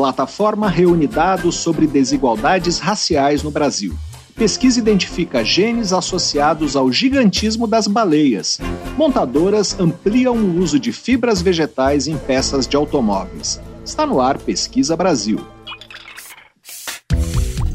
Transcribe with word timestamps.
Plataforma 0.00 0.66
reúne 0.66 1.06
dados 1.06 1.56
sobre 1.56 1.86
desigualdades 1.86 2.78
raciais 2.78 3.42
no 3.42 3.50
Brasil. 3.50 3.94
Pesquisa 4.34 4.78
identifica 4.78 5.44
genes 5.44 5.92
associados 5.92 6.74
ao 6.74 6.90
gigantismo 6.90 7.66
das 7.66 7.86
baleias. 7.86 8.58
Montadoras 8.96 9.78
ampliam 9.78 10.34
o 10.34 10.58
uso 10.58 10.80
de 10.80 10.90
fibras 10.90 11.42
vegetais 11.42 12.08
em 12.08 12.16
peças 12.16 12.66
de 12.66 12.76
automóveis. 12.76 13.60
Está 13.84 14.06
no 14.06 14.22
ar 14.22 14.38
Pesquisa 14.38 14.96
Brasil. 14.96 15.38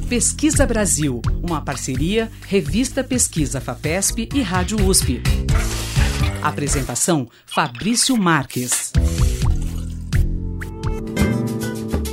Pesquisa 0.10 0.66
Brasil, 0.66 1.22
uma 1.44 1.62
parceria 1.62 2.32
Revista 2.48 3.04
Pesquisa 3.04 3.62
FAPESP 3.62 4.30
e 4.34 4.42
Rádio 4.42 4.84
USP. 4.84 5.22
Apresentação 6.42 7.28
Fabrício 7.46 8.18
Marques. 8.18 8.92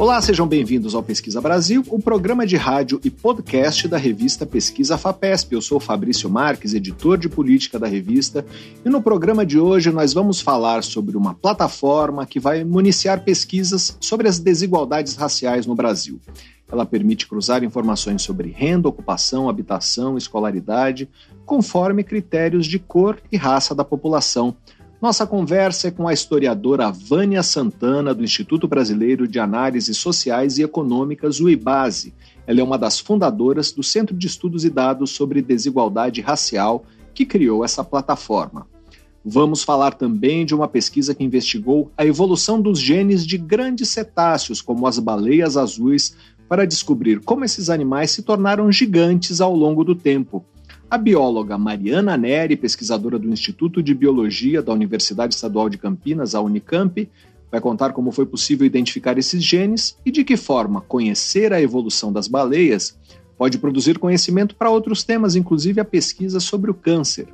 Olá, 0.03 0.21
sejam 0.21 0.49
bem-vindos 0.49 0.97
ao 0.97 1.03
Pesquisa 1.05 1.41
Brasil, 1.41 1.85
o 1.87 1.97
programa 1.97 2.45
de 2.45 2.57
rádio 2.57 3.01
e 3.05 3.09
podcast 3.09 3.87
da 3.87 3.97
revista 3.97 4.45
Pesquisa 4.45 4.99
FAPESP. 4.99 5.55
Eu 5.55 5.63
sou 5.63 5.79
Fabrício 5.79 6.29
Marques, 6.29 6.75
editor 6.75 7.17
de 7.17 7.29
política 7.29 7.79
da 7.79 7.87
revista, 7.87 8.45
e 8.85 8.89
no 8.89 9.01
programa 9.01 9.47
de 9.47 9.61
hoje 9.61 9.93
nós 9.93 10.13
vamos 10.13 10.41
falar 10.41 10.83
sobre 10.83 11.17
uma 11.17 11.35
plataforma 11.35 12.27
que 12.27 12.41
vai 12.41 12.65
municiar 12.65 13.23
pesquisas 13.23 13.97
sobre 14.01 14.27
as 14.27 14.41
desigualdades 14.41 15.15
raciais 15.15 15.67
no 15.67 15.77
Brasil. 15.77 16.21
Ela 16.69 16.85
permite 16.85 17.29
cruzar 17.29 17.63
informações 17.63 18.23
sobre 18.23 18.51
renda, 18.51 18.89
ocupação, 18.89 19.49
habitação, 19.49 20.19
escolaridade, 20.19 21.09
conforme 21.47 22.03
critérios 22.03 22.67
de 22.67 22.81
cor 22.81 23.23
e 23.31 23.37
raça 23.37 23.73
da 23.73 23.85
população 23.85 24.57
nossa 25.03 25.27
conversa 25.27 25.89
é 25.89 25.91
com 25.91 26.07
a 26.07 26.13
historiadora 26.13 26.93
Vânia 26.93 27.43
Santana, 27.43 28.15
do 28.15 28.23
Instituto 28.23 28.69
Brasileiro 28.69 29.27
de 29.27 29.41
Análises 29.41 29.99
Sociais 29.99 30.59
e 30.59 30.63
Econômicas, 30.63 31.41
o 31.41 31.51
IBASE. 31.51 32.15
Ela 32.47 32.61
é 32.61 32.63
uma 32.63 32.79
das 32.79 33.01
fundadoras 33.01 33.73
do 33.73 33.83
Centro 33.83 34.17
de 34.17 34.29
Estudos 34.29 34.65
e 34.65 34.71
Dados 34.71 35.11
sobre 35.11 35.43
Desigualdade 35.43 36.21
Racial, 36.21 36.85
que 37.13 37.27
criou 37.27 37.65
essa 37.65 37.83
plataforma. 37.83 38.69
Vamos 39.25 39.65
falar 39.65 39.95
também 39.95 40.47
de 40.47 40.55
uma 40.55 40.69
pesquisa 40.69 41.17
que 41.17 41.25
investigou 41.25 41.91
a 41.99 42.07
evolução 42.07 42.63
dos 42.63 42.79
genes 42.79 43.27
de 43.27 43.37
grandes 43.37 43.89
cetáceos, 43.89 44.63
como 44.63 44.87
as 44.87 45.01
baleias 45.01 45.57
azuis, 45.57 46.15
para 46.49 46.65
descobrir 46.65 47.19
como 47.19 47.45
esses 47.45 47.69
animais 47.71 48.13
se 48.13 48.23
tornaram 48.23 48.71
gigantes 48.71 49.41
ao 49.41 49.53
longo 49.53 49.83
do 49.83 49.97
tempo. 49.97 50.45
A 50.93 50.99
bióloga 50.99 51.57
Mariana 51.57 52.19
Neri, 52.19 52.55
pesquisadora 52.55 53.19
do 53.19 53.27
Instituto 53.27 53.83
de 53.83 53.95
Biologia 53.95 54.61
da 54.61 54.75
Universidade 54.75 55.35
Estadual 55.35 55.71
de 55.71 55.79
Campinas, 55.79 56.35
a 56.35 56.41
Unicamp, 56.43 57.09
vai 57.51 57.63
contar 57.63 57.95
como 57.95 58.13
foi 58.13 58.27
possível 58.27 58.67
identificar 58.67 59.17
esses 59.17 59.43
genes 59.43 59.97
e 60.05 60.11
de 60.11 60.23
que 60.23 60.37
forma 60.37 60.83
conhecer 60.83 61.51
a 61.51 61.63
evolução 61.63 62.13
das 62.13 62.29
baleias 62.29 62.95
pode 63.39 63.57
produzir 63.57 63.99
conhecimento 63.99 64.55
para 64.55 64.69
outros 64.69 65.03
temas, 65.03 65.35
inclusive 65.35 65.81
a 65.81 65.85
pesquisa 65.87 66.39
sobre 66.39 66.71
o 66.71 66.75
câncer. 66.75 67.27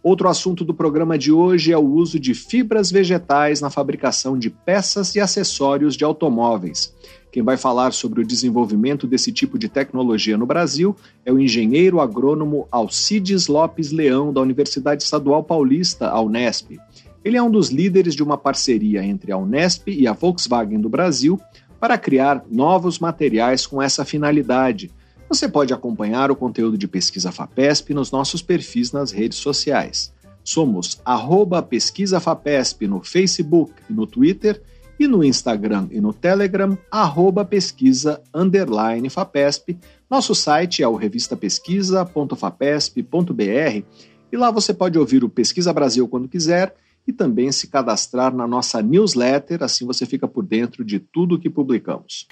Outro 0.00 0.28
assunto 0.28 0.64
do 0.64 0.72
programa 0.72 1.18
de 1.18 1.32
hoje 1.32 1.72
é 1.72 1.76
o 1.76 1.84
uso 1.84 2.20
de 2.20 2.34
fibras 2.34 2.92
vegetais 2.92 3.60
na 3.60 3.68
fabricação 3.68 4.38
de 4.38 4.48
peças 4.48 5.16
e 5.16 5.18
acessórios 5.18 5.96
de 5.96 6.04
automóveis. 6.04 6.94
Quem 7.36 7.42
vai 7.42 7.58
falar 7.58 7.92
sobre 7.92 8.22
o 8.22 8.26
desenvolvimento 8.26 9.06
desse 9.06 9.30
tipo 9.30 9.58
de 9.58 9.68
tecnologia 9.68 10.38
no 10.38 10.46
Brasil 10.46 10.96
é 11.22 11.30
o 11.30 11.38
engenheiro 11.38 12.00
agrônomo 12.00 12.66
Alcides 12.72 13.46
Lopes 13.46 13.92
Leão, 13.92 14.32
da 14.32 14.40
Universidade 14.40 15.02
Estadual 15.02 15.44
Paulista, 15.44 16.08
a 16.08 16.18
Unesp. 16.18 16.78
Ele 17.22 17.36
é 17.36 17.42
um 17.42 17.50
dos 17.50 17.68
líderes 17.68 18.14
de 18.14 18.22
uma 18.22 18.38
parceria 18.38 19.04
entre 19.04 19.32
a 19.32 19.36
Unesp 19.36 19.88
e 19.88 20.06
a 20.06 20.14
Volkswagen 20.14 20.80
do 20.80 20.88
Brasil 20.88 21.38
para 21.78 21.98
criar 21.98 22.42
novos 22.50 22.98
materiais 22.98 23.66
com 23.66 23.82
essa 23.82 24.02
finalidade. 24.02 24.90
Você 25.28 25.46
pode 25.46 25.74
acompanhar 25.74 26.30
o 26.30 26.36
conteúdo 26.36 26.78
de 26.78 26.88
Pesquisa 26.88 27.30
FAPESP 27.30 27.92
nos 27.92 28.10
nossos 28.10 28.40
perfis 28.40 28.92
nas 28.92 29.10
redes 29.10 29.36
sociais. 29.36 30.10
Somos 30.42 31.02
arroba 31.04 31.60
Pesquisa 31.60 32.18
FAPESP 32.18 32.86
no 32.86 33.02
Facebook 33.02 33.74
e 33.90 33.92
no 33.92 34.06
Twitter 34.06 34.58
e 34.98 35.06
no 35.06 35.22
Instagram 35.22 35.86
e 35.90 36.00
no 36.00 36.12
Telegram, 36.12 36.76
arroba 36.90 37.44
pesquisa 37.44 38.20
underline 38.34 39.08
FAPESP. 39.10 39.78
Nosso 40.10 40.34
site 40.34 40.82
é 40.82 40.88
o 40.88 40.96
revistapesquisa.fapesp.br 40.96 43.84
e 44.32 44.36
lá 44.36 44.50
você 44.50 44.74
pode 44.74 44.98
ouvir 44.98 45.24
o 45.24 45.28
Pesquisa 45.28 45.72
Brasil 45.72 46.08
quando 46.08 46.28
quiser 46.28 46.74
e 47.06 47.12
também 47.12 47.52
se 47.52 47.68
cadastrar 47.68 48.34
na 48.34 48.46
nossa 48.46 48.82
newsletter, 48.82 49.62
assim 49.62 49.86
você 49.86 50.04
fica 50.04 50.26
por 50.26 50.44
dentro 50.44 50.84
de 50.84 50.98
tudo 50.98 51.36
o 51.36 51.38
que 51.38 51.48
publicamos. 51.48 52.26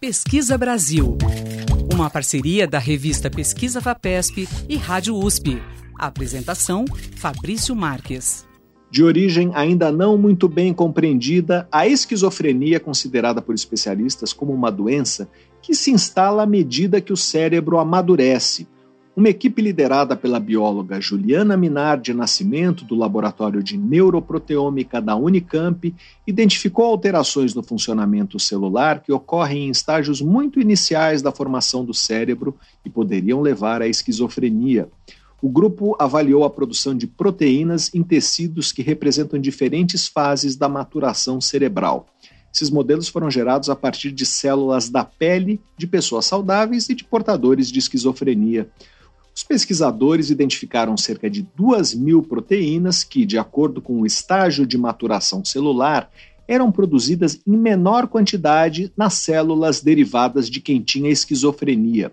Pesquisa 0.00 0.56
Brasil, 0.56 1.18
uma 1.92 2.08
parceria 2.08 2.66
da 2.66 2.78
revista 2.78 3.28
Pesquisa 3.28 3.80
FAPESP 3.80 4.48
e 4.68 4.76
Rádio 4.76 5.16
USP. 5.16 5.60
apresentação: 5.98 6.86
Fabrício 7.16 7.76
Marques. 7.76 8.47
De 8.90 9.04
origem 9.04 9.50
ainda 9.54 9.92
não 9.92 10.16
muito 10.16 10.48
bem 10.48 10.72
compreendida, 10.72 11.68
a 11.70 11.86
esquizofrenia 11.86 12.80
considerada 12.80 13.42
por 13.42 13.54
especialistas 13.54 14.32
como 14.32 14.52
uma 14.52 14.70
doença 14.70 15.28
que 15.60 15.74
se 15.74 15.90
instala 15.90 16.44
à 16.44 16.46
medida 16.46 17.00
que 17.00 17.12
o 17.12 17.16
cérebro 17.16 17.78
amadurece. 17.78 18.66
Uma 19.14 19.28
equipe 19.28 19.60
liderada 19.60 20.14
pela 20.14 20.38
bióloga 20.38 21.00
Juliana 21.00 21.56
Minar 21.56 22.00
de 22.00 22.14
Nascimento, 22.14 22.84
do 22.84 22.94
Laboratório 22.94 23.62
de 23.62 23.76
Neuroproteômica 23.76 25.02
da 25.02 25.16
Unicamp, 25.16 25.92
identificou 26.24 26.84
alterações 26.84 27.52
no 27.52 27.62
funcionamento 27.62 28.38
celular 28.38 29.02
que 29.02 29.12
ocorrem 29.12 29.66
em 29.66 29.70
estágios 29.70 30.22
muito 30.22 30.60
iniciais 30.60 31.20
da 31.20 31.32
formação 31.32 31.84
do 31.84 31.92
cérebro 31.92 32.54
e 32.84 32.88
poderiam 32.88 33.40
levar 33.40 33.82
à 33.82 33.88
esquizofrenia. 33.88 34.88
O 35.40 35.48
grupo 35.48 35.94
avaliou 36.00 36.42
a 36.42 36.50
produção 36.50 36.96
de 36.96 37.06
proteínas 37.06 37.94
em 37.94 38.02
tecidos 38.02 38.72
que 38.72 38.82
representam 38.82 39.38
diferentes 39.38 40.08
fases 40.08 40.56
da 40.56 40.68
maturação 40.68 41.40
cerebral. 41.40 42.08
Esses 42.52 42.70
modelos 42.70 43.08
foram 43.08 43.30
gerados 43.30 43.70
a 43.70 43.76
partir 43.76 44.10
de 44.10 44.26
células 44.26 44.88
da 44.88 45.04
pele 45.04 45.60
de 45.76 45.86
pessoas 45.86 46.26
saudáveis 46.26 46.88
e 46.88 46.94
de 46.94 47.04
portadores 47.04 47.70
de 47.70 47.78
esquizofrenia. 47.78 48.68
Os 49.32 49.44
pesquisadores 49.44 50.30
identificaram 50.30 50.96
cerca 50.96 51.30
de 51.30 51.42
2 51.56 51.94
mil 51.94 52.20
proteínas 52.20 53.04
que, 53.04 53.24
de 53.24 53.38
acordo 53.38 53.80
com 53.80 54.00
o 54.00 54.06
estágio 54.06 54.66
de 54.66 54.76
maturação 54.76 55.44
celular, 55.44 56.10
eram 56.48 56.72
produzidas 56.72 57.40
em 57.46 57.56
menor 57.56 58.08
quantidade 58.08 58.92
nas 58.96 59.14
células 59.14 59.80
derivadas 59.80 60.50
de 60.50 60.60
quem 60.60 60.80
tinha 60.80 61.10
esquizofrenia. 61.10 62.10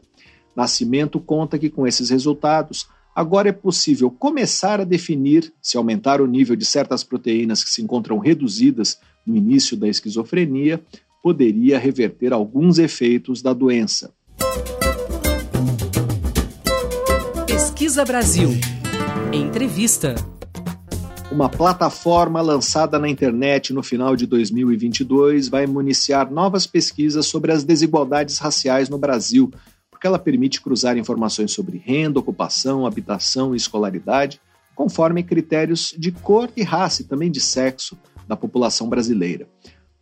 Nascimento 0.56 1.19
conta 1.19 1.57
que, 1.57 1.72
com 1.72 1.88
esses 1.88 2.12
resultados, 2.12 2.88
Agora 3.16 3.48
é 3.48 3.53
possível 3.53 4.12
começar 4.12 4.81
a 4.81 4.84
definir 4.84 5.53
se 5.62 5.78
aumentar 5.78 6.20
o 6.20 6.28
nível 6.28 6.53
de 6.53 6.66
certas 6.66 7.02
proteínas 7.02 7.64
que 7.64 7.70
se 7.70 7.81
encontram 7.81 8.18
reduzidas 8.20 9.00
no 9.26 9.38
início 9.38 9.78
da 9.78 9.88
esquizofrenia 9.88 10.84
poderia 11.24 11.80
reverter 11.80 12.34
alguns 12.34 12.78
efeitos 12.78 13.42
da 13.42 13.54
doença. 13.54 14.14
Pesquisa 17.48 18.04
Brasil. 18.04 18.50
Entrevista. 19.31 20.16
Uma 21.31 21.50
plataforma 21.50 22.42
lançada 22.42 23.00
na 23.00 23.08
internet 23.08 23.74
no 23.74 23.81
final 23.81 24.16
de 24.18 24.28
2022 24.28 25.48
vai 25.48 25.66
municiar 25.66 26.30
novas 26.30 26.68
pesquisas 26.68 27.25
sobre 27.25 27.54
as 27.54 27.64
desigualdades 27.64 28.38
raciais 28.40 28.90
no 28.90 28.98
Brasil, 28.98 29.52
porque 29.95 30.06
ela 30.06 30.19
permite 30.19 30.59
cruzar 30.59 30.97
informações 30.97 31.53
sobre 31.53 31.78
renda, 31.78 32.19
ocupação, 32.19 32.85
habitação 32.85 33.53
e 33.53 33.57
escolaridade, 33.57 34.41
conforme 34.75 35.23
critérios 35.23 35.95
de 35.97 36.11
cor 36.11 36.50
e 36.53 36.63
raça 36.63 37.01
e 37.01 37.06
também 37.06 37.31
de 37.31 37.39
sexo 37.39 37.97
da 38.27 38.36
população 38.36 38.89
brasileira. 38.89 39.47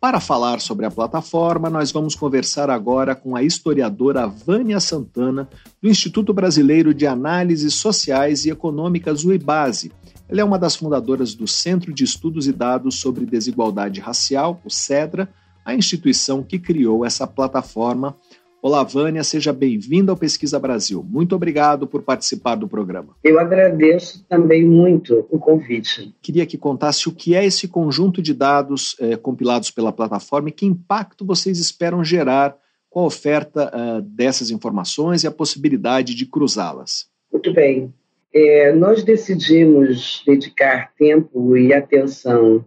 Para 0.00 0.18
falar 0.18 0.60
sobre 0.60 0.84
a 0.84 0.90
plataforma, 0.90 1.70
nós 1.70 1.92
vamos 1.92 2.16
conversar 2.16 2.68
agora 2.70 3.14
com 3.14 3.36
a 3.36 3.42
historiadora 3.44 4.26
Vânia 4.26 4.80
Santana, 4.80 5.48
do 5.80 5.88
Instituto 5.88 6.34
Brasileiro 6.34 6.92
de 6.92 7.06
Análises 7.06 7.74
Sociais 7.74 8.44
e 8.44 8.50
Econômicas, 8.50 9.24
o 9.24 9.32
IBASE. 9.32 9.92
Ela 10.28 10.40
é 10.40 10.44
uma 10.44 10.58
das 10.58 10.74
fundadoras 10.74 11.34
do 11.34 11.46
Centro 11.46 11.94
de 11.94 12.02
Estudos 12.02 12.48
e 12.48 12.52
Dados 12.52 12.96
sobre 12.96 13.24
Desigualdade 13.24 14.00
Racial, 14.00 14.60
o 14.64 14.70
CEDRA, 14.70 15.28
a 15.64 15.72
instituição 15.72 16.42
que 16.42 16.58
criou 16.58 17.06
essa 17.06 17.28
plataforma 17.28 18.16
Olá, 18.66 18.82
Vânia, 18.82 19.22
seja 19.22 19.52
bem-vinda 19.52 20.10
ao 20.10 20.16
Pesquisa 20.16 20.58
Brasil. 20.58 21.04
Muito 21.06 21.36
obrigado 21.36 21.86
por 21.86 22.00
participar 22.00 22.54
do 22.54 22.66
programa. 22.66 23.14
Eu 23.22 23.38
agradeço 23.38 24.24
também 24.26 24.64
muito 24.64 25.26
o 25.30 25.38
convite. 25.38 26.14
Queria 26.22 26.46
que 26.46 26.56
contasse 26.56 27.06
o 27.06 27.12
que 27.12 27.34
é 27.34 27.44
esse 27.44 27.68
conjunto 27.68 28.22
de 28.22 28.32
dados 28.32 28.96
eh, 28.98 29.18
compilados 29.18 29.70
pela 29.70 29.92
plataforma 29.92 30.48
e 30.48 30.52
que 30.52 30.64
impacto 30.64 31.26
vocês 31.26 31.58
esperam 31.58 32.02
gerar 32.02 32.56
com 32.88 33.00
a 33.00 33.04
oferta 33.04 33.70
uh, 33.70 34.00
dessas 34.00 34.50
informações 34.50 35.24
e 35.24 35.26
a 35.26 35.30
possibilidade 35.30 36.14
de 36.14 36.24
cruzá-las. 36.24 37.06
Muito 37.30 37.52
bem. 37.52 37.92
É, 38.32 38.72
nós 38.72 39.04
decidimos 39.04 40.22
dedicar 40.26 40.90
tempo 40.96 41.54
e 41.54 41.74
atenção 41.74 42.64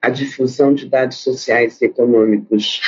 a 0.00 0.08
difusão 0.08 0.72
de 0.72 0.88
dados 0.88 1.18
sociais 1.18 1.82
e 1.82 1.84
econômicos 1.84 2.80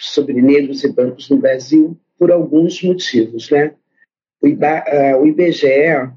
sobre 0.00 0.40
negros 0.40 0.82
e 0.84 0.92
brancos 0.92 1.28
no 1.30 1.36
Brasil 1.36 1.96
por 2.18 2.30
alguns 2.30 2.82
motivos. 2.82 3.50
Né? 3.50 3.74
O, 4.40 5.26
IBGE 5.26 6.10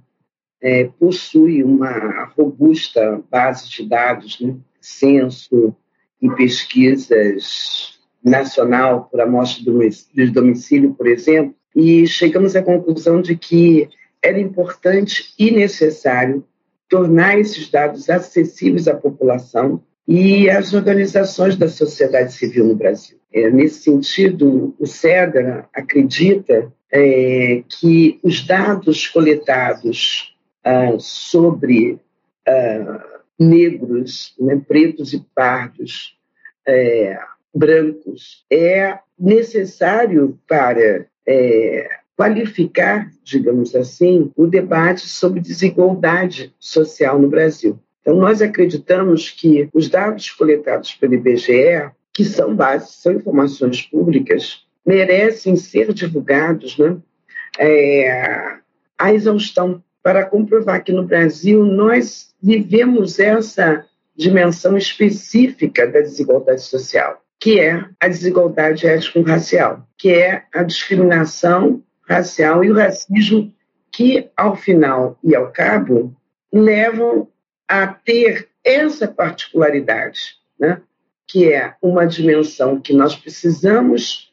é, 0.61 0.85
possui 0.99 1.63
uma 1.63 2.25
robusta 2.37 3.21
base 3.29 3.69
de 3.69 3.87
dados, 3.87 4.39
né? 4.39 4.55
censo 4.79 5.75
e 6.21 6.29
pesquisas 6.29 7.99
nacional 8.23 9.09
por 9.11 9.19
amostra 9.19 9.63
de 10.13 10.31
domicílio, 10.31 10.93
por 10.93 11.07
exemplo, 11.07 11.55
e 11.75 12.07
chegamos 12.07 12.55
à 12.55 12.61
conclusão 12.61 13.21
de 13.21 13.35
que 13.35 13.89
era 14.21 14.39
importante 14.39 15.33
e 15.37 15.51
necessário 15.51 16.45
tornar 16.87 17.37
esses 17.39 17.69
dados 17.69 18.09
acessíveis 18.09 18.87
à 18.87 18.95
população 18.95 19.83
e 20.07 20.49
às 20.49 20.73
organizações 20.73 21.55
da 21.55 21.67
sociedade 21.67 22.33
civil 22.33 22.65
no 22.65 22.75
Brasil. 22.75 23.17
É, 23.33 23.49
nesse 23.49 23.81
sentido, 23.81 24.75
o 24.79 24.85
CEDRA 24.85 25.67
acredita 25.73 26.71
é, 26.91 27.63
que 27.79 28.19
os 28.21 28.45
dados 28.45 29.07
coletados 29.07 30.35
ah, 30.63 30.95
sobre 30.99 31.99
ah, 32.47 33.03
negros, 33.39 34.35
né, 34.39 34.61
pretos 34.67 35.13
e 35.13 35.25
pardos, 35.33 36.17
é, 36.67 37.17
brancos, 37.53 38.45
é 38.51 38.99
necessário 39.19 40.39
para 40.47 41.05
é, 41.25 41.89
qualificar, 42.15 43.09
digamos 43.23 43.75
assim, 43.75 44.31
o 44.35 44.47
debate 44.47 45.07
sobre 45.07 45.39
desigualdade 45.39 46.53
social 46.59 47.19
no 47.19 47.29
Brasil. 47.29 47.79
Então, 48.03 48.17
nós 48.17 48.41
acreditamos 48.41 49.29
que 49.31 49.69
os 49.73 49.89
dados 49.89 50.29
coletados 50.29 50.93
pelo 50.93 51.13
IBGE, 51.13 51.89
que 52.11 52.25
são 52.25 52.53
bases, 52.53 52.95
são 53.01 53.13
informações 53.13 53.81
públicas, 53.81 54.65
merecem 54.85 55.55
ser 55.55 55.93
divulgados 55.93 56.77
né, 56.77 56.97
é, 57.57 58.57
à 58.97 59.13
exaustão, 59.13 59.81
para 60.03 60.25
comprovar 60.25 60.83
que 60.83 60.91
no 60.91 61.03
Brasil 61.03 61.63
nós 61.63 62.35
vivemos 62.41 63.19
essa 63.19 63.85
dimensão 64.13 64.77
específica 64.77 65.87
da 65.87 66.01
desigualdade 66.01 66.61
social, 66.61 67.23
que 67.39 67.57
é 67.57 67.85
a 68.01 68.09
desigualdade 68.09 68.85
étnico-racial, 68.85 69.87
que 69.97 70.09
é 70.09 70.43
a 70.53 70.61
discriminação 70.61 71.81
racial 72.05 72.65
e 72.65 72.69
o 72.69 72.75
racismo 72.75 73.53
que, 73.89 74.29
ao 74.35 74.57
final 74.57 75.17
e 75.23 75.33
ao 75.33 75.51
cabo, 75.51 76.13
levam 76.51 77.29
a 77.73 77.87
ter 77.87 78.49
essa 78.63 79.07
particularidade, 79.07 80.35
né? 80.59 80.79
que 81.25 81.51
é 81.51 81.73
uma 81.81 82.05
dimensão 82.05 82.79
que 82.79 82.93
nós 82.93 83.15
precisamos 83.15 84.31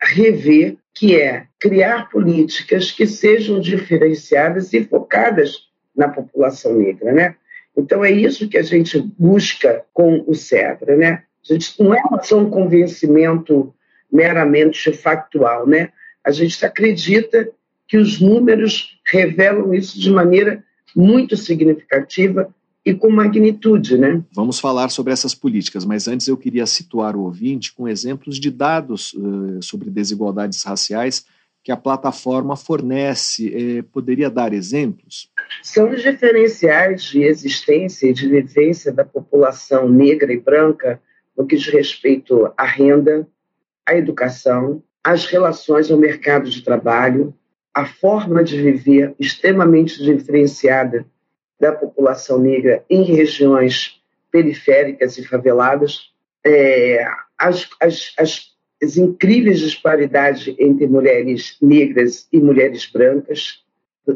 rever, 0.00 0.78
que 0.94 1.20
é 1.20 1.48
criar 1.60 2.08
políticas 2.08 2.90
que 2.90 3.06
sejam 3.06 3.60
diferenciadas 3.60 4.72
e 4.72 4.82
focadas 4.84 5.68
na 5.94 6.08
população 6.08 6.78
negra, 6.78 7.12
né? 7.12 7.36
Então 7.76 8.02
é 8.02 8.10
isso 8.10 8.48
que 8.48 8.56
a 8.56 8.62
gente 8.62 8.98
busca 9.18 9.84
com 9.92 10.24
o 10.26 10.34
CEDRA, 10.34 10.96
né? 10.96 11.24
A 11.44 11.52
gente 11.52 11.82
não 11.82 11.92
é 11.92 12.00
só 12.22 12.38
um 12.38 12.48
convencimento 12.48 13.74
meramente 14.10 14.90
factual, 14.94 15.66
né? 15.66 15.90
A 16.24 16.30
gente 16.30 16.64
acredita 16.64 17.50
que 17.86 17.98
os 17.98 18.18
números 18.18 18.98
revelam 19.04 19.74
isso 19.74 20.00
de 20.00 20.10
maneira 20.10 20.64
muito 20.96 21.36
significativa 21.36 22.50
e 22.84 22.94
com 22.94 23.10
magnitude, 23.10 23.98
né? 23.98 24.22
Vamos 24.32 24.58
falar 24.58 24.88
sobre 24.88 25.12
essas 25.12 25.34
políticas, 25.34 25.84
mas 25.84 26.08
antes 26.08 26.26
eu 26.26 26.36
queria 26.36 26.66
situar 26.66 27.16
o 27.16 27.22
ouvinte 27.22 27.74
com 27.74 27.88
exemplos 27.88 28.38
de 28.38 28.50
dados 28.50 29.12
uh, 29.12 29.62
sobre 29.62 29.90
desigualdades 29.90 30.62
raciais 30.62 31.26
que 31.62 31.72
a 31.72 31.76
plataforma 31.76 32.56
fornece. 32.56 33.80
Uh, 33.80 33.82
poderia 33.84 34.30
dar 34.30 34.52
exemplos? 34.52 35.30
São 35.62 35.90
os 35.90 36.02
diferenciais 36.02 37.02
de 37.04 37.22
existência 37.22 38.08
e 38.08 38.12
de 38.14 38.28
vivência 38.28 38.92
da 38.92 39.04
população 39.04 39.88
negra 39.88 40.32
e 40.32 40.40
branca 40.40 41.00
no 41.36 41.46
que 41.46 41.56
diz 41.56 41.68
respeito 41.68 42.50
à 42.56 42.64
renda, 42.64 43.28
à 43.86 43.94
educação, 43.96 44.82
às 45.04 45.26
relações 45.26 45.90
ao 45.90 45.98
mercado 45.98 46.50
de 46.50 46.62
trabalho, 46.62 47.34
a 47.72 47.84
forma 47.86 48.42
de 48.42 48.60
viver 48.60 49.14
extremamente 49.20 50.02
diferenciada 50.02 51.06
da 51.58 51.72
população 51.72 52.38
negra 52.38 52.84
em 52.88 53.02
regiões 53.02 54.00
periféricas 54.30 55.18
e 55.18 55.26
faveladas, 55.26 56.12
é, 56.44 57.04
as, 57.36 57.68
as, 57.80 58.12
as, 58.18 58.52
as 58.82 58.96
incríveis 58.96 59.60
disparidades 59.60 60.54
entre 60.58 60.86
mulheres 60.86 61.56
negras 61.60 62.28
e 62.32 62.38
mulheres 62.38 62.86
brancas, 62.86 63.64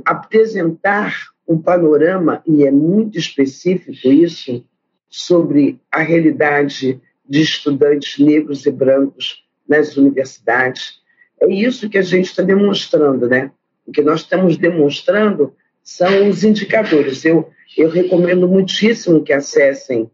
apresentar 0.05 1.15
um 1.47 1.59
panorama, 1.59 2.43
e 2.47 2.65
é 2.65 2.71
muito 2.71 3.19
específico 3.19 4.09
isso, 4.09 4.65
sobre 5.09 5.79
a 5.91 6.01
realidade 6.01 7.01
de 7.29 7.43
estudantes 7.43 8.19
negros 8.19 8.65
e 8.65 8.71
brancos 8.71 9.45
nas 9.69 9.97
universidades. 9.97 11.01
É 11.41 11.53
isso 11.53 11.91
que 11.91 11.99
a 11.99 12.03
gente 12.03 12.27
está 12.27 12.43
demonstrando, 12.43 13.29
né? 13.29 13.51
O 13.87 13.93
que 13.93 14.01
nós 14.01 14.21
estamos 14.21 14.57
demonstrando 14.57 15.55
são 15.83 16.29
os 16.29 16.45
indicadores. 16.45 17.25
Eu, 17.25 17.51
eu 17.77 17.89
recomendo 17.89 18.49
muitíssimo 18.49 19.23
que 19.23 19.33
acessem 19.33 20.11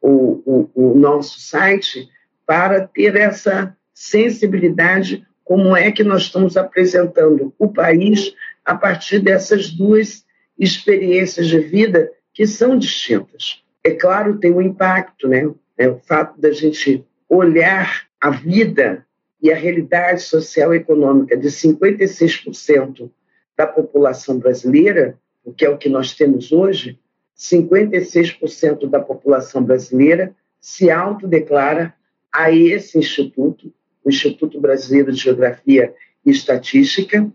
o, 0.00 0.42
o, 0.46 0.70
o 0.74 0.94
nosso 0.98 1.40
site 1.40 2.08
para 2.46 2.86
ter 2.86 3.16
essa 3.16 3.76
sensibilidade 3.94 5.26
como 5.44 5.76
é 5.76 5.90
que 5.90 6.04
nós 6.04 6.22
estamos 6.22 6.56
apresentando 6.56 7.52
o 7.58 7.68
país 7.68 8.34
a 8.64 8.74
partir 8.74 9.18
dessas 9.18 9.70
duas 9.70 10.24
experiências 10.58 11.48
de 11.48 11.58
vida 11.58 12.10
que 12.32 12.46
são 12.46 12.78
distintas. 12.78 13.62
É 13.82 13.90
claro, 13.90 14.38
tem 14.38 14.52
um 14.52 14.62
impacto, 14.62 15.26
né? 15.26 15.50
É 15.76 15.88
o 15.88 15.98
fato 15.98 16.40
da 16.40 16.52
gente 16.52 17.04
olhar 17.28 18.06
a 18.20 18.30
vida 18.30 19.04
e 19.42 19.50
a 19.50 19.56
realidade 19.56 20.22
social 20.22 20.74
e 20.74 20.78
econômica 20.78 21.36
de 21.36 21.48
56% 21.48 23.10
da 23.56 23.66
população 23.66 24.38
brasileira, 24.38 25.18
o 25.44 25.52
que 25.52 25.64
é 25.64 25.68
o 25.68 25.78
que 25.78 25.88
nós 25.88 26.14
temos 26.14 26.52
hoje, 26.52 26.98
56% 27.36 28.88
da 28.88 29.00
população 29.00 29.62
brasileira 29.62 30.34
se 30.60 30.90
autodeclara 30.90 31.94
a 32.32 32.52
esse 32.52 32.98
instituto, 32.98 33.72
o 34.04 34.10
Instituto 34.10 34.60
Brasileiro 34.60 35.10
de 35.12 35.20
Geografia 35.20 35.94
e 36.24 36.30
Estatística, 36.30 37.30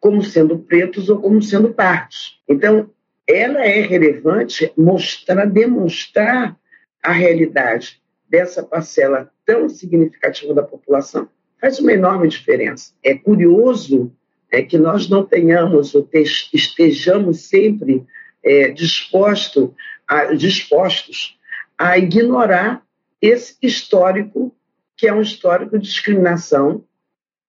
como 0.00 0.22
sendo 0.22 0.58
pretos 0.58 1.08
ou 1.08 1.20
como 1.20 1.42
sendo 1.42 1.72
pardos. 1.72 2.42
Então, 2.48 2.90
ela 3.26 3.64
é 3.64 3.80
relevante 3.80 4.70
mostrar, 4.76 5.46
demonstrar 5.46 6.56
a 7.02 7.12
realidade 7.12 8.02
dessa 8.28 8.62
parcela 8.62 9.30
tão 9.46 9.68
significativa 9.68 10.52
da 10.54 10.62
população. 10.62 11.28
Faz 11.60 11.78
uma 11.78 11.92
enorme 11.92 12.28
diferença. 12.28 12.92
É 13.02 13.14
curioso 13.14 14.12
é 14.54 14.62
que 14.62 14.78
nós 14.78 15.08
não 15.08 15.24
tenhamos 15.24 15.94
ou 15.94 16.08
estejamos 16.52 17.48
sempre 17.48 18.04
é, 18.42 18.70
disposto 18.70 19.74
a, 20.06 20.34
dispostos 20.34 21.38
a 21.76 21.98
ignorar 21.98 22.82
esse 23.20 23.56
histórico, 23.60 24.54
que 24.96 25.08
é 25.08 25.12
um 25.12 25.20
histórico 25.20 25.78
de 25.78 25.86
discriminação, 25.86 26.84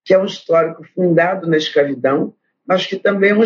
que 0.04 0.14
é 0.14 0.20
um 0.20 0.26
histórico 0.26 0.84
fundado 0.96 1.48
na 1.48 1.58
escravidão, 1.58 2.34
mas 2.66 2.86
que 2.86 2.96
também 2.96 3.32
é 3.32 3.36
um, 3.36 3.44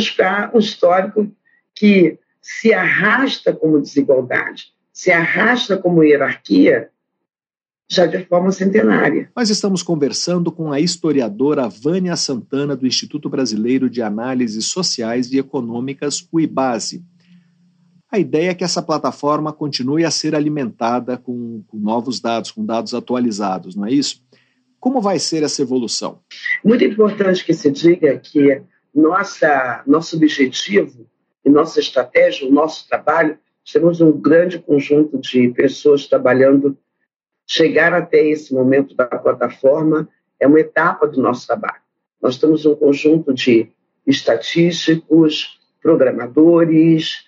um 0.54 0.60
histórico 0.60 1.30
que 1.76 2.18
se 2.42 2.74
arrasta 2.74 3.54
como 3.54 3.82
desigualdade, 3.82 4.74
se 4.94 5.12
arrasta 5.12 5.78
como 5.78 6.04
hierarquia 6.04 6.90
já 7.90 8.06
de 8.06 8.24
forma 8.26 8.52
centenária. 8.52 9.32
Nós 9.36 9.50
estamos 9.50 9.82
conversando 9.82 10.52
com 10.52 10.72
a 10.72 10.80
historiadora 10.80 11.68
Vânia 11.68 12.16
Santana, 12.16 12.76
do 12.76 12.86
Instituto 12.86 13.28
Brasileiro 13.28 13.90
de 13.90 14.02
Análises 14.02 14.68
Sociais 14.68 15.32
e 15.32 15.40
Econômicas, 15.40 16.28
o 16.32 16.40
IBASE. 16.40 17.04
A 18.12 18.20
ideia 18.20 18.52
é 18.52 18.54
que 18.54 18.64
essa 18.64 18.82
plataforma 18.82 19.52
continue 19.52 20.06
a 20.06 20.12
ser 20.12 20.36
alimentada 20.36 21.18
com, 21.18 21.64
com 21.68 21.78
novos 21.78 22.20
dados, 22.20 22.52
com 22.52 22.64
dados 22.64 22.94
atualizados, 22.94 23.76
não 23.76 23.86
é 23.86 23.92
isso? 23.92 24.24
Como 24.80 25.02
vai 25.02 25.20
ser 25.20 25.44
essa 25.44 25.62
evolução? 25.62 26.20
Muito 26.64 26.84
importante 26.84 27.44
que 27.44 27.54
se 27.54 27.70
diga 27.70 28.18
que 28.18 28.62
nossa, 28.94 29.84
nosso 29.86 30.16
objetivo 30.16 31.06
e 31.44 31.50
nossa 31.50 31.80
estratégia, 31.80 32.48
o 32.48 32.52
nosso 32.52 32.88
trabalho, 32.88 33.38
temos 33.72 34.02
um 34.02 34.12
grande 34.12 34.58
conjunto 34.60 35.20
de 35.20 35.50
pessoas 35.50 36.08
trabalhando 36.08 36.78
chegar 37.50 37.94
até 37.94 38.24
esse 38.28 38.54
momento 38.54 38.96
da 38.96 39.06
plataforma 39.06 40.08
é 40.40 40.46
uma 40.46 40.60
etapa 40.60 41.08
do 41.08 41.20
nosso 41.20 41.48
trabalho. 41.48 41.82
Nós 42.22 42.38
temos 42.38 42.64
um 42.64 42.76
conjunto 42.76 43.34
de 43.34 43.68
estatísticos, 44.06 45.60
programadores, 45.82 47.26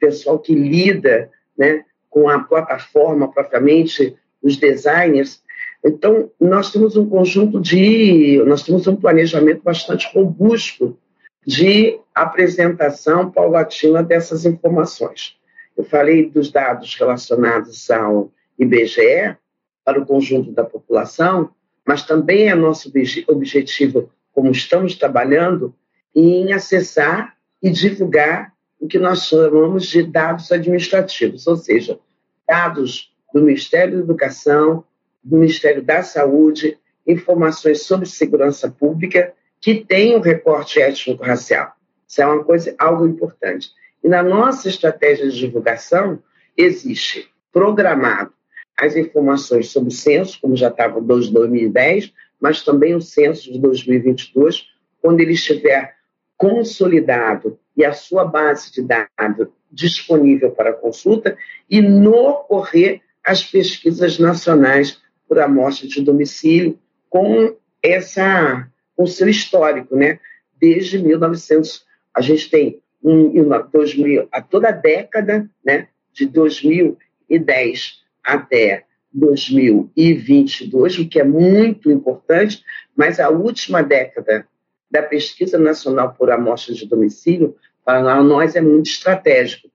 pessoal 0.00 0.40
que 0.40 0.54
lida 0.54 1.30
né, 1.56 1.84
com 2.10 2.28
a 2.28 2.40
plataforma 2.40 3.30
propriamente, 3.30 4.16
os 4.42 4.56
designers. 4.56 5.40
Então, 5.84 6.30
nós 6.40 6.72
temos 6.72 6.96
um 6.96 7.08
conjunto 7.08 7.60
de. 7.60 8.42
Nós 8.44 8.62
temos 8.64 8.86
um 8.88 8.96
planejamento 8.96 9.62
bastante 9.62 10.10
robusto 10.12 10.98
de 11.46 12.00
apresentação 12.14 13.30
paulatina 13.30 14.02
dessas 14.02 14.44
informações. 14.44 15.36
Eu 15.76 15.84
falei 15.84 16.28
dos 16.28 16.50
dados 16.50 16.94
relacionados 16.96 17.90
ao 17.90 18.32
IBGE 18.58 19.36
para 19.84 20.00
o 20.00 20.06
conjunto 20.06 20.52
da 20.52 20.64
população, 20.64 21.50
mas 21.86 22.04
também 22.04 22.48
é 22.48 22.54
nosso 22.54 22.92
objetivo, 23.28 24.10
como 24.32 24.50
estamos 24.50 24.94
trabalhando, 24.94 25.74
em 26.14 26.52
acessar 26.52 27.36
e 27.62 27.70
divulgar 27.70 28.52
o 28.80 28.86
que 28.86 28.98
nós 28.98 29.26
chamamos 29.26 29.86
de 29.86 30.02
dados 30.02 30.52
administrativos, 30.52 31.46
ou 31.46 31.56
seja, 31.56 31.98
dados 32.46 33.12
do 33.32 33.42
Ministério 33.42 33.96
da 33.96 34.02
Educação, 34.02 34.84
do 35.22 35.38
Ministério 35.38 35.82
da 35.82 36.02
Saúde, 36.02 36.78
informações 37.06 37.82
sobre 37.82 38.06
segurança 38.06 38.70
pública 38.70 39.32
que 39.60 39.82
tem 39.82 40.14
um 40.14 40.20
recorte 40.20 40.80
étnico-racial. 40.80 41.72
Isso 42.06 42.20
é 42.20 42.26
uma 42.26 42.44
coisa, 42.44 42.74
algo 42.78 43.06
importante. 43.06 43.70
E 44.02 44.08
na 44.08 44.22
nossa 44.22 44.68
estratégia 44.68 45.28
de 45.28 45.38
divulgação, 45.38 46.22
existe 46.54 47.30
programado 47.50 48.33
as 48.76 48.96
informações 48.96 49.70
sobre 49.70 49.88
o 49.88 49.92
censo, 49.92 50.38
como 50.40 50.56
já 50.56 50.68
estava 50.68 50.98
em 50.98 51.04
2010, 51.04 52.12
mas 52.40 52.62
também 52.62 52.94
o 52.94 53.00
censo 53.00 53.52
de 53.52 53.58
2022, 53.58 54.68
quando 55.00 55.20
ele 55.20 55.32
estiver 55.32 55.94
consolidado 56.36 57.58
e 57.76 57.84
a 57.84 57.92
sua 57.92 58.24
base 58.24 58.72
de 58.72 58.82
dados 58.82 59.48
disponível 59.70 60.50
para 60.50 60.72
consulta, 60.72 61.36
e 61.68 61.80
no 61.80 62.14
ocorrer 62.14 63.00
as 63.24 63.42
pesquisas 63.42 64.18
nacionais 64.18 65.00
por 65.26 65.38
amostra 65.38 65.88
de 65.88 66.00
domicílio 66.02 66.78
com 67.08 67.56
essa 67.82 68.68
com 68.96 69.06
seu 69.06 69.28
histórico, 69.28 69.96
né? 69.96 70.20
Desde 70.56 70.98
1900, 70.98 71.84
a 72.14 72.20
gente 72.20 72.48
tem 72.48 72.80
um, 73.02 73.32
2000, 73.72 74.28
a 74.30 74.40
toda 74.40 74.68
a 74.68 74.72
década, 74.72 75.50
né? 75.64 75.88
De 76.12 76.26
2010 76.26 78.03
até 78.24 78.84
2022, 79.12 80.98
o 80.98 81.08
que 81.08 81.20
é 81.20 81.24
muito 81.24 81.90
importante, 81.90 82.64
mas 82.96 83.20
a 83.20 83.28
última 83.28 83.82
década 83.82 84.46
da 84.90 85.02
pesquisa 85.02 85.58
nacional 85.58 86.14
por 86.18 86.30
amostra 86.30 86.74
de 86.74 86.86
domicílio, 86.86 87.56
para 87.84 88.22
nós 88.22 88.56
é 88.56 88.60
muito 88.60 88.86
estratégico, 88.86 89.68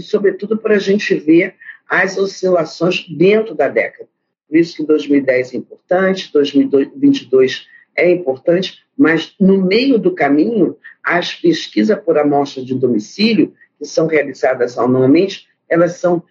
sobretudo 0.00 0.56
para 0.56 0.76
a 0.76 0.78
gente 0.78 1.14
ver 1.14 1.54
as 1.88 2.16
oscilações 2.16 3.06
dentro 3.08 3.54
da 3.54 3.68
década. 3.68 4.08
Por 4.48 4.56
isso 4.56 4.76
que 4.76 4.84
2010 4.84 5.54
é 5.54 5.56
importante, 5.56 6.32
2022 6.32 7.66
é 7.96 8.10
importante, 8.10 8.84
mas 8.96 9.34
no 9.40 9.62
meio 9.62 9.98
do 9.98 10.12
caminho, 10.12 10.76
as 11.02 11.34
pesquisas 11.34 11.98
por 12.00 12.18
amostra 12.18 12.62
de 12.64 12.74
domicílio, 12.74 13.54
que 13.78 13.84
são 13.84 14.06
realizadas 14.06 14.78
anualmente, 14.78 15.48
elas 15.68 15.92
são, 15.96 16.22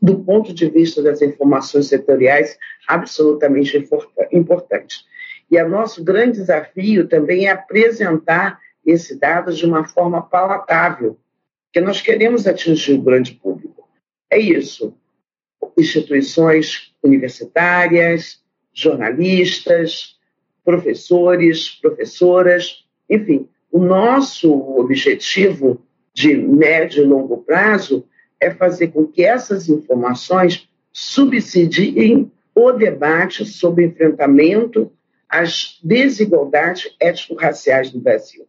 do 0.00 0.18
ponto 0.20 0.52
de 0.52 0.68
vista 0.68 1.02
das 1.02 1.22
informações 1.22 1.86
setoriais, 1.86 2.56
absolutamente 2.86 3.76
importantes. 4.32 5.04
E 5.50 5.60
o 5.60 5.68
nosso 5.68 6.02
grande 6.02 6.38
desafio 6.38 7.08
também 7.08 7.46
é 7.46 7.50
apresentar 7.50 8.60
esse 8.86 9.18
dado 9.18 9.52
de 9.52 9.64
uma 9.66 9.84
forma 9.84 10.22
palatável, 10.22 11.18
porque 11.66 11.80
nós 11.80 12.00
queremos 12.00 12.46
atingir 12.46 12.94
o 12.94 13.02
grande 13.02 13.34
público. 13.34 13.88
É 14.30 14.38
isso. 14.38 14.94
Instituições 15.76 16.92
universitárias, 17.02 18.42
jornalistas, 18.72 20.16
professores, 20.64 21.68
professoras, 21.68 22.84
enfim, 23.08 23.48
o 23.70 23.78
nosso 23.78 24.52
objetivo 24.78 25.82
de 26.14 26.36
médio 26.36 27.02
e 27.02 27.06
longo 27.06 27.38
prazo 27.38 28.06
é 28.42 28.50
fazer 28.50 28.88
com 28.88 29.06
que 29.06 29.24
essas 29.24 29.68
informações 29.68 30.68
subsidiem 30.92 32.30
o 32.54 32.72
debate 32.72 33.46
sobre 33.46 33.84
o 33.84 33.88
enfrentamento 33.88 34.92
as 35.28 35.78
desigualdades 35.82 36.94
étnico-raciais 37.00 37.90
no 37.94 38.00
Brasil. 38.00 38.46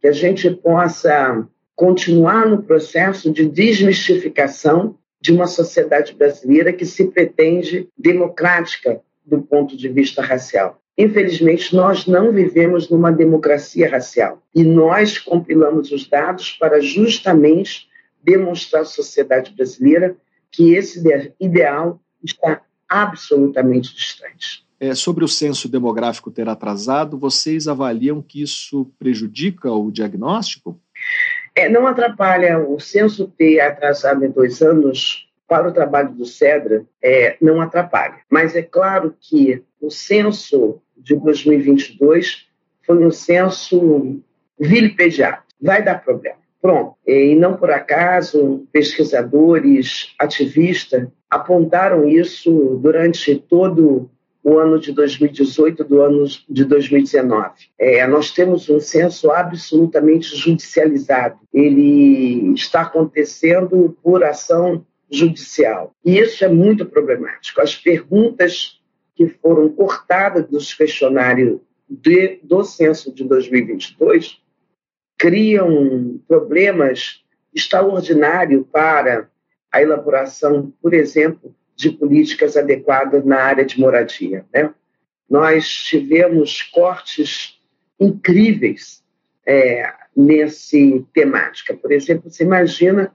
Que 0.00 0.08
a 0.08 0.12
gente 0.12 0.50
possa 0.50 1.46
continuar 1.76 2.48
no 2.48 2.60
processo 2.62 3.30
de 3.30 3.48
desmistificação 3.48 4.98
de 5.20 5.32
uma 5.32 5.46
sociedade 5.46 6.12
brasileira 6.12 6.72
que 6.72 6.84
se 6.84 7.06
pretende 7.06 7.88
democrática 7.96 9.00
do 9.24 9.40
ponto 9.40 9.76
de 9.76 9.88
vista 9.88 10.20
racial. 10.20 10.80
Infelizmente, 10.98 11.74
nós 11.74 12.06
não 12.06 12.32
vivemos 12.32 12.90
numa 12.90 13.12
democracia 13.12 13.88
racial 13.88 14.42
e 14.54 14.64
nós 14.64 15.18
compilamos 15.18 15.92
os 15.92 16.08
dados 16.08 16.50
para 16.52 16.80
justamente 16.80 17.88
demonstrar 18.24 18.82
à 18.82 18.84
sociedade 18.84 19.54
brasileira 19.54 20.16
que 20.50 20.74
esse 20.74 21.02
ideal 21.38 22.00
está 22.22 22.62
absolutamente 22.88 23.94
distante 23.94 24.64
é, 24.84 24.94
sobre 24.94 25.24
o 25.24 25.28
censo 25.28 25.68
demográfico 25.68 26.30
ter 26.30 26.48
atrasado, 26.48 27.18
vocês 27.18 27.66
avaliam 27.68 28.20
que 28.20 28.42
isso 28.42 28.90
prejudica 28.98 29.72
o 29.72 29.90
diagnóstico? 29.90 30.78
É, 31.54 31.68
não 31.68 31.86
atrapalha. 31.86 32.58
O 32.58 32.78
censo 32.78 33.28
ter 33.28 33.60
atrasado 33.60 34.24
em 34.24 34.30
dois 34.30 34.60
anos 34.60 35.28
para 35.48 35.68
o 35.68 35.72
trabalho 35.72 36.10
do 36.10 36.26
CEDRA 36.26 36.84
é, 37.02 37.36
não 37.40 37.60
atrapalha. 37.60 38.18
Mas 38.28 38.54
é 38.56 38.62
claro 38.62 39.14
que 39.18 39.62
o 39.80 39.90
censo 39.90 40.80
de 40.96 41.16
2022 41.16 42.46
foi 42.82 43.06
um 43.06 43.10
censo 43.10 44.20
vilipendiado. 44.58 45.42
Vai 45.60 45.82
dar 45.82 46.02
problema. 46.04 46.43
Pronto. 46.64 46.96
E 47.06 47.34
não 47.34 47.58
por 47.58 47.70
acaso, 47.70 48.66
pesquisadores, 48.72 50.14
ativistas 50.18 51.06
apontaram 51.28 52.08
isso 52.08 52.80
durante 52.82 53.36
todo 53.36 54.08
o 54.42 54.56
ano 54.58 54.80
de 54.80 54.90
2018 54.90 55.84
do 55.84 56.00
ano 56.00 56.24
de 56.48 56.64
2019. 56.64 57.50
É, 57.78 58.06
nós 58.06 58.30
temos 58.30 58.70
um 58.70 58.80
censo 58.80 59.30
absolutamente 59.30 60.34
judicializado. 60.34 61.38
Ele 61.52 62.54
está 62.54 62.80
acontecendo 62.80 63.94
por 64.02 64.24
ação 64.24 64.86
judicial. 65.10 65.94
E 66.02 66.16
isso 66.16 66.46
é 66.46 66.48
muito 66.48 66.86
problemático. 66.86 67.60
As 67.60 67.74
perguntas 67.74 68.80
que 69.14 69.28
foram 69.28 69.68
cortadas 69.68 70.48
dos 70.48 70.72
questionários 70.72 71.60
de, 71.86 72.40
do 72.42 72.64
censo 72.64 73.12
de 73.12 73.22
2022 73.22 74.42
criam 75.24 76.20
problemas 76.28 77.24
extraordinários 77.54 78.66
para 78.70 79.30
a 79.72 79.80
elaboração, 79.80 80.70
por 80.82 80.92
exemplo, 80.92 81.56
de 81.74 81.88
políticas 81.88 82.58
adequadas 82.58 83.24
na 83.24 83.38
área 83.38 83.64
de 83.64 83.80
moradia. 83.80 84.44
Né? 84.52 84.74
Nós 85.28 85.66
tivemos 85.66 86.60
cortes 86.60 87.58
incríveis 87.98 89.02
é, 89.46 89.90
nesse 90.14 91.06
temática. 91.14 91.74
Por 91.74 91.90
exemplo, 91.90 92.30
você 92.30 92.44
imagina 92.44 93.10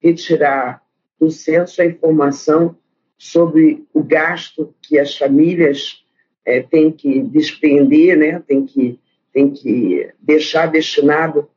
retirar 0.00 0.80
do 1.18 1.32
censo 1.32 1.82
a 1.82 1.86
informação 1.86 2.78
sobre 3.18 3.84
o 3.92 4.04
gasto 4.04 4.72
que 4.80 5.00
as 5.00 5.18
famílias 5.18 6.04
é, 6.44 6.62
têm 6.62 6.92
que 6.92 7.20
despender, 7.22 8.16
né? 8.16 8.38
têm 8.46 8.64
que, 8.64 9.00
têm 9.32 9.50
que 9.50 10.10
deixar 10.20 10.66
destinado 10.66 11.48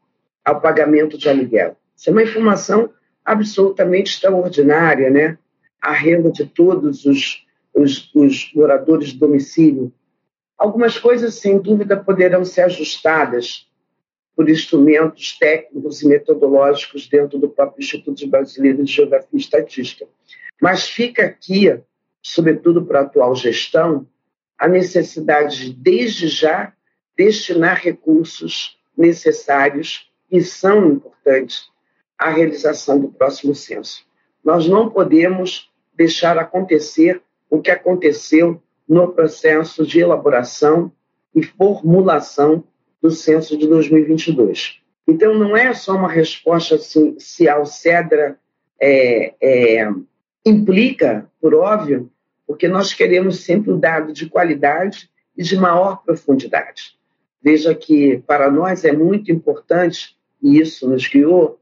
ao 0.43 0.61
pagamento 0.61 1.17
de 1.17 1.29
aluguel. 1.29 1.77
Isso 1.95 2.09
é 2.09 2.11
uma 2.11 2.23
informação 2.23 2.89
absolutamente 3.23 4.11
extraordinária, 4.11 5.09
né? 5.09 5.37
a 5.81 5.91
renda 5.91 6.31
de 6.31 6.45
todos 6.45 7.05
os, 7.05 7.45
os, 7.73 8.09
os 8.15 8.51
moradores 8.55 9.09
de 9.09 9.19
domicílio. 9.19 9.93
Algumas 10.57 10.97
coisas, 10.97 11.35
sem 11.35 11.59
dúvida, 11.59 11.97
poderão 11.97 12.45
ser 12.45 12.61
ajustadas 12.61 13.67
por 14.35 14.49
instrumentos 14.49 15.37
técnicos 15.37 16.01
e 16.01 16.07
metodológicos 16.07 17.07
dentro 17.07 17.37
do 17.37 17.49
próprio 17.49 17.83
Instituto 17.83 18.25
Brasileiro 18.27 18.83
de 18.83 18.91
Geografia 18.91 19.29
e 19.33 19.37
Estatística. 19.37 20.07
Mas 20.61 20.87
fica 20.87 21.25
aqui, 21.25 21.77
sobretudo 22.21 22.85
para 22.85 22.99
a 22.99 23.03
atual 23.03 23.35
gestão, 23.35 24.07
a 24.57 24.67
necessidade 24.67 25.65
de, 25.65 25.73
desde 25.73 26.29
já, 26.29 26.73
destinar 27.17 27.79
recursos 27.81 28.77
necessários 28.97 30.11
e 30.31 30.41
são 30.41 30.91
importantes 30.91 31.69
à 32.17 32.29
realização 32.29 32.99
do 32.99 33.09
próximo 33.09 33.53
censo. 33.53 34.05
Nós 34.43 34.67
não 34.67 34.89
podemos 34.89 35.71
deixar 35.95 36.37
acontecer 36.37 37.21
o 37.49 37.61
que 37.61 37.71
aconteceu 37.71 38.61
no 38.87 39.13
processo 39.13 39.85
de 39.85 39.99
elaboração 39.99 40.91
e 41.35 41.43
formulação 41.43 42.63
do 43.01 43.11
censo 43.11 43.57
de 43.57 43.67
2022. 43.67 44.79
Então, 45.07 45.33
não 45.33 45.55
é 45.55 45.73
só 45.73 45.95
uma 45.95 46.09
resposta 46.09 46.75
assim, 46.75 47.15
se 47.19 47.47
ao 47.47 47.65
CEDRA 47.65 48.39
é, 48.79 49.33
é, 49.41 49.89
implica, 50.45 51.29
por 51.41 51.53
óbvio, 51.53 52.09
porque 52.47 52.67
nós 52.67 52.93
queremos 52.93 53.41
sempre 53.41 53.71
o 53.71 53.75
um 53.75 53.79
dado 53.79 54.13
de 54.13 54.29
qualidade 54.29 55.09
e 55.37 55.43
de 55.43 55.55
maior 55.57 56.03
profundidade. 56.03 56.97
Veja 57.43 57.75
que 57.75 58.23
para 58.25 58.49
nós 58.49 58.85
é 58.85 58.93
muito 58.93 59.31
importante, 59.31 60.15
e 60.41 60.59
isso 60.59 60.89
nos 60.89 61.07
guiou, 61.07 61.59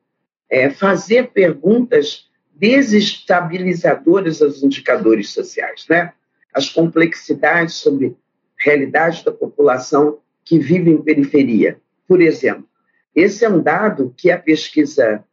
é 0.50 0.70
fazer 0.70 1.32
perguntas 1.32 2.30
desestabilizadoras 2.54 4.42
aos 4.42 4.62
indicadores 4.62 5.30
sociais, 5.30 5.86
né? 5.90 6.14
As 6.54 6.70
complexidades 6.70 7.76
sobre 7.76 8.16
realidade 8.58 9.26
da 9.26 9.32
população 9.32 10.20
que 10.46 10.60
vive 10.60 10.92
em 10.92 11.02
periferia. 11.02 11.80
Por 12.08 12.22
exemplo, 12.22 12.68
esse 13.16 13.44
é 13.44 13.50
um 13.50 13.62
dado 13.62 14.14
que 14.16 14.30
a 14.30 14.38
pesquisa, 14.38 15.24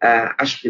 as, 0.00 0.60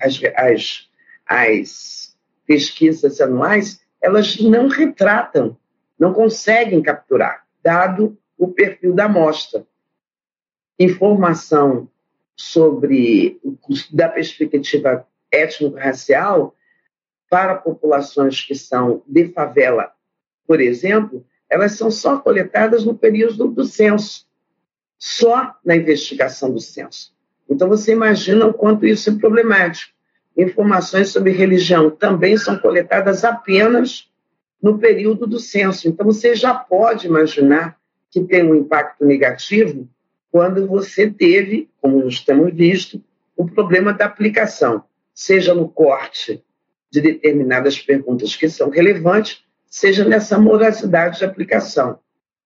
as, 0.00 0.88
as 1.26 2.16
pesquisas 2.46 3.20
anuais, 3.20 3.80
elas 4.02 4.40
não 4.40 4.68
retratam, 4.68 5.56
não 5.98 6.12
conseguem 6.12 6.82
capturar, 6.82 7.44
dado 7.62 8.18
o 8.44 8.52
perfil 8.52 8.94
da 8.94 9.06
amostra. 9.06 9.66
Informação 10.78 11.88
sobre, 12.36 13.40
da 13.92 14.08
perspectiva 14.08 15.06
étnico-racial, 15.30 16.54
para 17.30 17.56
populações 17.56 18.40
que 18.42 18.54
são 18.54 19.02
de 19.06 19.28
favela, 19.32 19.92
por 20.46 20.60
exemplo, 20.60 21.26
elas 21.50 21.72
são 21.72 21.90
só 21.90 22.18
coletadas 22.18 22.84
no 22.84 22.96
período 22.96 23.48
do 23.48 23.64
censo, 23.64 24.26
só 24.98 25.54
na 25.64 25.74
investigação 25.74 26.52
do 26.52 26.60
censo. 26.60 27.14
Então, 27.48 27.68
você 27.68 27.92
imagina 27.92 28.46
o 28.46 28.54
quanto 28.54 28.86
isso 28.86 29.10
é 29.10 29.14
problemático. 29.14 29.92
Informações 30.36 31.10
sobre 31.10 31.32
religião 31.32 31.90
também 31.90 32.36
são 32.36 32.58
coletadas 32.58 33.24
apenas 33.24 34.10
no 34.62 34.78
período 34.78 35.26
do 35.26 35.38
censo. 35.38 35.88
Então, 35.88 36.06
você 36.06 36.34
já 36.34 36.54
pode 36.54 37.06
imaginar 37.06 37.78
que 38.14 38.22
tem 38.22 38.44
um 38.44 38.54
impacto 38.54 39.04
negativo 39.04 39.88
quando 40.30 40.68
você 40.68 41.10
teve, 41.10 41.68
como 41.80 42.00
nós 42.00 42.20
temos 42.20 42.54
visto, 42.54 43.02
o 43.36 43.44
problema 43.44 43.92
da 43.92 44.04
aplicação, 44.04 44.84
seja 45.12 45.52
no 45.52 45.68
corte 45.68 46.40
de 46.92 47.00
determinadas 47.00 47.76
perguntas 47.76 48.36
que 48.36 48.48
são 48.48 48.70
relevantes, 48.70 49.44
seja 49.66 50.04
nessa 50.04 50.38
morosidade 50.38 51.18
de 51.18 51.24
aplicação. 51.24 51.98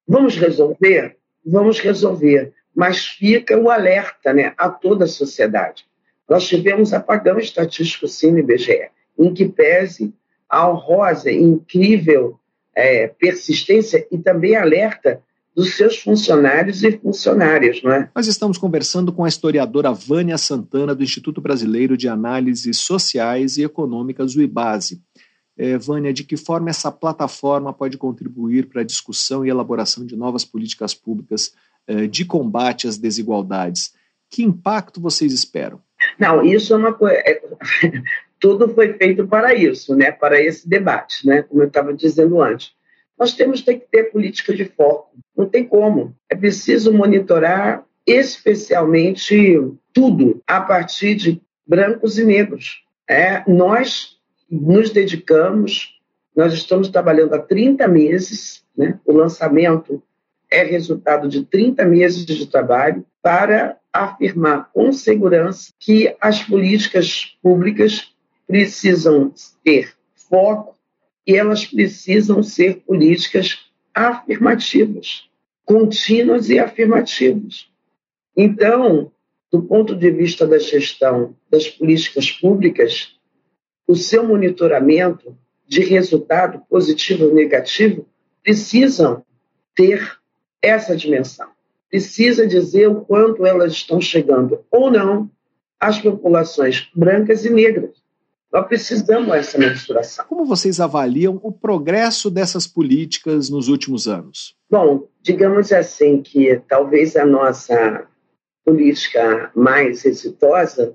Vamos 0.07 0.39
resolver? 0.39 1.19
Vamos 1.45 1.81
resolver, 1.81 2.55
mas 2.75 3.05
fica 3.05 3.59
o 3.59 3.71
alerta 3.71 4.33
né, 4.33 4.55
a 4.57 4.71
toda 4.71 5.05
a 5.05 5.09
sociedade. 5.09 5.87
Nós 6.27 6.49
tivemos 6.49 6.95
apagão 6.95 7.39
estatístico 7.39 8.09
sim 8.09 8.33
no 8.33 8.39
IBGE, 8.39 8.89
em 9.19 9.35
que 9.35 9.47
pese 9.47 10.15
a 10.49 10.67
honrosa 10.67 11.31
e 11.31 11.37
incrível 11.37 12.41
é, 12.75 13.09
persistência 13.09 14.07
e 14.11 14.17
também 14.17 14.57
alerta 14.57 15.23
dos 15.59 15.75
seus 15.75 15.99
funcionários 15.99 16.85
e 16.85 16.93
funcionárias, 16.93 17.83
não 17.83 17.91
é? 17.91 18.09
Nós 18.15 18.29
estamos 18.29 18.57
conversando 18.57 19.13
com 19.13 19.25
a 19.25 19.29
historiadora 19.29 19.91
Vânia 19.93 20.39
Santana, 20.39 20.95
do 20.95 21.03
Instituto 21.03 21.41
Brasileiro 21.41 21.97
de 21.97 22.07
Análises 22.07 22.79
Sociais 22.79 23.59
e 23.59 23.65
Econômicas, 23.65 24.37
o 24.37 24.41
IBASE. 24.41 25.03
É, 25.59 25.77
Vânia, 25.77 26.13
de 26.13 26.23
que 26.23 26.37
forma 26.37 26.71
essa 26.71 26.93
plataforma 26.93 27.73
pode 27.73 27.99
contribuir 27.99 28.69
para 28.69 28.83
a 28.83 28.85
discussão 28.85 29.45
e 29.45 29.51
elaboração 29.51 30.07
de 30.07 30.15
novas 30.15 30.45
políticas 30.45 30.95
públicas 30.95 31.53
é, 31.89 32.07
de 32.07 32.25
combate 32.25 32.87
às 32.87 32.97
desigualdades? 32.97 33.93
Que 34.31 34.45
impacto 34.45 35.01
vocês 35.01 35.33
esperam? 35.33 35.83
Não, 36.17 36.45
isso 36.45 36.73
é 36.73 36.77
uma 36.77 36.93
coisa. 36.93 37.17
É, 37.17 37.43
tudo 38.39 38.73
foi 38.73 38.93
feito 38.93 39.27
para 39.27 39.53
isso, 39.53 39.97
né? 39.97 40.13
Para 40.13 40.41
esse 40.41 40.69
debate, 40.69 41.27
né? 41.27 41.43
Como 41.43 41.63
eu 41.63 41.67
estava 41.67 41.93
dizendo 41.93 42.41
antes. 42.41 42.78
Nós 43.19 43.35
temos 43.35 43.61
que 43.61 43.75
ter 43.75 44.05
política 44.05 44.55
de 44.55 44.65
foco. 44.65 45.11
Não 45.37 45.47
tem 45.47 45.65
como. 45.65 46.15
É 46.31 46.37
preciso 46.37 46.93
monitorar 46.93 47.85
especialmente 48.07 49.61
tudo 49.93 50.43
a 50.47 50.61
partir 50.61 51.15
de 51.15 51.43
brancos 51.67 52.19
e 52.19 52.25
negros. 52.25 52.83
É, 53.07 53.43
nós 53.47 54.17
nos 54.51 54.91
dedicamos, 54.91 56.01
nós 56.35 56.55
estamos 56.55 56.89
trabalhando 56.89 57.35
há 57.35 57.39
30 57.39 57.87
meses, 57.89 58.65
né? 58.77 58.99
o 59.05 59.13
lançamento 59.13 60.03
é 60.51 60.63
resultado 60.63 61.29
de 61.29 61.45
30 61.45 61.85
meses 61.85 62.25
de 62.25 62.47
trabalho 62.47 63.05
para 63.23 63.77
afirmar 63.93 64.71
com 64.73 64.91
segurança 64.93 65.73
que 65.79 66.15
as 66.19 66.43
políticas 66.43 67.37
públicas 67.43 68.15
precisam 68.47 69.33
ter 69.63 69.93
foco 70.15 70.78
e 71.29 71.37
elas 71.37 71.67
precisam 71.67 72.43
ser 72.43 72.79
políticas 72.87 73.71
afirmativas, 73.95 75.29
contínuas 75.63 76.49
e 76.49 76.59
afirmativas. 76.59 77.69
Então, 78.35 79.13
do 79.53 79.63
ponto 79.63 79.95
de 79.95 80.11
vista 80.11 80.47
da 80.47 80.59
gestão 80.59 81.37
das 81.51 81.69
políticas 81.69 82.31
públicas, 82.31 83.15
o 83.87 83.95
seu 83.95 84.27
monitoramento 84.27 85.37
de 85.67 85.81
resultado 85.83 86.63
positivo 86.71 87.27
ou 87.27 87.35
negativo 87.35 88.07
precisam 88.43 89.23
ter 89.75 90.19
essa 90.63 90.97
dimensão. 90.97 91.49
Precisa 91.91 92.47
dizer 92.47 92.89
o 92.89 93.03
quanto 93.03 93.45
elas 93.45 93.73
estão 93.73 94.01
chegando 94.01 94.65
ou 94.71 94.91
não 94.91 95.31
às 95.79 95.99
populações 95.99 96.91
brancas 96.95 97.45
e 97.45 97.51
negras. 97.51 98.08
Nós 98.53 98.67
precisamos 98.67 99.31
dessa 99.31 99.59
mensuração. 99.59 100.25
Como 100.27 100.47
vocês 100.47 100.81
avaliam 100.81 101.39
o 101.43 101.53
progresso 101.53 102.31
dessas 102.31 102.67
políticas 102.67 103.51
nos 103.51 103.69
últimos 103.69 104.09
anos? 104.09 104.57
Bom, 104.71 105.07
digamos 105.21 105.71
assim 105.73 106.23
que 106.23 106.61
talvez 106.67 107.15
a 107.17 107.27
nossa 107.27 108.07
política 108.65 109.51
mais 109.55 110.05
exitosa 110.05 110.95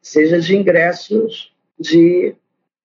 seja 0.00 0.40
de 0.40 0.56
ingressos 0.56 1.54
de 1.78 2.34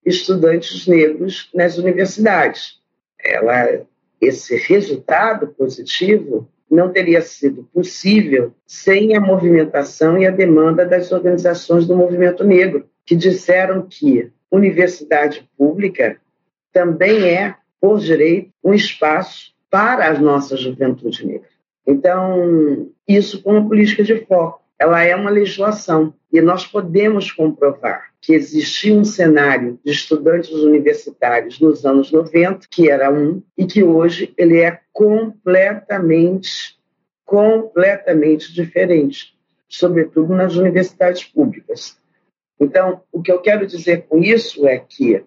estudantes 0.06 0.86
negros 0.88 1.50
nas 1.54 1.78
universidades. 1.78 2.80
Ela, 3.22 3.86
esse 4.20 4.56
resultado 4.56 5.48
positivo 5.48 6.50
não 6.70 6.92
teria 6.92 7.22
sido 7.22 7.64
possível 7.74 8.54
sem 8.66 9.16
a 9.16 9.20
movimentação 9.20 10.18
e 10.18 10.26
a 10.26 10.32
demanda 10.32 10.86
das 10.86 11.12
organizações 11.12 11.88
do 11.88 11.96
movimento 11.96 12.44
negro 12.44 12.88
que 13.10 13.16
disseram 13.16 13.88
que 13.90 14.32
universidade 14.52 15.50
pública 15.58 16.22
também 16.72 17.28
é, 17.28 17.56
por 17.82 17.98
direito, 17.98 18.52
um 18.64 18.72
espaço 18.72 19.52
para 19.68 20.08
a 20.08 20.20
nossa 20.20 20.56
juventude 20.56 21.26
negra. 21.26 21.50
Então, 21.88 22.88
isso 23.08 23.42
com 23.42 23.54
uma 23.54 23.68
política 23.68 24.04
de 24.04 24.24
foco, 24.28 24.62
ela 24.78 25.02
é 25.02 25.16
uma 25.16 25.32
legislação 25.32 26.14
e 26.32 26.40
nós 26.40 26.68
podemos 26.68 27.32
comprovar 27.32 28.12
que 28.22 28.32
existia 28.32 28.94
um 28.94 29.04
cenário 29.04 29.80
de 29.84 29.92
estudantes 29.92 30.52
universitários 30.52 31.60
nos 31.60 31.84
anos 31.88 32.12
90, 32.12 32.68
que 32.70 32.92
era 32.92 33.12
um, 33.12 33.42
e 33.58 33.66
que 33.66 33.82
hoje 33.82 34.36
ele 34.38 34.60
é 34.60 34.82
completamente, 34.94 36.78
completamente 37.26 38.54
diferente, 38.54 39.34
sobretudo 39.68 40.36
nas 40.36 40.56
universidades 40.56 41.24
públicas. 41.24 41.98
Então, 42.60 43.02
o 43.12 43.22
que 43.22 43.32
eu 43.32 43.40
quero 43.40 43.66
dizer 43.66 44.06
com 44.10 44.18
isso 44.20 44.68
é 44.68 44.78
que 44.78 45.24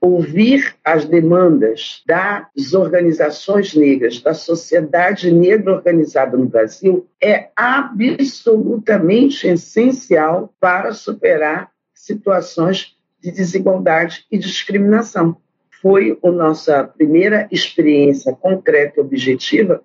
ouvir 0.00 0.76
as 0.84 1.04
demandas 1.04 2.02
das 2.06 2.72
organizações 2.72 3.74
negras, 3.74 4.20
da 4.20 4.32
sociedade 4.32 5.30
negra 5.30 5.74
organizada 5.74 6.36
no 6.36 6.46
Brasil, 6.46 7.06
é 7.22 7.50
absolutamente 7.56 9.46
essencial 9.46 10.54
para 10.60 10.92
superar 10.92 11.70
situações 11.92 12.96
de 13.20 13.32
desigualdade 13.32 14.24
e 14.30 14.38
discriminação. 14.38 15.36
Foi 15.82 16.18
a 16.22 16.30
nossa 16.30 16.84
primeira 16.84 17.48
experiência 17.50 18.32
concreta 18.32 18.98
e 18.98 19.02
objetiva 19.02 19.82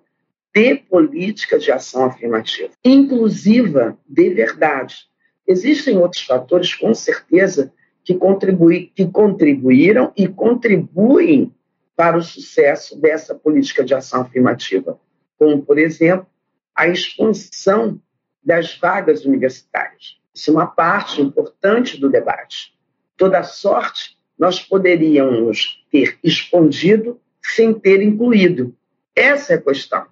de 0.54 0.76
política 0.76 1.58
de 1.58 1.72
ação 1.72 2.04
afirmativa, 2.04 2.70
inclusiva 2.84 3.98
de 4.08 4.30
verdade 4.30 5.08
Existem 5.46 5.98
outros 5.98 6.22
fatores, 6.22 6.74
com 6.74 6.94
certeza, 6.94 7.72
que, 8.04 8.14
contribui, 8.14 8.92
que 8.94 9.06
contribuíram 9.06 10.12
e 10.16 10.28
contribuem 10.28 11.52
para 11.96 12.18
o 12.18 12.22
sucesso 12.22 13.00
dessa 13.00 13.34
política 13.34 13.84
de 13.84 13.94
ação 13.94 14.22
afirmativa, 14.22 14.98
como, 15.38 15.62
por 15.62 15.78
exemplo, 15.78 16.26
a 16.74 16.88
expansão 16.88 18.00
das 18.42 18.76
vagas 18.76 19.24
universitárias. 19.24 20.18
Isso 20.34 20.50
é 20.50 20.52
uma 20.52 20.66
parte 20.66 21.22
importante 21.22 21.98
do 21.98 22.10
debate. 22.10 22.74
Toda 23.16 23.42
sorte 23.42 24.18
nós 24.38 24.60
poderíamos 24.60 25.84
ter 25.90 26.18
expandido 26.22 27.20
sem 27.40 27.72
ter 27.72 28.02
incluído. 28.02 28.76
Essa 29.14 29.54
é 29.54 29.56
a 29.56 29.62
questão. 29.62 30.06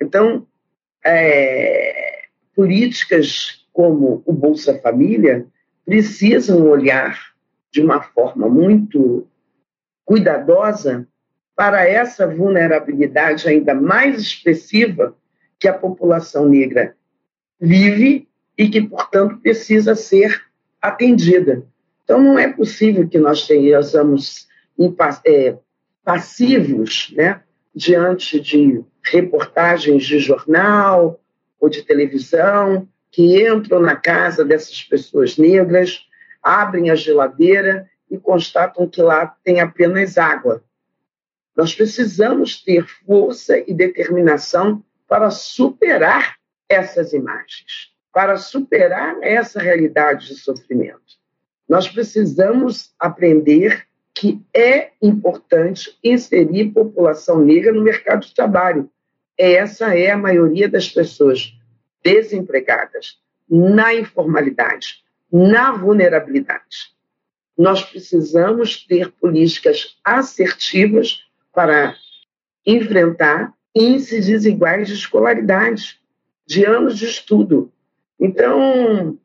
Então, 0.00 0.46
é, 1.04 2.22
políticas 2.54 3.57
como 3.78 4.24
o 4.26 4.32
Bolsa 4.32 4.76
Família 4.80 5.46
precisam 5.84 6.68
olhar 6.68 7.16
de 7.70 7.80
uma 7.80 8.02
forma 8.02 8.48
muito 8.48 9.24
cuidadosa 10.04 11.06
para 11.54 11.88
essa 11.88 12.26
vulnerabilidade 12.26 13.48
ainda 13.48 13.76
mais 13.76 14.20
expressiva 14.20 15.16
que 15.60 15.68
a 15.68 15.72
população 15.72 16.48
negra 16.48 16.96
vive 17.60 18.26
e 18.58 18.68
que, 18.68 18.82
portanto, 18.82 19.38
precisa 19.38 19.94
ser 19.94 20.42
atendida. 20.82 21.64
Então, 22.02 22.20
não 22.20 22.36
é 22.36 22.52
possível 22.52 23.08
que 23.08 23.18
nós 23.18 23.46
tenhamos 23.46 24.48
é, 25.24 25.56
passivos 26.02 27.14
né, 27.16 27.42
diante 27.72 28.40
de 28.40 28.82
reportagens 29.04 30.04
de 30.04 30.18
jornal 30.18 31.20
ou 31.60 31.68
de 31.68 31.84
televisão 31.84 32.88
que 33.10 33.46
entram 33.46 33.80
na 33.80 33.96
casa 33.96 34.44
dessas 34.44 34.82
pessoas 34.82 35.36
negras, 35.36 36.06
abrem 36.42 36.90
a 36.90 36.94
geladeira 36.94 37.88
e 38.10 38.18
constatam 38.18 38.88
que 38.88 39.02
lá 39.02 39.26
tem 39.44 39.60
apenas 39.60 40.18
água. 40.18 40.62
Nós 41.56 41.74
precisamos 41.74 42.62
ter 42.62 42.86
força 43.04 43.58
e 43.58 43.74
determinação 43.74 44.84
para 45.08 45.30
superar 45.30 46.36
essas 46.68 47.12
imagens, 47.12 47.92
para 48.12 48.36
superar 48.36 49.16
essa 49.22 49.60
realidade 49.60 50.28
de 50.28 50.34
sofrimento. 50.36 51.18
Nós 51.68 51.88
precisamos 51.88 52.94
aprender 52.98 53.86
que 54.14 54.40
é 54.54 54.90
importante 55.00 55.96
inserir 56.02 56.70
população 56.70 57.40
negra 57.44 57.72
no 57.72 57.82
mercado 57.82 58.26
de 58.26 58.34
trabalho. 58.34 58.90
Essa 59.36 59.96
é 59.96 60.10
a 60.10 60.16
maioria 60.16 60.68
das 60.68 60.88
pessoas 60.88 61.57
desempregadas, 62.02 63.18
na 63.48 63.94
informalidade, 63.94 65.02
na 65.32 65.72
vulnerabilidade. 65.72 66.92
Nós 67.56 67.82
precisamos 67.82 68.86
ter 68.86 69.10
políticas 69.12 69.98
assertivas 70.04 71.24
para 71.52 71.96
enfrentar 72.64 73.52
índices 73.74 74.26
desiguais 74.26 74.88
de 74.88 74.94
escolaridade, 74.94 76.00
de 76.46 76.64
anos 76.64 76.98
de 76.98 77.06
estudo. 77.06 77.72
Então, 78.18 79.18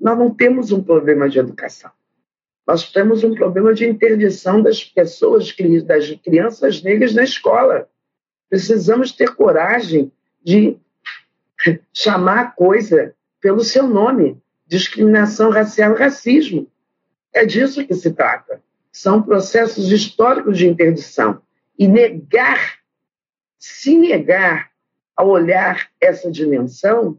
nós 0.00 0.18
não 0.18 0.34
temos 0.34 0.72
um 0.72 0.82
problema 0.82 1.28
de 1.28 1.38
educação. 1.38 1.90
Nós 2.66 2.90
temos 2.92 3.24
um 3.24 3.34
problema 3.34 3.72
de 3.72 3.88
interdição 3.88 4.62
das 4.62 4.84
pessoas, 4.84 5.54
das 5.86 6.10
crianças 6.22 6.82
negras 6.82 7.14
na 7.14 7.22
escola. 7.22 7.88
Precisamos 8.50 9.12
ter 9.12 9.34
coragem 9.34 10.12
de 10.42 10.76
chamar 11.92 12.38
a 12.40 12.50
coisa 12.50 13.14
pelo 13.40 13.64
seu 13.64 13.86
nome: 13.86 14.40
discriminação 14.66 15.50
racial 15.50 15.94
e 15.94 15.98
racismo. 15.98 16.70
É 17.32 17.44
disso 17.44 17.86
que 17.86 17.94
se 17.94 18.12
trata. 18.12 18.62
São 18.90 19.22
processos 19.22 19.92
históricos 19.92 20.58
de 20.58 20.66
interdição. 20.66 21.42
E 21.78 21.86
negar, 21.86 22.78
se 23.58 23.96
negar 23.96 24.70
a 25.16 25.24
olhar 25.24 25.88
essa 26.00 26.30
dimensão, 26.30 27.18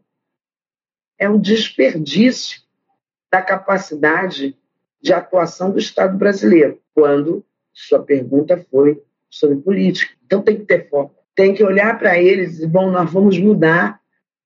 é 1.17 1.29
um 1.29 1.39
desperdício 1.39 2.61
da 3.31 3.41
capacidade 3.41 4.57
de 5.01 5.13
atuação 5.13 5.71
do 5.71 5.79
Estado 5.79 6.17
brasileiro, 6.17 6.81
quando 6.93 7.45
sua 7.71 8.01
pergunta 8.01 8.65
foi 8.69 9.01
sobre 9.29 9.57
política. 9.57 10.13
Então 10.25 10.41
tem 10.41 10.57
que 10.57 10.65
ter 10.65 10.89
foco, 10.89 11.15
tem 11.35 11.53
que 11.53 11.63
olhar 11.63 11.97
para 11.97 12.17
eles 12.17 12.59
e 12.59 12.67
bom, 12.67 12.89
nós 12.89 13.09
vamos 13.11 13.37
mudar 13.37 13.98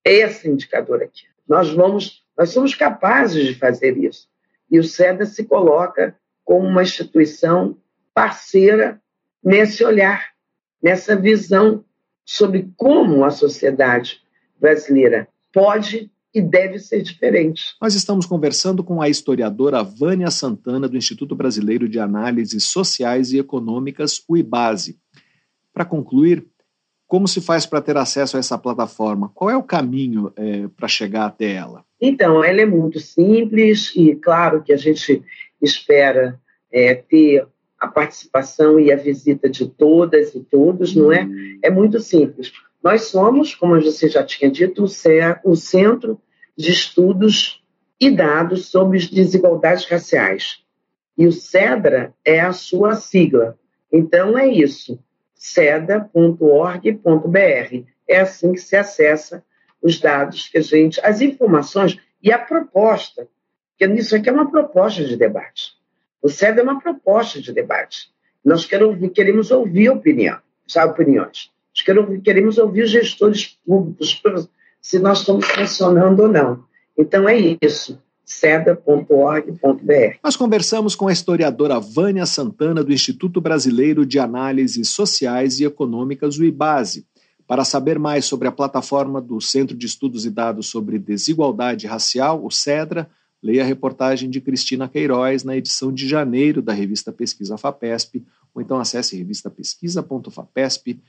esse 0.06 0.50
indicador 0.50 1.02
aqui. 1.02 1.24
Nós 1.48 1.72
vamos, 1.72 2.24
nós 2.38 2.50
somos 2.50 2.76
capazes 2.76 3.46
de 3.46 3.56
fazer 3.56 3.98
isso. 3.98 4.28
E 4.70 4.80
o 4.80 4.84
SEDA 4.84 5.26
se 5.26 5.44
coloca 5.46 6.16
como 6.44 6.68
uma 6.68 6.84
instituição 6.84 7.78
parceira 8.14 9.02
nesse 9.44 9.84
olhar, 9.84 10.30
nessa 10.82 11.16
visão 11.16 11.84
sobre 12.26 12.72
como 12.78 13.24
a 13.24 13.30
sociedade 13.30 14.22
brasileira 14.60 15.28
pode 15.52 16.10
e 16.34 16.42
deve 16.42 16.80
ser 16.80 17.02
diferente. 17.04 17.76
Nós 17.80 17.94
estamos 17.94 18.26
conversando 18.26 18.84
com 18.84 19.02
a 19.02 19.08
historiadora 19.08 19.84
Vânia 19.84 20.32
Santana, 20.32 20.88
do 20.88 20.98
Instituto 20.98 21.36
Brasileiro 21.36 21.88
de 21.88 22.00
Análises 22.00 22.64
Sociais 22.64 23.32
e 23.32 23.38
Econômicas, 23.38 24.24
o 24.28 24.36
IBASE. 24.36 24.98
Para 25.72 25.86
concluir, 25.86 26.48
como 27.14 27.28
se 27.28 27.42
faz 27.42 27.68
para 27.68 27.80
ter 27.80 27.96
acesso 27.96 28.36
a 28.38 28.40
essa 28.40 28.58
plataforma? 28.58 29.30
Qual 29.36 29.48
é 29.48 29.56
o 29.56 29.62
caminho 29.62 30.34
é, 30.36 30.68
para 30.76 30.88
chegar 30.88 31.28
até 31.28 31.52
ela? 31.52 31.86
Então, 32.02 32.44
ela 32.44 32.62
é 32.62 32.66
muito 32.66 33.00
simples 33.00 33.94
e, 33.96 34.16
claro, 34.16 34.64
que 34.64 34.74
a 34.74 34.78
gente 34.78 35.22
espera 35.62 36.42
é, 36.72 36.96
ter 36.96 37.46
a 37.80 37.88
participação 37.88 38.80
e 38.80 38.92
a 38.92 38.96
visita 38.96 39.48
de 39.48 39.68
todas 39.68 40.34
e 40.34 40.40
todos, 40.40 40.96
não 40.96 41.12
é? 41.14 41.30
É 41.62 41.70
muito 41.70 42.00
simples. 42.00 42.52
Nós 42.84 43.04
somos, 43.04 43.54
como 43.54 43.80
você 43.80 44.10
já 44.10 44.24
tinha 44.24 44.50
dito, 44.50 44.84
o 44.84 45.56
Centro 45.56 46.20
de 46.58 46.72
Estudos 46.72 47.64
e 48.00 48.10
Dados 48.10 48.70
sobre 48.70 48.98
Desigualdades 49.06 49.86
Raciais. 49.86 50.64
E 51.16 51.28
o 51.28 51.32
CEDRA 51.32 52.12
é 52.26 52.40
a 52.40 52.54
sua 52.54 52.96
sigla. 52.96 53.56
Então, 53.92 54.36
é 54.36 54.48
isso, 54.48 54.98
ceda.org.br. 55.44 56.90
É 58.08 58.20
assim 58.20 58.54
que 58.54 58.62
se 58.62 58.76
acessa 58.76 59.44
os 59.82 60.00
dados 60.00 60.48
que 60.48 60.58
a 60.58 60.62
gente, 60.62 61.02
as 61.04 61.20
informações 61.20 62.00
e 62.22 62.32
a 62.32 62.40
proposta, 62.40 63.28
porque 63.72 63.94
isso 63.94 64.16
aqui 64.16 64.30
é 64.30 64.32
uma 64.32 64.50
proposta 64.50 65.04
de 65.04 65.18
debate. 65.18 65.74
O 66.22 66.30
CEDA 66.30 66.62
é 66.62 66.64
uma 66.64 66.80
proposta 66.80 67.42
de 67.42 67.52
debate. 67.52 68.10
Nós 68.46 68.66
queremos 68.66 69.52
ouvir 69.52 69.90
opinião, 69.90 70.40
sabe, 70.66 70.94
opiniões 70.94 71.52
queremos 72.24 72.58
ouvir 72.58 72.84
os 72.84 72.92
gestores 72.92 73.58
públicos 73.66 74.22
se 74.80 75.00
nós 75.00 75.20
estamos 75.20 75.46
funcionando 75.48 76.22
ou 76.22 76.28
não. 76.28 76.66
Então 76.98 77.28
é 77.28 77.58
isso 77.62 78.02
seda.org.br. 78.34 80.18
Nós 80.24 80.36
conversamos 80.36 80.96
com 80.96 81.08
a 81.08 81.14
historiadora 81.14 81.80
Vânia 81.80 82.26
Santana, 82.26 82.84
do 82.84 82.92
Instituto 82.94 83.40
Brasileiro 83.40 84.06
de 84.06 84.20
Análises 84.20 84.90
Sociais 84.90 85.60
e 85.60 85.66
Econômicas, 85.66 86.38
o 86.38 86.44
IBASE, 86.44 87.06
para 87.48 87.64
saber 87.64 88.00
mais 88.00 88.26
sobre 88.26 88.48
a 88.48 88.52
plataforma 88.52 89.22
do 89.22 89.40
Centro 89.42 89.76
de 89.76 89.86
Estudos 89.86 90.26
e 90.26 90.30
Dados 90.30 90.68
sobre 90.68 90.98
Desigualdade 91.00 91.88
Racial, 91.88 92.44
o 92.44 92.52
CEDRA, 92.52 93.10
leia 93.42 93.64
a 93.64 93.66
reportagem 93.66 94.30
de 94.30 94.40
Cristina 94.40 94.88
Queiroz 94.88 95.44
na 95.44 95.58
edição 95.58 95.92
de 95.92 96.08
janeiro 96.08 96.62
da 96.62 96.74
revista 96.74 97.12
Pesquisa 97.12 97.58
FAPESP, 97.58 98.24
ou 98.54 98.62
então 98.62 98.80
acesse 98.80 99.18
revistapesquisa.fapesp.com 99.18 101.04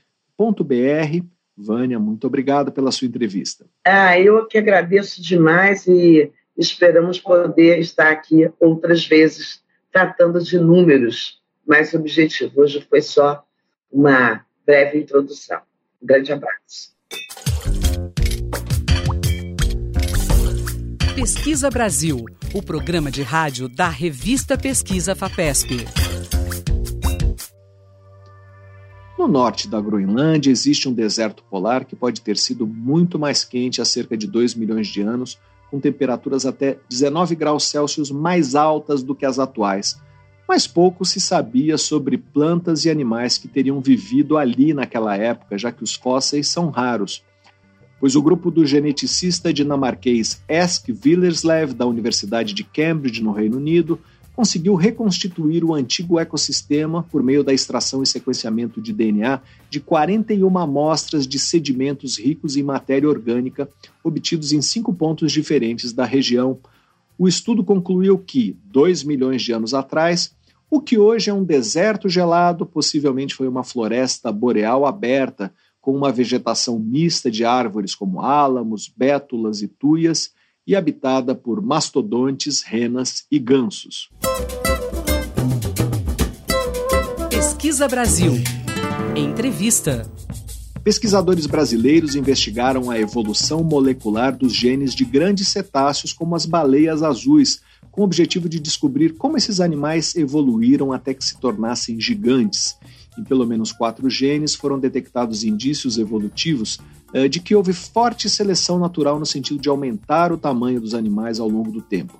br. 0.63 1.23
Vânia, 1.57 1.97
muito 1.97 2.27
obrigado 2.27 2.71
pela 2.71 2.91
sua 2.91 3.07
entrevista. 3.07 3.65
Ah, 3.85 4.19
eu 4.19 4.45
que 4.45 4.57
agradeço 4.57 5.21
demais 5.21 5.87
e 5.87 6.29
esperamos 6.57 7.19
poder 7.19 7.79
estar 7.79 8.11
aqui 8.11 8.49
outras 8.59 9.05
vezes 9.05 9.61
tratando 9.91 10.41
de 10.41 10.57
números 10.57 11.41
mais 11.65 11.93
objetivos. 11.93 12.57
Hoje 12.57 12.85
foi 12.89 13.01
só 13.01 13.43
uma 13.91 14.45
breve 14.65 14.99
introdução. 14.99 15.59
Um 16.01 16.05
grande 16.05 16.31
abraço. 16.31 16.95
Pesquisa 21.15 21.69
Brasil, 21.69 22.25
o 22.53 22.61
programa 22.61 23.09
de 23.09 23.23
rádio 23.23 23.69
da 23.69 23.87
revista 23.87 24.57
Pesquisa 24.57 25.15
FAPESP. 25.15 25.85
No 29.17 29.29
norte 29.29 29.69
da 29.69 29.79
Groenlândia 29.79 30.51
existe 30.51 30.89
um 30.89 30.93
deserto 30.93 31.41
polar 31.49 31.85
que 31.85 31.95
pode 31.95 32.21
ter 32.21 32.37
sido 32.37 32.67
muito 32.67 33.17
mais 33.17 33.45
quente 33.45 33.81
há 33.81 33.85
cerca 33.85 34.17
de 34.17 34.27
2 34.27 34.55
milhões 34.55 34.87
de 34.87 35.01
anos, 35.01 35.39
com 35.69 35.79
temperaturas 35.79 36.45
até 36.45 36.77
19 36.89 37.35
graus 37.35 37.65
Celsius 37.65 38.11
mais 38.11 38.55
altas 38.55 39.03
do 39.03 39.15
que 39.15 39.25
as 39.25 39.39
atuais. 39.39 39.99
Mas 40.47 40.67
pouco 40.67 41.03
se 41.03 41.19
sabia 41.19 41.77
sobre 41.77 42.17
plantas 42.17 42.85
e 42.85 42.89
animais 42.89 43.37
que 43.37 43.47
teriam 43.47 43.81
vivido 43.81 44.37
ali 44.37 44.73
naquela 44.73 45.15
época, 45.17 45.57
já 45.57 45.71
que 45.71 45.83
os 45.83 45.95
fósseis 45.95 46.47
são 46.47 46.69
raros. 46.69 47.23
Pois 47.99 48.15
o 48.15 48.21
grupo 48.21 48.51
do 48.51 48.65
geneticista 48.65 49.51
dinamarquês 49.51 50.43
Esk 50.47 50.89
Willerslev, 51.03 51.73
da 51.73 51.85
Universidade 51.85 52.53
de 52.53 52.63
Cambridge, 52.63 53.23
no 53.23 53.31
Reino 53.31 53.57
Unido, 53.57 53.99
conseguiu 54.35 54.75
reconstituir 54.75 55.63
o 55.63 55.73
antigo 55.73 56.19
ecossistema 56.19 57.01
por 57.03 57.23
meio 57.23 57.43
da 57.43 57.53
extração 57.53 58.03
e 58.03 58.05
sequenciamento 58.05 58.81
de 58.81 58.91
DNA 58.91 59.41
de 59.69 59.79
41 59.79 60.57
amostras 60.57 61.25
de 61.25 61.39
sedimentos 61.39 62.19
ricos 62.19 62.57
em 62.57 62.63
matéria 62.63 63.07
orgânica 63.07 63.69
obtidos 64.03 64.51
em 64.51 64.61
cinco 64.61 64.93
pontos 64.93 65.31
diferentes 65.31 65.93
da 65.93 66.03
região. 66.03 66.59
O 67.17 67.29
estudo 67.29 67.63
concluiu 67.63 68.17
que, 68.17 68.57
dois 68.65 69.03
milhões 69.03 69.41
de 69.41 69.53
anos 69.53 69.73
atrás, 69.73 70.35
o 70.69 70.81
que 70.81 70.97
hoje 70.97 71.29
é 71.29 71.33
um 71.33 71.43
deserto 71.43 72.09
gelado 72.09 72.65
possivelmente 72.65 73.33
foi 73.33 73.47
uma 73.47 73.63
floresta 73.63 74.31
boreal 74.33 74.85
aberta, 74.85 75.53
com 75.79 75.95
uma 75.95 76.11
vegetação 76.11 76.77
mista 76.77 77.31
de 77.31 77.45
árvores 77.45 77.95
como 77.95 78.19
álamos, 78.19 78.91
bétulas 78.93 79.61
e 79.61 79.67
tuias, 79.67 80.33
e 80.67 80.75
habitada 80.75 81.35
por 81.35 81.61
mastodontes, 81.61 82.63
renas 82.63 83.25
e 83.31 83.37
gansos. 83.37 84.09
Pesquisa 87.29 87.87
Brasil. 87.87 88.33
Entrevista. 89.15 90.09
Pesquisadores 90.83 91.45
brasileiros 91.45 92.15
investigaram 92.15 92.91
a 92.91 92.99
evolução 92.99 93.63
molecular 93.63 94.35
dos 94.35 94.53
genes 94.53 94.93
de 94.93 95.03
grandes 95.03 95.47
cetáceos 95.47 96.13
como 96.13 96.35
as 96.35 96.45
baleias 96.45 97.01
azuis, 97.01 97.61
com 97.91 98.01
o 98.01 98.03
objetivo 98.03 98.47
de 98.47 98.59
descobrir 98.59 99.15
como 99.15 99.37
esses 99.37 99.59
animais 99.59 100.15
evoluíram 100.15 100.91
até 100.91 101.13
que 101.13 101.23
se 101.23 101.39
tornassem 101.39 101.99
gigantes. 101.99 102.77
Em 103.17 103.23
pelo 103.23 103.45
menos 103.45 103.71
quatro 103.71 104.09
genes 104.09 104.55
foram 104.55 104.77
detectados 104.77 105.43
indícios 105.43 105.97
evolutivos 105.97 106.79
eh, 107.13 107.27
de 107.27 107.39
que 107.39 107.55
houve 107.55 107.73
forte 107.73 108.29
seleção 108.29 108.77
natural 108.77 109.17
no 109.19 109.25
sentido 109.25 109.59
de 109.59 109.69
aumentar 109.69 110.31
o 110.31 110.37
tamanho 110.37 110.81
dos 110.81 110.93
animais 110.93 111.39
ao 111.39 111.47
longo 111.47 111.71
do 111.71 111.81
tempo. 111.81 112.19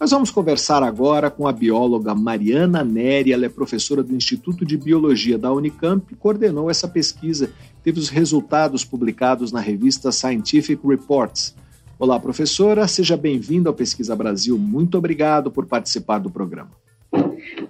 Nós 0.00 0.12
vamos 0.12 0.30
conversar 0.30 0.80
agora 0.84 1.28
com 1.28 1.48
a 1.48 1.52
bióloga 1.52 2.14
Mariana 2.14 2.84
Neri, 2.84 3.32
ela 3.32 3.46
é 3.46 3.48
professora 3.48 4.00
do 4.00 4.14
Instituto 4.14 4.64
de 4.64 4.76
Biologia 4.76 5.36
da 5.36 5.52
Unicamp 5.52 6.06
e 6.12 6.14
coordenou 6.14 6.70
essa 6.70 6.86
pesquisa, 6.86 7.50
teve 7.82 7.98
os 7.98 8.08
resultados 8.08 8.84
publicados 8.84 9.50
na 9.50 9.58
revista 9.58 10.12
Scientific 10.12 10.86
Reports. 10.86 11.52
Olá, 11.98 12.20
professora, 12.20 12.86
seja 12.86 13.16
bem-vinda 13.16 13.70
ao 13.70 13.74
Pesquisa 13.74 14.14
Brasil. 14.14 14.56
Muito 14.56 14.96
obrigado 14.96 15.50
por 15.50 15.66
participar 15.66 16.20
do 16.20 16.30
programa. 16.30 16.70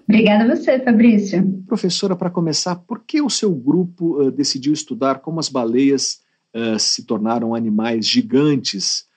Obrigada 0.08 0.44
a 0.44 0.56
você, 0.56 0.78
Fabrício. 0.78 1.62
Professora, 1.66 2.16
para 2.16 2.30
começar, 2.30 2.76
por 2.76 3.04
que 3.04 3.20
o 3.20 3.28
seu 3.28 3.54
grupo 3.54 4.22
uh, 4.22 4.30
decidiu 4.30 4.72
estudar 4.72 5.18
como 5.18 5.38
as 5.38 5.48
baleias 5.48 6.20
uh, 6.56 6.78
se 6.78 7.04
tornaram 7.04 7.54
animais 7.54 8.06
gigantes 8.06 9.08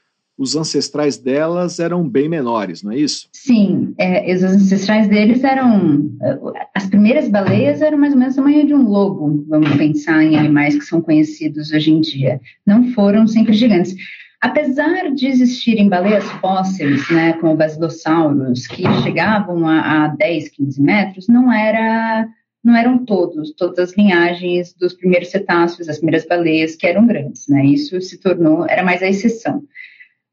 os 0.42 0.56
ancestrais 0.56 1.18
delas 1.18 1.80
eram 1.80 2.10
bem 2.10 2.28
menores, 2.28 2.82
não 2.82 2.92
é 2.92 2.98
isso? 2.98 3.30
Sim, 3.32 3.94
é, 3.96 4.34
os 4.34 4.44
ancestrais 4.44 5.08
deles 5.08 5.44
eram. 5.44 6.10
As 6.74 6.88
primeiras 6.88 7.30
baleias 7.30 7.80
eram 7.80 8.00
mais 8.00 8.14
ou 8.14 8.20
menos 8.20 8.34
o 8.34 8.38
tamanho 8.38 8.66
de 8.66 8.74
um 8.74 8.82
lobo, 8.82 9.46
vamos 9.48 9.76
pensar 9.76 10.24
em 10.24 10.36
animais 10.36 10.76
que 10.76 10.84
são 10.84 11.00
conhecidos 11.00 11.72
hoje 11.72 11.92
em 11.92 12.02
dia. 12.02 12.42
Não 12.66 12.92
foram 12.94 13.28
sempre 13.28 13.54
gigantes. 13.54 13.96
Apesar 14.42 15.12
de 15.12 15.28
existirem 15.28 15.88
baleias 15.88 16.24
fósseis, 16.42 17.08
né, 17.12 17.34
como 17.34 17.56
basilossauros, 17.56 18.66
que 18.66 18.84
chegavam 19.04 19.68
a, 19.68 20.06
a 20.06 20.08
10, 20.08 20.50
15 20.50 20.82
metros, 20.82 21.28
não 21.28 21.52
era 21.52 22.28
não 22.64 22.76
eram 22.76 23.04
todos, 23.06 23.54
todas 23.56 23.80
as 23.80 23.98
linhagens 23.98 24.76
dos 24.76 24.94
primeiros 24.94 25.30
cetáceos, 25.30 25.90
as 25.90 25.98
primeiras 25.98 26.28
baleias 26.28 26.76
que 26.76 26.86
eram 26.86 27.08
grandes, 27.08 27.48
né? 27.48 27.66
Isso 27.66 28.00
se 28.02 28.20
tornou, 28.20 28.68
era 28.70 28.84
mais 28.84 29.02
a 29.02 29.08
exceção 29.08 29.64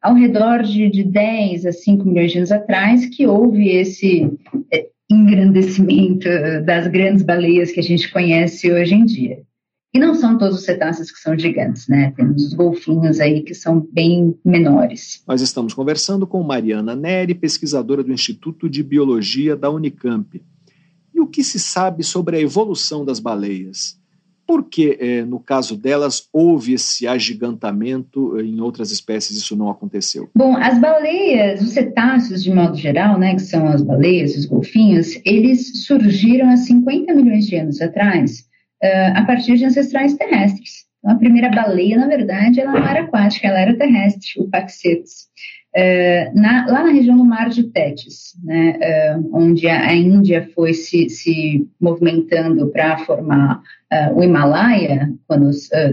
ao 0.01 0.14
redor 0.14 0.62
de, 0.62 0.88
de 0.88 1.05
10 1.05 1.66
a 1.66 1.73
5 1.73 2.05
milhões 2.05 2.33
de 2.33 2.38
anos 2.38 2.53
atrás 2.53 3.07
que 3.07 3.27
houve 3.27 3.68
esse 3.68 4.31
é, 4.73 4.87
engrandecimento 5.11 6.29
das 6.64 6.87
grandes 6.87 7.23
baleias 7.23 7.73
que 7.73 7.81
a 7.81 7.83
gente 7.83 8.11
conhece 8.12 8.71
hoje 8.73 8.94
em 8.94 9.05
dia. 9.05 9.42
E 9.94 9.98
não 9.98 10.14
são 10.14 10.37
todos 10.37 10.59
os 10.59 10.64
cetáceos 10.64 11.11
que 11.11 11.18
são 11.18 11.38
gigantes, 11.38 11.88
né? 11.88 12.12
Temos 12.14 12.44
os 12.44 12.53
golfinhos 12.53 13.20
aí 13.20 13.42
que 13.42 13.55
são 13.55 13.81
bem 13.90 14.38
menores. 14.44 15.22
Nós 15.27 15.40
estamos 15.40 15.72
conversando 15.72 16.27
com 16.27 16.42
Mariana 16.42 16.94
Neri, 16.94 17.35
pesquisadora 17.35 18.05
do 18.05 18.12
Instituto 18.12 18.68
de 18.68 18.83
Biologia 18.83 19.57
da 19.57 19.70
Unicamp. 19.70 20.42
E 21.14 21.20
o 21.20 21.27
que 21.27 21.42
se 21.42 21.59
sabe 21.59 22.05
sobre 22.05 22.37
a 22.37 22.40
evolução 22.40 23.05
das 23.05 23.18
baleias? 23.18 23.98
Por 24.46 24.64
que, 24.64 24.96
é, 24.98 25.24
no 25.24 25.40
caso 25.40 25.77
delas, 25.77 26.29
houve 26.33 26.72
esse 26.72 27.07
agigantamento, 27.07 28.40
em 28.40 28.61
outras 28.61 28.90
espécies 28.90 29.37
isso 29.37 29.55
não 29.55 29.68
aconteceu? 29.68 30.31
Bom, 30.35 30.57
as 30.57 30.79
baleias, 30.79 31.61
os 31.61 31.70
cetáceos 31.70 32.42
de 32.42 32.51
modo 32.51 32.74
geral, 32.74 33.18
né, 33.18 33.35
que 33.35 33.42
são 33.42 33.66
as 33.68 33.83
baleias, 33.83 34.37
os 34.37 34.46
golfinhos, 34.46 35.20
eles 35.22 35.85
surgiram 35.85 36.48
há 36.48 36.57
50 36.57 37.14
milhões 37.14 37.46
de 37.46 37.57
anos 37.57 37.81
atrás, 37.83 38.48
uh, 38.83 39.19
a 39.19 39.25
partir 39.25 39.57
de 39.57 39.64
ancestrais 39.64 40.14
terrestres. 40.14 40.87
Então, 40.99 41.12
a 41.12 41.19
primeira 41.19 41.51
baleia, 41.51 41.97
na 41.97 42.07
verdade, 42.07 42.61
ela 42.61 42.73
não 42.73 42.87
era 42.87 43.03
aquática, 43.03 43.49
ela 43.49 43.61
era 43.61 43.77
terrestre, 43.77 44.41
o 44.41 44.49
Paxetus. 44.49 45.29
Uh, 45.77 46.35
na, 46.35 46.67
lá 46.67 46.83
na 46.83 46.93
região 46.93 47.17
do 47.17 47.25
Mar 47.25 47.51
de 47.51 47.64
Tétis, 47.64 48.35
né, 48.43 49.14
uh, 49.17 49.31
onde 49.37 49.69
a, 49.69 49.88
a, 49.88 49.95
Índia 49.95 50.49
foi 50.55 50.73
se, 50.73 51.09
se 51.11 51.69
movimentando 51.81 52.69
para 52.71 52.99
formar 52.99 53.62
uh, 53.93 54.19
o 54.19 54.25
Himalaia, 54.25 55.12
quando 55.27 55.51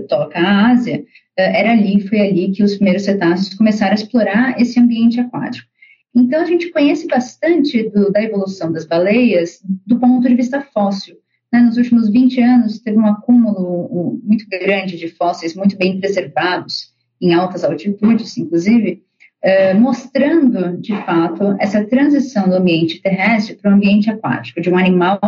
toca 0.08 0.39
a 0.39 0.71
Ásia, 0.71 1.04
era 1.38 1.71
ali, 1.71 2.00
foi 2.08 2.21
ali 2.21 2.52
que 2.52 2.63
os 2.63 2.76
primeiros 2.76 3.04
cetáceos 3.04 3.54
começaram 3.54 3.91
a 3.91 3.95
explorar 3.95 4.60
esse 4.60 4.80
ambiente 4.80 5.19
aquático. 5.19 5.67
Então, 6.15 6.41
a 6.41 6.45
gente 6.45 6.71
conhece 6.71 7.06
bastante 7.08 7.89
do, 7.89 8.10
da 8.10 8.24
evolução 8.24 8.71
das 8.71 8.86
baleias 8.86 9.60
do 9.86 10.00
ponto 10.00 10.26
de 10.26 10.36
vista 10.36 10.62
fóssil. 10.62 11.17
Né? 11.51 11.62
Nos 11.62 11.77
últimos 11.77 12.10
20 12.10 12.41
anos, 12.41 12.79
teve 12.79 12.97
um 12.97 13.05
acúmulo 13.05 14.19
muito 14.23 14.47
grande 14.49 14.97
de 14.97 15.08
fósseis 15.10 15.55
muito 15.55 15.77
bem 15.77 15.99
preservados, 15.99 16.93
em 17.21 17.34
altas 17.34 17.63
altitudes, 17.63 18.38
inclusive, 18.38 19.03
Uh, 19.45 19.79
mostrando, 19.79 20.75
de 20.81 20.91
fato, 21.03 21.55
essa 21.60 21.86
transição 21.86 22.49
do 22.49 22.55
ambiente 22.55 22.99
terrestre 22.99 23.55
para 23.55 23.69
o 23.69 23.75
ambiente 23.75 24.10
aquático, 24.10 24.60
de 24.60 24.71
um 24.71 24.77
animal 24.77 25.19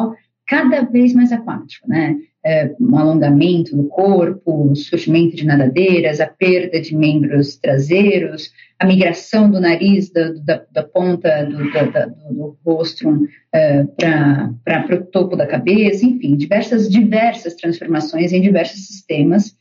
cada 0.47 0.81
vez 0.81 1.13
mais 1.13 1.31
aquático, 1.31 1.87
né? 1.87 2.15
Uh, 2.47 2.73
um 2.79 2.97
alongamento 2.97 3.75
do 3.75 3.89
corpo, 3.89 4.71
o 4.71 4.75
surgimento 4.75 5.35
de 5.35 5.45
nadadeiras, 5.45 6.21
a 6.21 6.27
perda 6.27 6.79
de 6.79 6.95
membros 6.95 7.57
traseiros, 7.57 8.53
a 8.79 8.85
migração 8.85 9.51
do 9.51 9.59
nariz 9.59 10.09
da, 10.11 10.31
da, 10.31 10.63
da 10.71 10.83
ponta 10.83 11.43
do, 11.43 11.69
da, 11.73 12.05
do, 12.05 12.33
do 12.33 12.57
rosto 12.65 13.09
uh, 13.09 14.57
para 14.63 14.95
o 14.95 15.05
topo 15.07 15.35
da 15.35 15.45
cabeça, 15.45 16.05
enfim, 16.05 16.37
diversas, 16.37 16.87
diversas 16.87 17.53
transformações 17.55 18.31
em 18.31 18.41
diversos 18.41 18.87
sistemas, 18.87 19.53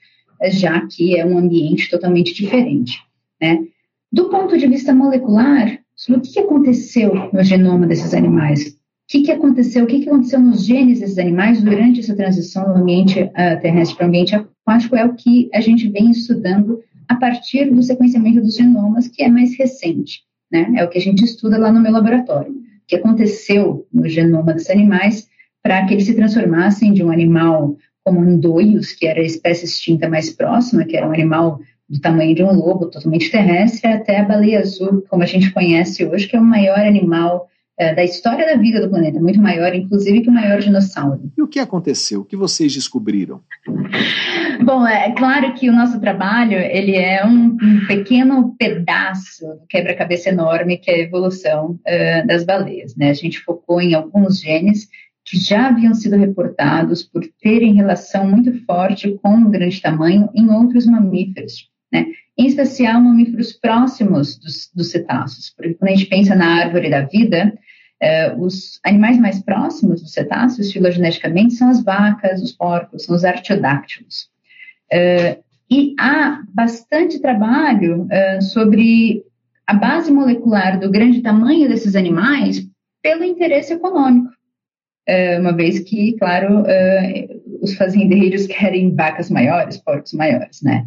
já 0.50 0.86
que 0.86 1.18
é 1.18 1.26
um 1.26 1.38
ambiente 1.38 1.90
totalmente 1.90 2.34
diferente, 2.34 3.00
né? 3.40 3.64
Do 4.12 4.28
ponto 4.28 4.56
de 4.56 4.68
vista 4.68 4.94
molecular, 4.94 5.80
o 6.08 6.20
que 6.20 6.38
aconteceu 6.38 7.30
no 7.32 7.42
genoma 7.42 7.86
desses 7.86 8.14
animais? 8.14 8.75
Que, 9.08 9.22
que 9.22 9.30
aconteceu? 9.30 9.84
O 9.84 9.86
que, 9.86 10.00
que 10.00 10.08
aconteceu 10.08 10.40
nos 10.40 10.64
genes 10.64 11.00
desses 11.00 11.18
animais 11.18 11.62
durante 11.62 12.00
essa 12.00 12.16
transição 12.16 12.64
do 12.64 12.80
ambiente 12.80 13.22
uh, 13.22 13.60
terrestre 13.60 13.96
para 13.96 14.04
o 14.04 14.08
ambiente 14.08 14.34
aquático? 14.34 14.96
É 14.96 15.04
o 15.04 15.14
que 15.14 15.48
a 15.54 15.60
gente 15.60 15.88
vem 15.88 16.10
estudando 16.10 16.80
a 17.08 17.14
partir 17.14 17.70
do 17.70 17.82
sequenciamento 17.82 18.40
dos 18.40 18.56
genomas, 18.56 19.06
que 19.06 19.22
é 19.22 19.28
mais 19.28 19.56
recente. 19.56 20.22
Né? 20.50 20.72
É 20.76 20.84
o 20.84 20.88
que 20.88 20.98
a 20.98 21.00
gente 21.00 21.24
estuda 21.24 21.56
lá 21.56 21.70
no 21.70 21.80
meu 21.80 21.92
laboratório. 21.92 22.50
O 22.52 22.86
que 22.86 22.96
aconteceu 22.96 23.86
no 23.92 24.08
genoma 24.08 24.52
desses 24.52 24.70
animais 24.70 25.28
para 25.62 25.84
que 25.86 25.94
eles 25.94 26.06
se 26.06 26.14
transformassem 26.14 26.92
de 26.92 27.02
um 27.02 27.10
animal 27.10 27.76
como 28.04 28.20
Andoios, 28.20 28.92
que 28.92 29.06
era 29.06 29.20
a 29.20 29.24
espécie 29.24 29.64
extinta 29.64 30.08
mais 30.08 30.30
próxima, 30.30 30.84
que 30.84 30.96
era 30.96 31.08
um 31.08 31.12
animal 31.12 31.60
do 31.88 32.00
tamanho 32.00 32.34
de 32.34 32.42
um 32.42 32.52
lobo, 32.52 32.86
totalmente 32.86 33.30
terrestre, 33.30 33.90
até 33.90 34.20
a 34.20 34.24
baleia 34.24 34.60
azul, 34.60 35.04
como 35.08 35.22
a 35.22 35.26
gente 35.26 35.52
conhece 35.52 36.04
hoje, 36.04 36.28
que 36.28 36.36
é 36.36 36.40
o 36.40 36.44
maior 36.44 36.78
animal 36.78 37.48
é, 37.78 37.94
da 37.94 38.02
história 38.02 38.46
da 38.46 38.60
vida 38.60 38.80
do 38.80 38.88
planeta, 38.88 39.20
muito 39.20 39.40
maior, 39.40 39.74
inclusive, 39.74 40.22
que 40.22 40.30
o 40.30 40.32
maior 40.32 40.58
dinossauro. 40.60 41.30
E 41.36 41.42
o 41.42 41.48
que 41.48 41.58
aconteceu? 41.58 42.20
O 42.20 42.24
que 42.24 42.36
vocês 42.36 42.72
descobriram? 42.72 43.42
Bom, 44.64 44.86
é, 44.86 45.08
é 45.08 45.12
claro 45.12 45.52
que 45.54 45.68
o 45.68 45.72
nosso 45.72 46.00
trabalho 46.00 46.58
ele 46.58 46.96
é 46.96 47.24
um, 47.24 47.56
um 47.62 47.86
pequeno 47.86 48.54
pedaço 48.58 49.46
do 49.46 49.66
quebra-cabeça 49.68 50.30
enorme 50.30 50.78
que 50.78 50.90
é 50.90 50.94
a 50.94 51.00
evolução 51.00 51.72
uh, 51.72 52.26
das 52.26 52.44
baleias. 52.44 52.96
Né? 52.96 53.10
A 53.10 53.14
gente 53.14 53.40
focou 53.40 53.80
em 53.80 53.94
alguns 53.94 54.40
genes 54.40 54.88
que 55.24 55.38
já 55.38 55.68
haviam 55.68 55.92
sido 55.92 56.16
reportados 56.16 57.02
por 57.02 57.22
terem 57.42 57.74
relação 57.74 58.26
muito 58.26 58.64
forte 58.64 59.18
com 59.22 59.34
o 59.34 59.50
grande 59.50 59.82
tamanho 59.82 60.30
em 60.34 60.48
outros 60.50 60.86
mamíferos 60.86 61.68
né? 61.92 62.06
em 62.38 62.46
especial 62.46 63.00
mamíferos 63.00 63.52
próximos 63.52 64.38
dos, 64.38 64.70
dos, 64.74 64.90
cetáceos, 64.90 65.52
porque 65.56 65.74
quando 65.74 65.90
a 65.90 65.94
gente 65.94 66.08
pensa 66.08 66.34
na 66.34 66.64
árvore 66.64 66.90
da 66.90 67.02
vida, 67.02 67.56
eh, 68.00 68.34
os 68.36 68.78
animais 68.84 69.18
mais 69.18 69.40
próximos 69.40 70.02
dos 70.02 70.12
cetáceos, 70.12 70.72
filogeneticamente, 70.72 71.54
são 71.54 71.68
as 71.68 71.82
vacas, 71.82 72.42
os 72.42 72.52
porcos, 72.52 73.04
são 73.04 73.14
os 73.14 73.24
artiodáctilos. 73.24 74.28
Eh, 74.92 75.38
e 75.70 75.94
há 75.98 76.42
bastante 76.52 77.20
trabalho 77.20 78.06
eh, 78.10 78.40
sobre 78.40 79.24
a 79.66 79.74
base 79.74 80.12
molecular 80.12 80.78
do 80.78 80.90
grande 80.90 81.22
tamanho 81.22 81.68
desses 81.68 81.96
animais 81.96 82.64
pelo 83.02 83.24
interesse 83.24 83.72
econômico. 83.72 84.30
uma 85.40 85.52
vez 85.52 85.78
que, 85.78 86.14
claro, 86.18 86.64
os 87.62 87.74
fazendeiros 87.74 88.46
querem 88.48 88.94
vacas 88.94 89.30
maiores, 89.30 89.76
porcos 89.76 90.12
maiores, 90.12 90.62
né? 90.62 90.86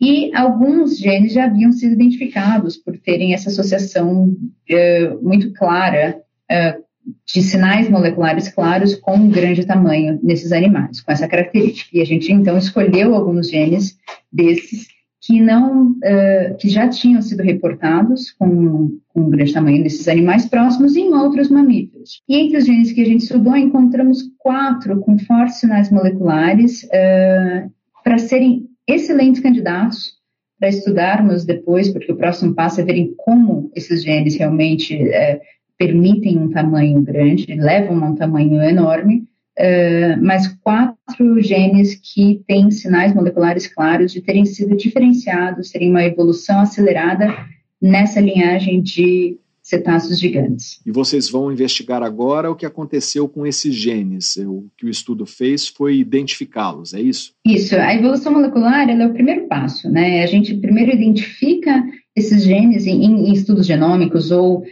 E 0.00 0.30
alguns 0.34 0.98
genes 0.98 1.32
já 1.32 1.44
haviam 1.44 1.72
sido 1.72 1.94
identificados 1.94 2.76
por 2.76 2.96
terem 2.98 3.34
essa 3.34 3.48
associação 3.48 4.28
uh, 4.28 5.22
muito 5.22 5.52
clara 5.54 6.22
uh, 6.50 6.82
de 7.26 7.42
sinais 7.42 7.88
moleculares 7.88 8.48
claros 8.48 8.94
com 8.94 9.14
um 9.16 9.30
grande 9.30 9.66
tamanho 9.66 10.18
nesses 10.22 10.52
animais, 10.52 11.00
com 11.00 11.12
essa 11.12 11.28
característica. 11.28 11.96
E 11.96 12.00
a 12.00 12.04
gente 12.04 12.32
então 12.32 12.56
escolheu 12.58 13.14
alguns 13.14 13.50
genes 13.50 13.98
desses 14.32 14.88
que 15.20 15.40
não, 15.40 15.90
uh, 15.90 16.56
que 16.58 16.68
já 16.68 16.88
tinham 16.88 17.20
sido 17.20 17.42
reportados 17.42 18.30
com, 18.32 18.98
com 19.08 19.30
grande 19.30 19.52
tamanho 19.52 19.82
nesses 19.82 20.06
animais 20.08 20.46
próximos 20.46 20.96
e 20.96 21.00
em 21.00 21.12
outros 21.12 21.50
mamíferos. 21.50 22.22
E 22.28 22.36
entre 22.36 22.58
os 22.58 22.64
genes 22.64 22.92
que 22.92 23.02
a 23.02 23.04
gente 23.04 23.22
estudou, 23.22 23.56
encontramos 23.56 24.22
quatro 24.38 25.00
com 25.00 25.18
fortes 25.18 25.56
sinais 25.56 25.90
moleculares 25.90 26.84
uh, 26.84 27.70
para 28.04 28.18
serem 28.18 28.66
excelentes 28.86 29.42
candidatos 29.42 30.18
para 30.58 30.70
estudarmos 30.70 31.44
depois, 31.44 31.88
porque 31.88 32.10
o 32.10 32.16
próximo 32.16 32.54
passo 32.54 32.80
é 32.80 32.84
verem 32.84 33.14
como 33.16 33.70
esses 33.74 34.02
genes 34.02 34.36
realmente 34.36 34.94
uh, 34.96 35.40
permitem 35.78 36.38
um 36.38 36.50
tamanho 36.50 37.00
grande, 37.00 37.46
levam 37.54 38.04
a 38.04 38.08
um 38.08 38.14
tamanho 38.16 38.60
enorme, 38.60 39.24
uh, 39.58 40.20
mas 40.20 40.48
quatro 40.62 41.40
genes 41.40 41.94
que 41.94 42.42
têm 42.46 42.70
sinais 42.70 43.14
moleculares 43.14 43.66
claros 43.68 44.12
de 44.12 44.20
terem 44.20 44.44
sido 44.44 44.76
diferenciados, 44.76 45.70
terem 45.70 45.90
uma 45.90 46.04
evolução 46.04 46.60
acelerada 46.60 47.32
nessa 47.80 48.20
linhagem 48.20 48.82
de 48.82 49.38
cetáceos 49.68 50.18
gigantes. 50.18 50.80
E 50.84 50.90
vocês 50.90 51.28
vão 51.28 51.52
investigar 51.52 52.02
agora 52.02 52.50
o 52.50 52.56
que 52.56 52.64
aconteceu 52.64 53.28
com 53.28 53.46
esses 53.46 53.74
genes. 53.74 54.38
O 54.38 54.64
que 54.74 54.86
o 54.86 54.88
estudo 54.88 55.26
fez 55.26 55.68
foi 55.68 55.98
identificá-los, 55.98 56.94
é 56.94 57.00
isso? 57.02 57.34
Isso. 57.46 57.76
A 57.76 57.94
evolução 57.94 58.32
molecular 58.32 58.88
é 58.88 59.06
o 59.06 59.12
primeiro 59.12 59.46
passo, 59.46 59.90
né? 59.90 60.22
A 60.22 60.26
gente 60.26 60.54
primeiro 60.54 60.92
identifica 60.92 61.84
esses 62.16 62.44
genes 62.44 62.86
em, 62.86 63.04
em 63.04 63.32
estudos 63.32 63.66
genômicos 63.66 64.30
ou 64.30 64.64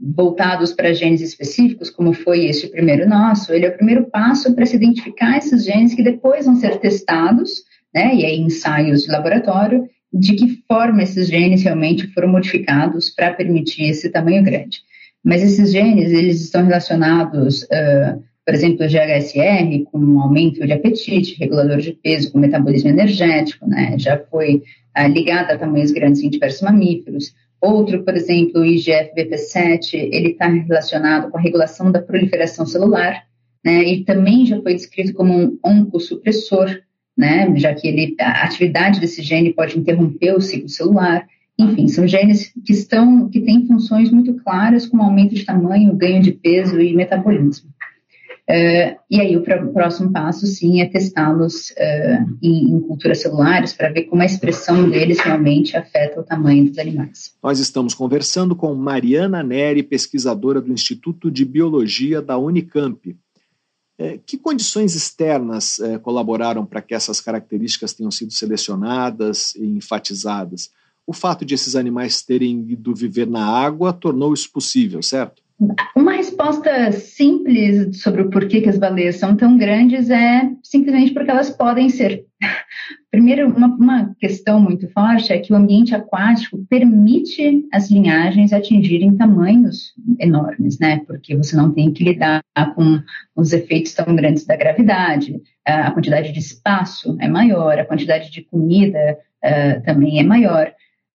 voltados 0.00 0.72
para 0.72 0.94
genes 0.94 1.20
específicos, 1.20 1.90
como 1.90 2.12
foi 2.12 2.46
este 2.46 2.68
primeiro 2.68 3.08
nosso, 3.08 3.52
ele 3.52 3.66
é 3.66 3.68
o 3.68 3.76
primeiro 3.76 4.04
passo 4.10 4.54
para 4.54 4.64
se 4.64 4.76
identificar 4.76 5.36
esses 5.36 5.64
genes 5.64 5.94
que 5.94 6.02
depois 6.02 6.46
vão 6.46 6.54
ser 6.54 6.78
testados, 6.78 7.64
né, 7.94 8.14
e 8.14 8.24
aí 8.24 8.38
ensaios 8.38 9.02
de 9.02 9.10
laboratório, 9.10 9.88
de 10.12 10.34
que 10.34 10.62
forma 10.66 11.02
esses 11.02 11.28
genes 11.28 11.62
realmente 11.62 12.06
foram 12.08 12.28
modificados 12.28 13.10
para 13.10 13.34
permitir 13.34 13.90
esse 13.90 14.08
tamanho 14.10 14.42
grande. 14.42 14.78
Mas 15.22 15.42
esses 15.42 15.72
genes, 15.72 16.12
eles 16.12 16.40
estão 16.40 16.64
relacionados, 16.64 17.64
uh, 17.64 18.22
por 18.46 18.54
exemplo, 18.54 18.86
o 18.86 18.88
GHSR, 18.88 19.84
com 19.90 19.98
um 19.98 20.20
aumento 20.20 20.64
de 20.64 20.72
apetite, 20.72 21.36
regulador 21.38 21.78
de 21.78 21.92
peso, 21.92 22.32
com 22.32 22.38
metabolismo 22.38 22.88
energético, 22.88 23.66
né, 23.66 23.96
já 23.98 24.16
foi 24.30 24.62
uh, 24.96 25.08
ligado 25.08 25.50
a 25.50 25.58
tamanhos 25.58 25.90
grandes 25.90 26.22
em 26.22 26.30
diversos 26.30 26.62
mamíferos, 26.62 27.34
Outro, 27.60 28.04
por 28.04 28.14
exemplo, 28.14 28.60
o 28.60 28.64
IGF-BP7, 28.64 29.94
ele 29.94 30.30
está 30.30 30.46
relacionado 30.46 31.30
com 31.30 31.38
a 31.38 31.40
regulação 31.40 31.90
da 31.90 32.00
proliferação 32.00 32.64
celular, 32.64 33.24
né, 33.64 33.82
e 33.82 34.04
também 34.04 34.46
já 34.46 34.60
foi 34.62 34.74
descrito 34.74 35.12
como 35.12 35.34
um 35.34 35.58
oncossupressor, 35.64 36.80
né, 37.16 37.52
já 37.56 37.74
que 37.74 37.88
ele, 37.88 38.14
a 38.20 38.44
atividade 38.44 39.00
desse 39.00 39.22
gene 39.22 39.52
pode 39.52 39.76
interromper 39.76 40.36
o 40.36 40.40
ciclo 40.40 40.68
celular. 40.68 41.26
Enfim, 41.58 41.88
são 41.88 42.06
genes 42.06 42.52
que 42.64 42.72
estão, 42.72 43.28
que 43.28 43.40
têm 43.40 43.66
funções 43.66 44.12
muito 44.12 44.34
claras, 44.34 44.86
como 44.86 45.02
aumento 45.02 45.34
de 45.34 45.44
tamanho, 45.44 45.96
ganho 45.96 46.22
de 46.22 46.30
peso 46.30 46.80
e 46.80 46.94
metabolismo. 46.94 47.70
Uh, 48.50 48.96
e 49.10 49.20
aí 49.20 49.36
o 49.36 49.42
próximo 49.42 50.10
passo, 50.10 50.46
sim, 50.46 50.80
é 50.80 50.86
testá-los 50.86 51.68
uh, 51.72 52.38
em, 52.40 52.70
em, 52.70 52.80
culturas 52.80 53.20
celulares 53.20 53.74
para 53.74 53.90
ver 53.90 54.04
como 54.04 54.22
a 54.22 54.24
expressão 54.24 54.88
deles 54.88 55.18
realmente 55.20 55.76
afeta 55.76 56.18
o 56.18 56.22
tamanho 56.22 56.66
dos 56.66 56.78
animais. 56.78 57.34
Nós 57.42 57.58
estamos 57.58 57.92
conversando 57.92 58.56
com 58.56 58.74
Mariana 58.74 59.42
Neri, 59.42 59.82
pesquisadora 59.82 60.62
do 60.62 60.72
Instituto 60.72 61.30
de 61.30 61.44
Biologia 61.44 62.22
da 62.22 62.38
Unicamp. 62.38 63.10
Uh, 64.00 64.18
que 64.24 64.38
condições 64.38 64.94
externas 64.94 65.78
colaboraram 66.02 66.64
para 66.64 66.80
que 66.80 66.94
essas 66.94 67.20
características 67.20 67.92
tenham 67.92 68.10
sido 68.10 68.32
selecionadas 68.32 69.54
e 69.56 69.66
enfatizadas? 69.66 70.70
O 71.06 71.12
fato 71.12 71.44
de 71.44 71.54
esses 71.54 71.76
animais 71.76 72.22
terem 72.22 72.64
ido 72.70 72.94
viver 72.94 73.26
na 73.26 73.44
água 73.44 73.92
tornou 73.92 74.32
isso 74.32 74.50
possível, 74.50 75.02
certo? 75.02 75.42
Uma 75.96 76.12
resposta 76.12 76.92
simples 76.92 78.00
sobre 78.00 78.22
o 78.22 78.30
porquê 78.30 78.60
que 78.60 78.68
as 78.68 78.78
baleias 78.78 79.16
são 79.16 79.36
tão 79.36 79.58
grandes 79.58 80.08
é 80.08 80.48
simplesmente 80.62 81.12
porque 81.12 81.30
elas 81.30 81.50
podem 81.50 81.88
ser. 81.88 82.24
Primeiro, 83.10 83.48
uma, 83.48 83.66
uma, 83.66 84.14
questão 84.20 84.60
muito 84.60 84.88
forte 84.92 85.32
é 85.32 85.38
que 85.38 85.52
o 85.52 85.56
ambiente 85.56 85.94
aquático 85.94 86.64
permite 86.68 87.66
as 87.72 87.90
linhagens 87.90 88.52
atingirem 88.52 89.16
tamanhos 89.16 89.94
enormes, 90.20 90.78
né? 90.78 91.00
Porque 91.06 91.34
você 91.34 91.56
não 91.56 91.72
tem 91.72 91.92
que 91.92 92.04
lidar 92.04 92.40
com 92.76 93.02
os 93.34 93.52
efeitos 93.52 93.94
tão 93.94 94.14
grandes 94.14 94.44
da 94.44 94.54
gravidade, 94.54 95.40
a 95.64 95.90
quantidade 95.90 96.32
de 96.32 96.38
espaço 96.38 97.16
é 97.20 97.26
maior, 97.26 97.78
a 97.78 97.84
quantidade 97.84 98.30
de 98.30 98.42
comida 98.42 99.18
uh, 99.44 99.82
também 99.84 100.20
é 100.20 100.22
maior. 100.22 100.68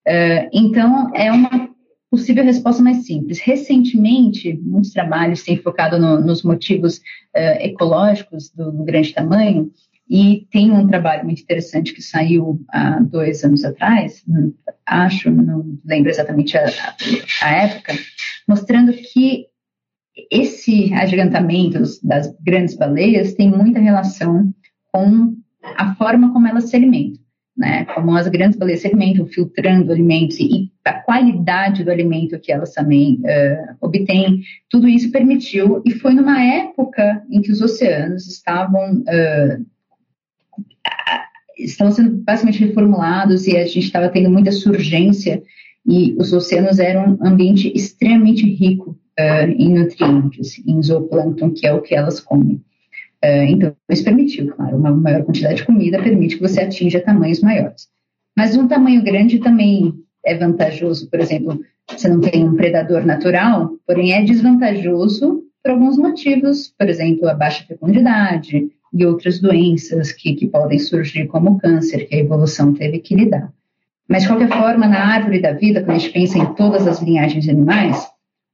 Uh, 0.05 0.49
então, 0.51 1.11
é 1.15 1.31
uma 1.31 1.72
possível 2.13 2.43
resposta 2.43 2.83
mais 2.83 3.07
simples. 3.07 3.39
Recentemente, 3.39 4.53
muitos 4.61 4.91
trabalhos 4.91 5.41
têm 5.41 5.57
focado 5.57 5.97
no, 5.97 6.21
nos 6.21 6.43
motivos 6.43 6.97
uh, 6.97 7.57
ecológicos 7.59 8.51
do, 8.51 8.71
do, 8.71 8.83
grande 8.83 9.11
tamanho, 9.11 9.71
e 10.07 10.45
tem 10.51 10.71
um 10.71 10.87
trabalho 10.87 11.25
muito 11.25 11.41
interessante 11.41 11.91
que 11.91 12.03
saiu 12.03 12.63
há 12.69 12.99
dois 12.99 13.43
anos 13.43 13.65
atrás, 13.65 14.23
acho, 14.85 15.31
não 15.31 15.79
lembro 15.83 16.11
exatamente 16.11 16.55
a, 16.55 16.65
a 17.41 17.49
época, 17.49 17.93
mostrando 18.47 18.93
que 18.93 19.47
esse 20.29 20.93
agigantamento 20.93 21.79
das 22.03 22.31
grandes 22.41 22.75
baleias 22.75 23.33
tem 23.33 23.49
muita 23.49 23.79
relação 23.79 24.53
com 24.91 25.35
a 25.63 25.95
forma 25.95 26.31
como 26.31 26.47
elas 26.47 26.69
se 26.69 26.75
alimentam 26.75 27.22
né? 27.55 27.85
Como 27.85 28.15
as 28.15 28.27
grandes 28.27 28.57
baleias 28.57 28.81
se 28.81 28.87
alimentam, 28.87 29.27
filtrando 29.27 29.91
alimentos 29.91 30.39
e 30.39 30.71
a 30.83 30.93
qualidade 30.93 31.83
do 31.83 31.91
alimento 31.91 32.39
que 32.39 32.51
elas 32.51 32.73
também 32.73 33.21
uh, 33.21 33.75
obtêm, 33.79 34.41
tudo 34.69 34.87
isso 34.87 35.11
permitiu, 35.11 35.81
e 35.85 35.91
foi 35.91 36.13
numa 36.13 36.41
época 36.41 37.23
em 37.29 37.41
que 37.41 37.51
os 37.51 37.61
oceanos 37.61 38.27
estavam, 38.27 39.01
uh, 39.01 39.65
estavam 41.57 41.93
sendo 41.93 42.17
basicamente 42.23 42.65
reformulados 42.65 43.45
e 43.45 43.55
a 43.55 43.65
gente 43.65 43.79
estava 43.79 44.09
tendo 44.09 44.29
muita 44.31 44.51
surgência, 44.51 45.43
e 45.85 46.15
os 46.17 46.33
oceanos 46.33 46.79
eram 46.79 47.17
um 47.21 47.27
ambiente 47.27 47.71
extremamente 47.75 48.45
rico 48.45 48.97
uh, 49.19 49.45
em 49.47 49.73
nutrientes, 49.73 50.59
em 50.65 50.81
zooplâncton, 50.81 51.51
que 51.51 51.67
é 51.67 51.73
o 51.73 51.81
que 51.81 51.93
elas 51.93 52.19
comem. 52.19 52.63
Uh, 53.23 53.45
então, 53.47 53.73
isso 53.89 54.03
permitiu, 54.03 54.53
claro, 54.53 54.75
uma 54.75 54.91
maior 54.91 55.23
quantidade 55.23 55.55
de 55.55 55.65
comida 55.65 56.01
permite 56.01 56.35
que 56.35 56.41
você 56.41 56.61
atinja 56.61 56.99
tamanhos 56.99 57.39
maiores. 57.39 57.87
Mas 58.37 58.57
um 58.57 58.67
tamanho 58.67 59.01
grande 59.01 59.39
também 59.39 59.93
é 60.25 60.35
vantajoso, 60.35 61.09
por 61.09 61.19
exemplo, 61.19 61.59
você 61.87 62.09
não 62.09 62.19
tem 62.19 62.47
um 62.47 62.55
predador 62.55 63.05
natural, 63.05 63.71
porém 63.87 64.13
é 64.13 64.23
desvantajoso 64.23 65.43
por 65.63 65.71
alguns 65.71 65.97
motivos, 65.97 66.73
por 66.77 66.89
exemplo, 66.89 67.29
a 67.29 67.33
baixa 67.33 67.63
fecundidade 67.65 68.69
e 68.93 69.05
outras 69.05 69.39
doenças 69.39 70.11
que, 70.11 70.33
que 70.33 70.47
podem 70.47 70.79
surgir, 70.79 71.25
como 71.27 71.51
o 71.51 71.57
câncer, 71.57 72.07
que 72.07 72.15
a 72.15 72.19
evolução 72.19 72.73
teve 72.73 72.99
que 72.99 73.15
lidar. 73.15 73.51
Mas, 74.07 74.23
de 74.23 74.29
qualquer 74.29 74.49
forma, 74.49 74.85
na 74.87 74.99
árvore 74.99 75.39
da 75.39 75.53
vida, 75.53 75.81
quando 75.81 75.95
a 75.95 75.99
gente 75.99 76.13
pensa 76.13 76.37
em 76.37 76.53
todas 76.55 76.85
as 76.85 77.01
linhagens 77.01 77.45
de 77.45 77.51
animais, 77.51 78.05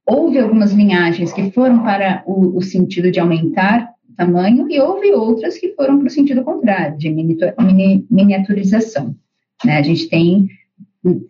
houve 0.06 0.38
algumas 0.38 0.72
linhagens 0.72 1.32
que 1.32 1.50
foram 1.50 1.82
para 1.82 2.22
o, 2.26 2.56
o 2.56 2.62
sentido 2.62 3.10
de 3.10 3.18
aumentar 3.18 3.90
tamanho, 4.20 4.70
e 4.70 4.78
houve 4.78 5.10
outras 5.12 5.56
que 5.56 5.74
foram 5.74 5.98
para 5.98 6.08
o 6.08 6.10
sentido 6.10 6.44
contrário, 6.44 6.98
de 6.98 7.08
miniaturização. 7.08 9.16
Né? 9.64 9.78
A 9.78 9.82
gente 9.82 10.10
tem 10.10 10.46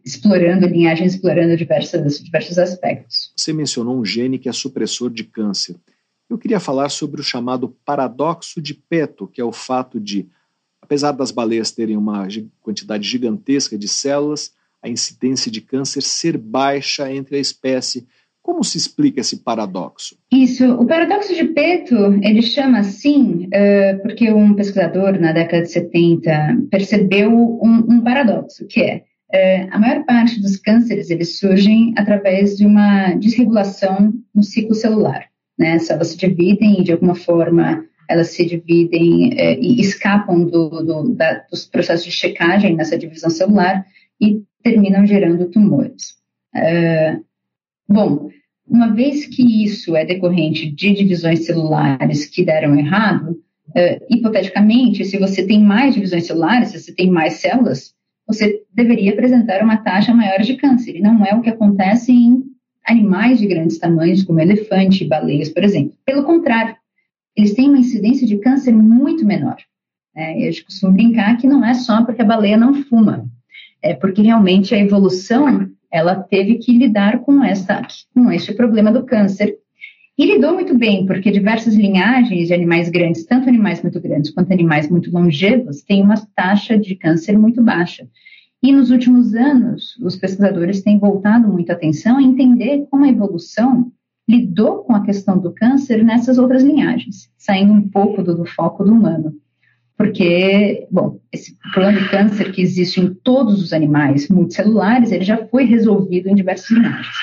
explorando 0.04 0.66
linhagens, 0.66 1.14
explorando 1.14 1.56
diversos 1.56 2.58
aspectos. 2.58 3.32
Você 3.36 3.52
mencionou 3.52 3.96
um 3.96 4.04
gene 4.04 4.40
que 4.40 4.48
é 4.48 4.52
supressor 4.52 5.08
de 5.08 5.22
câncer. 5.22 5.76
Eu 6.28 6.36
queria 6.36 6.58
falar 6.58 6.88
sobre 6.88 7.20
o 7.20 7.24
chamado 7.24 7.68
paradoxo 7.84 8.60
de 8.60 8.74
Peto, 8.74 9.28
que 9.28 9.40
é 9.40 9.44
o 9.44 9.52
fato 9.52 10.00
de, 10.00 10.28
apesar 10.82 11.12
das 11.12 11.30
baleias 11.30 11.70
terem 11.70 11.96
uma 11.96 12.26
quantidade 12.60 13.08
gigantesca 13.08 13.78
de 13.78 13.86
células, 13.86 14.52
a 14.82 14.88
incidência 14.88 15.50
de 15.50 15.60
câncer 15.60 16.02
ser 16.02 16.36
baixa 16.36 17.12
entre 17.12 17.36
a 17.36 17.40
espécie 17.40 18.08
como 18.42 18.64
se 18.64 18.78
explica 18.78 19.20
esse 19.20 19.42
paradoxo? 19.42 20.16
Isso, 20.32 20.64
o 20.74 20.86
paradoxo 20.86 21.34
de 21.34 21.44
Peto, 21.44 21.94
ele 22.22 22.42
chama 22.42 22.78
assim 22.78 23.46
uh, 23.46 24.02
porque 24.02 24.32
um 24.32 24.54
pesquisador 24.54 25.18
na 25.20 25.32
década 25.32 25.62
de 25.62 25.70
70 25.70 26.58
percebeu 26.70 27.30
um, 27.30 27.86
um 27.88 28.00
paradoxo, 28.02 28.66
que 28.66 28.80
é 28.80 28.96
uh, 29.32 29.68
a 29.70 29.78
maior 29.78 30.04
parte 30.04 30.40
dos 30.40 30.56
cânceres 30.56 31.10
eles 31.10 31.38
surgem 31.38 31.94
através 31.96 32.56
de 32.56 32.66
uma 32.66 33.14
desregulação 33.14 34.12
no 34.34 34.42
ciclo 34.42 34.74
celular. 34.74 35.26
Né? 35.58 35.78
Elas 35.88 36.08
se 36.08 36.16
dividem 36.16 36.80
e 36.80 36.84
de 36.84 36.92
alguma 36.92 37.14
forma 37.14 37.84
elas 38.08 38.28
se 38.28 38.44
dividem 38.44 39.28
uh, 39.28 39.60
e 39.60 39.80
escapam 39.80 40.44
do, 40.44 40.68
do, 40.82 41.14
da, 41.14 41.44
dos 41.50 41.66
processos 41.66 42.06
de 42.06 42.12
checagem 42.12 42.74
nessa 42.74 42.98
divisão 42.98 43.30
celular 43.30 43.84
e 44.20 44.42
terminam 44.62 45.06
gerando 45.06 45.50
tumores. 45.50 46.18
Uh, 46.56 47.29
Bom, 47.90 48.30
uma 48.68 48.94
vez 48.94 49.26
que 49.26 49.64
isso 49.64 49.96
é 49.96 50.04
decorrente 50.04 50.70
de 50.70 50.94
divisões 50.94 51.44
celulares 51.44 52.24
que 52.24 52.44
deram 52.44 52.78
errado, 52.78 53.32
uh, 53.70 54.06
hipoteticamente, 54.08 55.04
se 55.04 55.18
você 55.18 55.44
tem 55.44 55.60
mais 55.60 55.94
divisões 55.94 56.24
celulares, 56.24 56.68
se 56.68 56.78
você 56.78 56.94
tem 56.94 57.10
mais 57.10 57.34
células, 57.34 57.92
você 58.28 58.62
deveria 58.72 59.12
apresentar 59.12 59.60
uma 59.60 59.76
taxa 59.76 60.14
maior 60.14 60.40
de 60.40 60.54
câncer. 60.54 60.96
E 60.96 61.00
não 61.00 61.26
é 61.26 61.34
o 61.34 61.42
que 61.42 61.50
acontece 61.50 62.12
em 62.12 62.44
animais 62.86 63.40
de 63.40 63.48
grandes 63.48 63.76
tamanhos, 63.78 64.22
como 64.22 64.40
elefante 64.40 65.02
e 65.02 65.08
baleias, 65.08 65.48
por 65.48 65.64
exemplo. 65.64 65.96
Pelo 66.06 66.22
contrário, 66.22 66.76
eles 67.36 67.54
têm 67.54 67.68
uma 67.68 67.78
incidência 67.78 68.24
de 68.24 68.38
câncer 68.38 68.72
muito 68.72 69.26
menor. 69.26 69.56
É, 70.14 70.48
eu 70.48 70.52
costumo 70.64 70.92
brincar 70.92 71.36
que 71.38 71.46
não 71.48 71.64
é 71.64 71.74
só 71.74 72.04
porque 72.04 72.22
a 72.22 72.24
baleia 72.24 72.56
não 72.56 72.72
fuma, 72.84 73.26
é 73.82 73.94
porque 73.94 74.22
realmente 74.22 74.74
a 74.74 74.78
evolução 74.78 75.68
ela 75.92 76.14
teve 76.14 76.56
que 76.58 76.76
lidar 76.76 77.20
com 77.20 77.42
essa 77.42 77.82
com 78.14 78.30
este 78.30 78.54
problema 78.54 78.92
do 78.92 79.04
câncer 79.04 79.56
e 80.16 80.26
lidou 80.26 80.52
muito 80.52 80.76
bem, 80.76 81.06
porque 81.06 81.30
diversas 81.30 81.74
linhagens 81.74 82.48
de 82.48 82.54
animais 82.54 82.90
grandes, 82.90 83.24
tanto 83.24 83.48
animais 83.48 83.82
muito 83.82 83.98
grandes 83.98 84.30
quanto 84.30 84.52
animais 84.52 84.90
muito 84.90 85.10
longevos, 85.10 85.82
têm 85.82 86.02
uma 86.02 86.16
taxa 86.36 86.78
de 86.78 86.94
câncer 86.94 87.38
muito 87.38 87.62
baixa. 87.62 88.06
E 88.62 88.70
nos 88.70 88.90
últimos 88.90 89.34
anos, 89.34 89.96
os 90.02 90.16
pesquisadores 90.16 90.82
têm 90.82 90.98
voltado 90.98 91.48
muita 91.48 91.72
atenção 91.72 92.18
a 92.18 92.22
entender 92.22 92.86
como 92.90 93.06
a 93.06 93.08
evolução 93.08 93.90
lidou 94.28 94.84
com 94.84 94.94
a 94.94 95.02
questão 95.02 95.38
do 95.38 95.52
câncer 95.52 96.04
nessas 96.04 96.36
outras 96.36 96.62
linhagens, 96.62 97.30
saindo 97.38 97.72
um 97.72 97.88
pouco 97.88 98.22
do, 98.22 98.36
do 98.36 98.44
foco 98.44 98.84
do 98.84 98.92
humano. 98.92 99.34
Porque, 100.00 100.86
bom, 100.90 101.20
esse 101.30 101.54
problema 101.74 102.00
de 102.00 102.08
câncer 102.08 102.52
que 102.52 102.62
existe 102.62 103.02
em 103.02 103.12
todos 103.12 103.62
os 103.62 103.74
animais 103.74 104.30
multicelulares, 104.30 105.12
ele 105.12 105.24
já 105.24 105.36
foi 105.48 105.64
resolvido 105.64 106.30
em 106.30 106.34
diversas 106.34 106.70
linhagens 106.70 107.14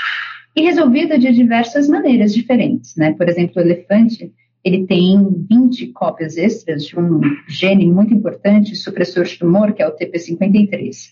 e 0.55 0.61
resolvida 0.61 1.17
de 1.17 1.31
diversas 1.31 1.87
maneiras 1.87 2.31
diferentes, 2.31 2.95
né? 2.95 3.13
Por 3.13 3.27
exemplo, 3.27 3.53
o 3.55 3.65
elefante, 3.65 4.31
ele 4.63 4.85
tem 4.85 5.17
20 5.49 5.87
cópias 5.87 6.37
extras 6.37 6.85
de 6.85 6.99
um 6.99 7.19
gene 7.49 7.87
muito 7.87 8.13
importante, 8.13 8.75
supressor 8.75 9.23
de 9.23 9.39
tumor, 9.39 9.73
que 9.73 9.81
é 9.81 9.87
o 9.87 9.95
TP53. 9.95 11.07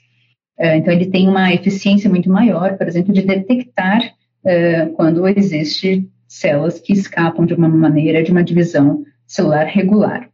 Uh, 0.60 0.66
então, 0.76 0.94
ele 0.94 1.08
tem 1.08 1.28
uma 1.28 1.52
eficiência 1.52 2.08
muito 2.08 2.30
maior, 2.30 2.78
por 2.78 2.88
exemplo, 2.88 3.12
de 3.12 3.24
detectar 3.24 4.04
uh, 4.04 4.94
quando 4.94 5.28
existe 5.28 6.08
células 6.28 6.80
que 6.80 6.94
escapam 6.94 7.44
de 7.44 7.56
uma 7.56 7.68
maneira 7.68 8.22
de 8.22 8.32
uma 8.32 8.44
divisão 8.44 9.04
celular 9.26 9.66
regular. 9.66 10.30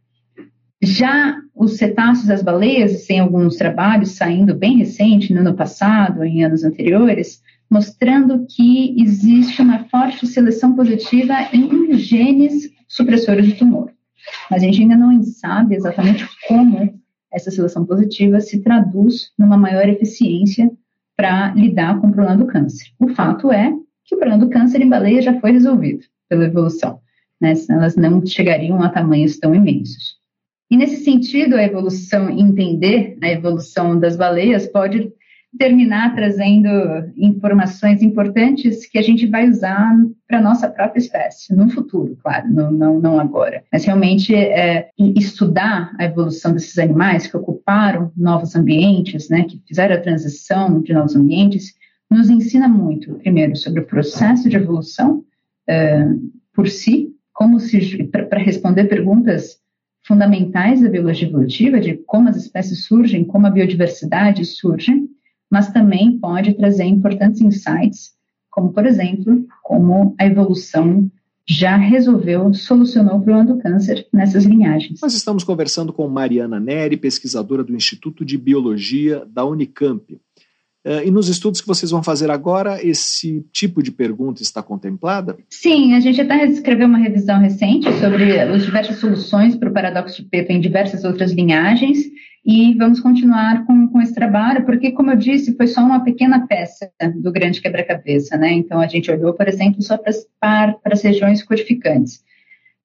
Já 0.82 1.40
os 1.54 1.76
cetáceos 1.76 2.26
das 2.26 2.42
baleias, 2.42 3.06
tem 3.06 3.20
alguns 3.20 3.56
trabalhos 3.56 4.16
saindo 4.16 4.52
bem 4.52 4.78
recente, 4.78 5.32
no 5.32 5.40
ano 5.40 5.54
passado, 5.54 6.24
em 6.24 6.44
anos 6.44 6.64
anteriores, 6.64 7.40
mostrando 7.70 8.44
que 8.48 9.00
existe 9.00 9.62
uma 9.62 9.84
forte 9.84 10.26
seleção 10.26 10.74
positiva 10.74 11.34
em 11.52 11.94
genes 11.94 12.68
supressores 12.88 13.46
de 13.46 13.54
tumor. 13.54 13.92
Mas 14.50 14.62
a 14.62 14.66
gente 14.66 14.82
ainda 14.82 14.96
não 14.96 15.22
sabe 15.22 15.76
exatamente 15.76 16.28
como 16.48 17.00
essa 17.32 17.50
seleção 17.50 17.86
positiva 17.86 18.40
se 18.40 18.60
traduz 18.60 19.30
numa 19.38 19.56
maior 19.56 19.88
eficiência 19.88 20.68
para 21.16 21.54
lidar 21.54 22.00
com 22.00 22.08
o 22.08 22.12
problema 22.12 22.36
do 22.36 22.46
câncer. 22.46 22.88
O 22.98 23.08
fato 23.08 23.52
é 23.52 23.72
que 24.04 24.16
o 24.16 24.18
problema 24.18 24.44
do 24.44 24.50
câncer 24.50 24.82
em 24.82 24.88
baleia 24.88 25.22
já 25.22 25.38
foi 25.40 25.52
resolvido 25.52 26.04
pela 26.28 26.44
evolução, 26.44 26.98
né? 27.40 27.54
Elas 27.70 27.94
não 27.94 28.24
chegariam 28.26 28.82
a 28.82 28.88
tamanhos 28.88 29.38
tão 29.38 29.54
imensos. 29.54 30.20
E 30.72 30.76
nesse 30.78 31.04
sentido, 31.04 31.56
a 31.56 31.62
evolução, 31.62 32.30
entender 32.30 33.18
a 33.20 33.28
evolução 33.28 34.00
das 34.00 34.16
baleias 34.16 34.66
pode 34.66 35.12
terminar 35.58 36.14
trazendo 36.14 36.66
informações 37.14 38.00
importantes 38.00 38.86
que 38.86 38.96
a 38.96 39.02
gente 39.02 39.26
vai 39.26 39.50
usar 39.50 39.94
para 40.26 40.38
a 40.38 40.40
nossa 40.40 40.70
própria 40.70 40.98
espécie, 40.98 41.54
no 41.54 41.68
futuro, 41.68 42.16
claro, 42.22 42.50
não, 42.50 42.72
não, 42.72 42.98
não 42.98 43.20
agora. 43.20 43.62
Mas 43.70 43.84
realmente 43.84 44.34
é, 44.34 44.88
estudar 44.98 45.94
a 45.98 46.06
evolução 46.06 46.54
desses 46.54 46.78
animais 46.78 47.26
que 47.26 47.36
ocuparam 47.36 48.10
novos 48.16 48.56
ambientes, 48.56 49.28
né, 49.28 49.44
que 49.44 49.60
fizeram 49.68 49.94
a 49.94 50.00
transição 50.00 50.80
de 50.80 50.94
novos 50.94 51.14
ambientes, 51.14 51.74
nos 52.10 52.30
ensina 52.30 52.66
muito, 52.66 53.12
primeiro, 53.16 53.54
sobre 53.56 53.82
o 53.82 53.86
processo 53.86 54.48
de 54.48 54.56
evolução 54.56 55.22
é, 55.68 56.06
por 56.54 56.66
si, 56.66 57.10
como 57.34 57.60
se 57.60 58.04
para 58.04 58.38
responder 58.38 58.84
perguntas 58.84 59.60
fundamentais 60.04 60.80
da 60.80 60.88
biologia 60.88 61.28
evolutiva, 61.28 61.80
de 61.80 61.94
como 62.06 62.28
as 62.28 62.36
espécies 62.36 62.84
surgem, 62.84 63.24
como 63.24 63.46
a 63.46 63.50
biodiversidade 63.50 64.44
surge, 64.44 64.92
mas 65.50 65.70
também 65.70 66.18
pode 66.18 66.54
trazer 66.54 66.84
importantes 66.84 67.40
insights, 67.40 68.12
como, 68.50 68.72
por 68.72 68.86
exemplo, 68.86 69.46
como 69.62 70.14
a 70.18 70.26
evolução 70.26 71.10
já 71.46 71.76
resolveu, 71.76 72.54
solucionou 72.54 73.16
o 73.16 73.22
problema 73.22 73.52
do 73.52 73.60
câncer 73.60 74.06
nessas 74.12 74.44
linhagens. 74.44 75.00
Nós 75.02 75.14
estamos 75.14 75.42
conversando 75.42 75.92
com 75.92 76.08
Mariana 76.08 76.60
Neri, 76.60 76.96
pesquisadora 76.96 77.64
do 77.64 77.74
Instituto 77.74 78.24
de 78.24 78.38
Biologia 78.38 79.24
da 79.26 79.44
Unicamp. 79.44 80.20
Uh, 80.84 81.06
e 81.06 81.10
nos 81.10 81.28
estudos 81.28 81.60
que 81.60 81.66
vocês 81.66 81.92
vão 81.92 82.02
fazer 82.02 82.28
agora, 82.30 82.84
esse 82.84 83.44
tipo 83.52 83.82
de 83.82 83.92
pergunta 83.92 84.42
está 84.42 84.62
contemplada? 84.62 85.36
Sim, 85.48 85.94
a 85.94 86.00
gente 86.00 86.20
até 86.20 86.44
escreveu 86.44 86.88
uma 86.88 86.98
revisão 86.98 87.38
recente 87.38 87.86
sobre 88.00 88.40
as 88.40 88.64
diversas 88.64 88.96
soluções 88.96 89.54
para 89.54 89.70
o 89.70 89.72
paradoxo 89.72 90.22
de 90.22 90.28
Peto 90.28 90.50
em 90.50 90.60
diversas 90.60 91.04
outras 91.04 91.30
linhagens, 91.30 91.98
e 92.44 92.74
vamos 92.74 92.98
continuar 92.98 93.64
com, 93.64 93.86
com 93.88 94.00
esse 94.00 94.12
trabalho, 94.12 94.66
porque, 94.66 94.90
como 94.90 95.12
eu 95.12 95.16
disse, 95.16 95.56
foi 95.56 95.68
só 95.68 95.80
uma 95.80 96.02
pequena 96.02 96.44
peça 96.48 96.90
do 97.14 97.30
grande 97.30 97.60
quebra-cabeça, 97.60 98.36
né? 98.36 98.52
Então, 98.52 98.80
a 98.80 98.88
gente 98.88 99.10
olhou, 99.10 99.32
por 99.32 99.46
exemplo, 99.46 99.80
só 99.80 99.96
para, 99.96 100.12
para, 100.40 100.72
para 100.72 100.94
as 100.94 101.02
regiões 101.02 101.44
codificantes. 101.44 102.24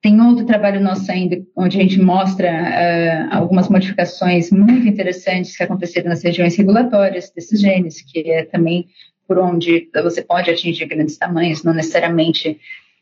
Tem 0.02 0.22
outro 0.22 0.46
trabalho 0.46 0.80
nosso 0.80 1.12
ainda, 1.12 1.42
onde 1.56 1.78
a 1.78 1.82
gente 1.82 2.00
mostra 2.00 2.50
uh, 2.50 3.36
algumas 3.36 3.68
modificações 3.68 4.52
muito 4.52 4.88
interessantes 4.88 5.58
que 5.58 5.64
aconteceram 5.64 6.10
nas 6.10 6.24
regiões 6.24 6.56
regulatórias 6.56 7.32
desses 7.32 7.60
genes, 7.60 8.02
que 8.02 8.32
é 8.32 8.46
também 8.46 8.88
por 9.28 9.40
onde 9.40 9.90
você 9.94 10.22
pode 10.22 10.50
atingir 10.50 10.86
grandes 10.86 11.18
tamanhos, 11.18 11.64
não 11.64 11.74
necessariamente 11.74 12.60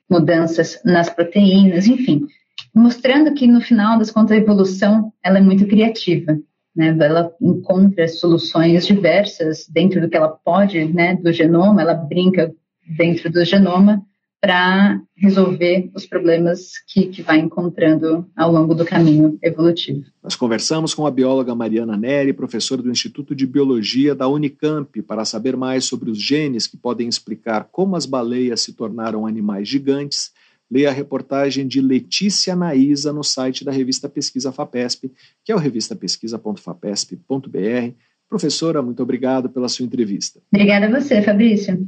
mudanças 0.10 0.82
nas 0.84 1.10
proteínas, 1.10 1.86
enfim 1.86 2.28
mostrando 2.76 3.34
que 3.34 3.48
no 3.48 3.62
final 3.62 3.98
das 3.98 4.12
contas 4.12 4.34
a 4.34 4.42
evolução 4.42 5.14
ela 5.24 5.38
é 5.38 5.42
muito 5.42 5.66
criativa, 5.66 6.38
né? 6.76 6.96
Ela 7.00 7.32
encontra 7.42 8.06
soluções 8.10 8.86
diversas 8.86 9.66
dentro 9.70 10.02
do 10.02 10.10
que 10.10 10.18
ela 10.18 10.28
pode, 10.28 10.84
né? 10.86 11.16
Do 11.16 11.32
genoma, 11.32 11.82
ela 11.82 11.94
brinca 11.94 12.54
dentro 12.98 13.32
do 13.32 13.46
genoma 13.46 14.06
para 14.46 15.02
resolver 15.18 15.90
os 15.96 16.06
problemas 16.06 16.74
que, 16.88 17.08
que 17.08 17.24
vai 17.24 17.40
encontrando 17.40 18.30
ao 18.38 18.52
longo 18.52 18.76
do 18.76 18.86
caminho 18.86 19.40
evolutivo. 19.42 20.04
Nós 20.22 20.36
conversamos 20.36 20.94
com 20.94 21.08
a 21.08 21.12
bióloga 21.12 21.56
Mariana 21.56 21.98
Neri, 21.98 22.32
professora 22.32 22.84
do 22.84 22.92
Instituto 22.92 23.34
de 23.34 23.48
Biologia 23.48 24.14
da 24.14 24.28
Unicamp, 24.28 25.02
para 25.02 25.26
saber 25.26 25.58
mais 25.58 25.86
sobre 25.86 26.12
os 26.12 26.22
genes 26.22 26.68
que 26.68 26.78
podem 26.78 27.08
explicar 27.08 27.70
como 27.72 27.96
as 27.96 28.06
baleias 28.06 28.62
se 28.62 28.74
tornaram 28.74 29.26
animais 29.26 29.68
gigantes 29.68 30.32
leia 30.70 30.90
a 30.90 30.94
reportagem 30.94 31.68
de 31.68 31.82
Letícia 31.82 32.56
Naísa 32.56 33.12
no 33.12 33.24
site 33.24 33.66
da 33.66 33.72
revista 33.72 34.08
Pesquisa 34.08 34.52
FAPESP, 34.52 35.12
que 35.44 35.52
é 35.52 35.56
o 35.56 35.60
revistapesquisa.fapesp.br. 35.60 37.96
Professora, 38.28 38.82
muito 38.82 39.02
obrigado 39.02 39.50
pela 39.50 39.70
sua 39.70 39.86
entrevista. 39.86 40.42
Obrigada 40.52 40.88
a 40.88 41.00
você, 41.00 41.22
Fabrício. 41.22 41.88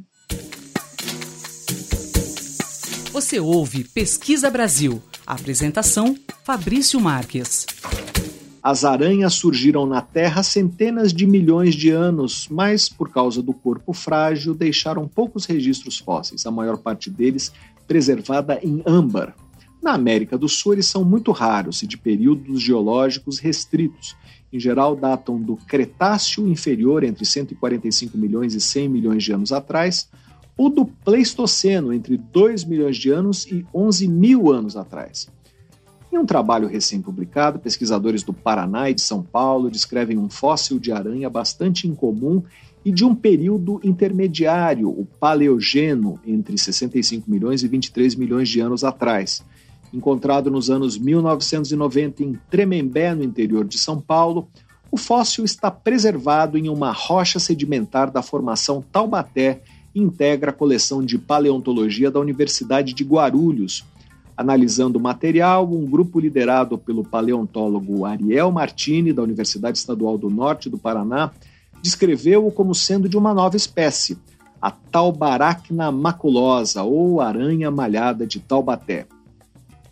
Você 3.17 3.39
ouve 3.39 3.83
Pesquisa 3.83 4.47
Brasil. 4.47 5.01
apresentação: 5.25 6.15
Fabrício 6.43 6.99
Marques. 6.99 7.65
As 8.61 8.85
aranhas 8.85 9.33
surgiram 9.33 9.87
na 9.87 10.03
Terra 10.03 10.43
centenas 10.43 11.11
de 11.11 11.25
milhões 11.25 11.73
de 11.73 11.89
anos, 11.89 12.47
mas, 12.47 12.87
por 12.87 13.09
causa 13.09 13.41
do 13.41 13.53
corpo 13.53 13.91
frágil, 13.91 14.53
deixaram 14.53 15.07
poucos 15.07 15.45
registros 15.45 15.97
fósseis, 15.97 16.45
a 16.45 16.51
maior 16.51 16.77
parte 16.77 17.09
deles 17.09 17.51
preservada 17.87 18.59
em 18.61 18.83
âmbar. 18.85 19.35
Na 19.81 19.93
América 19.93 20.37
do 20.37 20.47
Sul, 20.47 20.73
eles 20.73 20.85
são 20.85 21.03
muito 21.03 21.31
raros 21.31 21.81
e 21.81 21.87
de 21.87 21.97
períodos 21.97 22.61
geológicos 22.61 23.39
restritos. 23.39 24.15
Em 24.53 24.59
geral, 24.59 24.95
datam 24.95 25.41
do 25.41 25.55
Cretáceo 25.55 26.47
inferior, 26.47 27.03
entre 27.03 27.25
145 27.25 28.15
milhões 28.15 28.53
e 28.53 28.61
100 28.61 28.87
milhões 28.87 29.23
de 29.23 29.31
anos 29.31 29.51
atrás, 29.51 30.07
ou 30.57 30.69
do 30.69 30.85
Pleistoceno, 30.85 31.93
entre 31.93 32.17
2 32.17 32.65
milhões 32.65 32.97
de 32.97 33.11
anos 33.11 33.45
e 33.45 33.65
11 33.73 34.07
mil 34.07 34.51
anos 34.51 34.75
atrás. 34.75 35.29
Em 36.11 36.17
um 36.17 36.25
trabalho 36.25 36.67
recém-publicado, 36.67 37.59
pesquisadores 37.59 38.23
do 38.23 38.33
Paraná 38.33 38.89
e 38.89 38.93
de 38.93 39.01
São 39.01 39.21
Paulo 39.21 39.69
descrevem 39.69 40.17
um 40.17 40.29
fóssil 40.29 40.79
de 40.79 40.91
aranha 40.91 41.29
bastante 41.29 41.87
incomum 41.87 42.41
e 42.83 42.91
de 42.91 43.05
um 43.05 43.13
período 43.13 43.79
intermediário, 43.83 44.89
o 44.89 45.05
Paleogeno, 45.19 46.19
entre 46.25 46.57
65 46.57 47.29
milhões 47.29 47.61
e 47.61 47.67
23 47.67 48.15
milhões 48.15 48.49
de 48.49 48.59
anos 48.61 48.83
atrás. 48.83 49.43
Encontrado 49.93 50.49
nos 50.49 50.69
anos 50.69 50.97
1990 50.97 52.23
em 52.23 52.39
Tremembé, 52.49 53.13
no 53.13 53.23
interior 53.23 53.65
de 53.65 53.77
São 53.77 53.99
Paulo, 53.99 54.47
o 54.89 54.97
fóssil 54.97 55.43
está 55.43 55.69
preservado 55.69 56.57
em 56.57 56.69
uma 56.69 56.91
rocha 56.91 57.39
sedimentar 57.39 58.09
da 58.09 58.21
formação 58.21 58.81
Taubaté 58.81 59.61
integra 59.99 60.51
a 60.51 60.53
coleção 60.53 61.03
de 61.03 61.17
paleontologia 61.17 62.11
da 62.11 62.19
Universidade 62.19 62.93
de 62.93 63.03
Guarulhos. 63.03 63.85
Analisando 64.35 64.99
o 64.99 65.01
material, 65.01 65.67
um 65.71 65.85
grupo 65.85 66.19
liderado 66.19 66.77
pelo 66.77 67.03
paleontólogo 67.03 68.05
Ariel 68.05 68.51
Martini, 68.51 69.11
da 69.11 69.23
Universidade 69.23 69.77
Estadual 69.77 70.17
do 70.17 70.29
Norte 70.29 70.69
do 70.69 70.77
Paraná, 70.77 71.31
descreveu-o 71.81 72.51
como 72.51 72.75
sendo 72.75 73.09
de 73.09 73.17
uma 73.17 73.33
nova 73.33 73.57
espécie, 73.57 74.17
a 74.61 74.71
Taubaracna 74.71 75.91
maculosa 75.91 76.83
ou 76.83 77.21
aranha 77.21 77.71
malhada 77.71 78.25
de 78.25 78.39
Taubaté. 78.39 79.07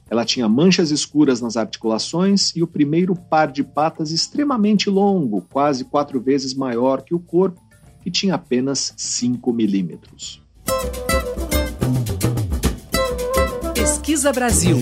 Ela 0.10 0.24
tinha 0.24 0.48
manchas 0.48 0.92
escuras 0.92 1.42
nas 1.42 1.58
articulações 1.58 2.56
e 2.56 2.62
o 2.62 2.68
primeiro 2.68 3.16
par 3.16 3.52
de 3.52 3.64
patas 3.64 4.12
extremamente 4.12 4.90
longo, 4.90 5.42
quase 5.52 5.84
quatro 5.84 6.20
vezes 6.20 6.54
maior 6.54 7.02
que 7.02 7.16
o 7.16 7.20
corpo, 7.20 7.60
que 8.06 8.12
tinha 8.12 8.36
apenas 8.36 8.94
5 8.96 9.52
milímetros. 9.52 10.40
Pesquisa 13.74 14.32
Brasil. 14.32 14.78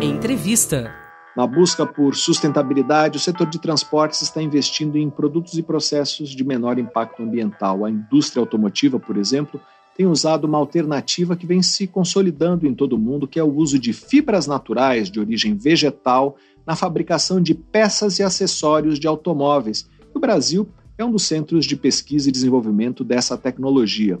Entrevista. 0.00 0.94
Na 1.36 1.44
busca 1.44 1.84
por 1.84 2.14
sustentabilidade, 2.14 3.16
o 3.16 3.20
setor 3.20 3.48
de 3.48 3.60
transportes 3.60 4.22
está 4.22 4.40
investindo 4.40 4.96
em 4.96 5.10
produtos 5.10 5.58
e 5.58 5.62
processos 5.62 6.28
de 6.28 6.44
menor 6.44 6.78
impacto 6.78 7.20
ambiental. 7.20 7.84
A 7.84 7.90
indústria 7.90 8.40
automotiva, 8.40 9.00
por 9.00 9.16
exemplo, 9.16 9.60
tem 9.96 10.06
usado 10.06 10.44
uma 10.44 10.58
alternativa 10.58 11.34
que 11.34 11.48
vem 11.48 11.64
se 11.64 11.88
consolidando 11.88 12.64
em 12.64 12.72
todo 12.72 12.92
o 12.92 12.98
mundo, 12.98 13.26
que 13.26 13.40
é 13.40 13.42
o 13.42 13.52
uso 13.52 13.76
de 13.76 13.92
fibras 13.92 14.46
naturais 14.46 15.10
de 15.10 15.18
origem 15.18 15.56
vegetal 15.56 16.36
na 16.64 16.76
fabricação 16.76 17.42
de 17.42 17.56
peças 17.56 18.20
e 18.20 18.22
acessórios 18.22 19.00
de 19.00 19.08
automóveis. 19.08 19.90
O 20.14 20.20
Brasil 20.20 20.68
é 20.98 21.04
um 21.04 21.10
dos 21.10 21.24
centros 21.24 21.66
de 21.66 21.76
pesquisa 21.76 22.28
e 22.28 22.32
desenvolvimento 22.32 23.04
dessa 23.04 23.36
tecnologia. 23.36 24.18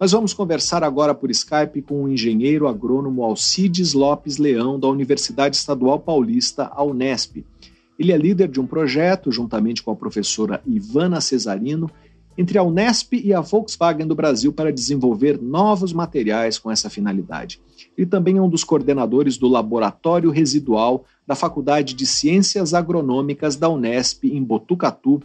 Nós 0.00 0.12
vamos 0.12 0.34
conversar 0.34 0.82
agora 0.82 1.14
por 1.14 1.30
Skype 1.30 1.82
com 1.82 2.04
o 2.04 2.08
engenheiro 2.08 2.68
agrônomo 2.68 3.24
Alcides 3.24 3.92
Lopes 3.92 4.36
Leão, 4.36 4.78
da 4.78 4.88
Universidade 4.88 5.56
Estadual 5.56 5.98
Paulista, 5.98 6.70
a 6.72 6.82
Unesp. 6.82 7.44
Ele 7.98 8.12
é 8.12 8.16
líder 8.16 8.48
de 8.48 8.60
um 8.60 8.66
projeto, 8.66 9.32
juntamente 9.32 9.82
com 9.82 9.90
a 9.90 9.96
professora 9.96 10.60
Ivana 10.66 11.20
Cesarino, 11.20 11.90
entre 12.36 12.58
a 12.58 12.62
Unesp 12.62 13.14
e 13.14 13.32
a 13.32 13.40
Volkswagen 13.40 14.06
do 14.06 14.14
Brasil 14.14 14.52
para 14.52 14.72
desenvolver 14.72 15.40
novos 15.40 15.94
materiais 15.94 16.58
com 16.58 16.70
essa 16.70 16.90
finalidade. 16.90 17.58
Ele 17.96 18.06
também 18.06 18.36
é 18.36 18.42
um 18.42 18.48
dos 18.50 18.64
coordenadores 18.64 19.38
do 19.38 19.48
Laboratório 19.48 20.30
Residual 20.30 21.06
da 21.26 21.34
Faculdade 21.34 21.94
de 21.94 22.04
Ciências 22.04 22.74
Agronômicas 22.74 23.56
da 23.56 23.70
Unesp, 23.70 24.24
em 24.24 24.42
Botucatu, 24.42 25.22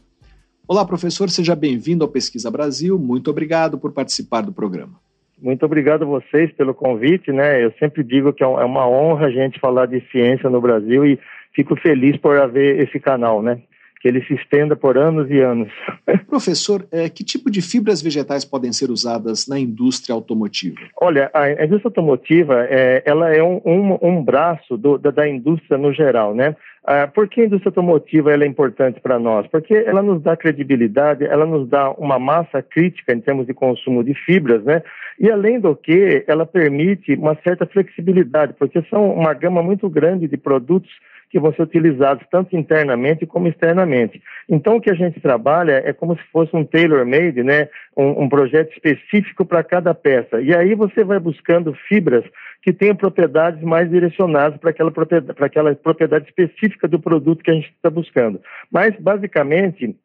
Olá, 0.72 0.86
professor, 0.86 1.30
seja 1.30 1.54
bem-vindo 1.54 2.02
ao 2.02 2.10
Pesquisa 2.10 2.50
Brasil. 2.50 2.98
Muito 2.98 3.30
obrigado 3.30 3.78
por 3.78 3.92
participar 3.92 4.40
do 4.40 4.54
programa. 4.54 4.94
Muito 5.38 5.66
obrigado 5.66 6.04
a 6.04 6.06
vocês 6.06 6.50
pelo 6.54 6.74
convite, 6.74 7.30
né? 7.30 7.62
Eu 7.62 7.74
sempre 7.78 8.02
digo 8.06 8.32
que 8.32 8.42
é, 8.42 8.48
é 8.48 8.64
uma 8.64 8.88
honra 8.88 9.26
a 9.26 9.30
gente 9.30 9.60
falar 9.60 9.86
de 9.86 10.00
ciência 10.10 10.50
no 10.50 10.62
Brasil 10.62 11.06
e 11.06 11.20
fico 11.54 11.76
feliz 11.76 12.16
por 12.16 12.38
haver 12.38 12.80
esse 12.80 13.02
canal, 13.02 13.42
né? 13.42 13.62
que 14.02 14.08
ele 14.08 14.24
se 14.26 14.34
estenda 14.34 14.76
por 14.76 14.98
anos 14.98 15.30
e 15.30 15.40
anos. 15.40 15.72
Professor, 16.28 16.86
é, 16.92 17.08
que 17.08 17.24
tipo 17.24 17.52
de 17.52 17.62
fibras 17.62 18.02
vegetais 18.02 18.44
podem 18.44 18.74
ser 18.74 18.90
usadas 18.90 19.48
na 19.48 19.60
indústria 19.60 20.16
automotiva? 20.16 20.76
Olha, 21.00 21.30
a 21.34 21.52
indústria 21.64 21.90
automotiva 21.90 22.66
é, 22.68 23.04
ela 23.06 23.32
é 23.32 23.44
um, 23.44 23.62
um, 23.64 23.98
um 24.02 24.24
braço 24.24 24.76
do, 24.76 24.98
da, 24.98 25.12
da, 25.12 25.30
indústria 25.30 25.78
no 25.78 25.94
geral, 25.94 26.34
né? 26.34 26.56
Ah, 26.84 27.08
por 27.08 27.28
que 27.28 27.42
a 27.42 27.46
indústria 27.46 27.70
automotiva 27.70 28.34
é 28.34 28.46
importante 28.46 29.00
para 29.00 29.20
nós? 29.20 29.46
Porque 29.48 29.74
ela 29.74 30.02
nos 30.02 30.22
dá 30.24 30.36
credibilidade, 30.36 31.24
ela 31.26 31.46
nos 31.46 31.70
dá 31.70 31.92
uma 31.92 32.18
massa 32.18 32.62
crítica 32.62 33.14
em 33.14 33.22
termos 33.22 33.46
de 33.46 33.54
consumo 33.54 34.04
de 34.04 34.16
fibras, 34.16 34.64
né? 34.64 34.82
E 35.20 35.30
além 35.30 35.60
do 35.60 35.76
que, 35.76 36.24
ela 36.28 36.44
permite 36.44 37.14
uma 37.14 37.38
certa 37.44 37.68
flexibilidade, 37.68 38.56
porque 38.58 38.82
são 38.90 39.14
uma 39.14 39.34
gama 39.36 39.62
muito 39.62 39.88
grande 39.88 40.28
de 40.28 40.38
produtos 40.38 40.90
que 41.30 41.40
vão 41.40 41.54
ser 41.54 41.62
utilizados 41.62 42.26
tanto 42.30 42.58
internamente 42.58 43.26
como 43.26 43.48
externamente. 43.48 44.22
Então, 44.50 44.76
o 44.76 44.82
que 44.82 44.92
a 44.92 44.96
gente 44.96 45.20
trabalha 45.22 45.82
é 45.86 45.94
como 45.94 46.16
se 46.16 46.24
fosse 46.32 46.54
um 46.56 46.66
tailor-made, 46.66 47.42
né? 47.42 47.70
um, 47.96 48.24
um 48.24 48.30
projeto 48.30 48.72
específico 48.74 49.46
para 49.46 49.64
cada 49.64 49.94
peça. 49.94 50.42
E 50.42 50.54
aí 50.54 50.76
você 50.76 51.04
vai 51.04 51.20
buscando 51.20 51.74
fibras 51.88 52.26
que 52.62 52.72
tenham 52.72 52.96
propriedades 52.96 53.62
mais 53.64 53.90
direcionadas 53.90 54.60
para 54.60 54.70
aquela 54.70 54.92
propriedade, 54.92 55.34
para 55.34 55.46
aquela 55.48 55.76
propriedade 55.76 56.26
específica 56.26 56.88
do 56.88 57.00
produto 57.00 57.44
que 57.44 57.52
a 57.52 57.56
gente 57.56 57.72
está 57.72 57.90
buscando. 57.90 58.40
Mas, 58.72 58.96
basicamente, 59.00 59.96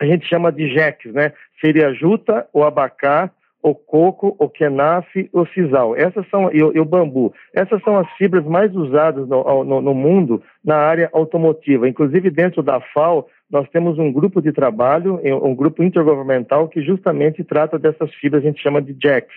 a 0.00 0.04
gente 0.04 0.26
chama 0.26 0.52
de 0.52 0.68
jeques, 0.68 1.12
né? 1.12 1.32
Seria 1.60 1.94
juta, 1.94 2.46
o 2.52 2.62
abacá, 2.62 3.30
o 3.62 3.74
coco, 3.74 4.34
o 4.38 4.48
kenafe, 4.48 5.30
o 5.32 5.46
sisal. 5.46 5.94
Essas 5.96 6.28
são 6.28 6.50
e 6.52 6.62
o, 6.62 6.76
e 6.76 6.80
o, 6.80 6.84
bambu. 6.84 7.32
Essas 7.54 7.80
são 7.82 7.96
as 7.96 8.10
fibras 8.14 8.44
mais 8.44 8.74
usadas 8.74 9.28
no, 9.28 9.62
no, 9.62 9.80
no, 9.80 9.94
mundo 9.94 10.42
na 10.64 10.76
área 10.76 11.08
automotiva. 11.12 11.88
Inclusive 11.88 12.28
dentro 12.28 12.62
da 12.62 12.80
FAO 12.80 13.28
nós 13.48 13.68
temos 13.68 13.98
um 13.98 14.10
grupo 14.10 14.42
de 14.42 14.50
trabalho, 14.50 15.20
um 15.44 15.54
grupo 15.54 15.82
intergovernamental 15.82 16.68
que 16.68 16.82
justamente 16.82 17.44
trata 17.44 17.78
dessas 17.78 18.12
fibras. 18.14 18.42
A 18.42 18.46
gente 18.46 18.60
chama 18.60 18.82
de 18.82 18.96
JACs. 19.00 19.36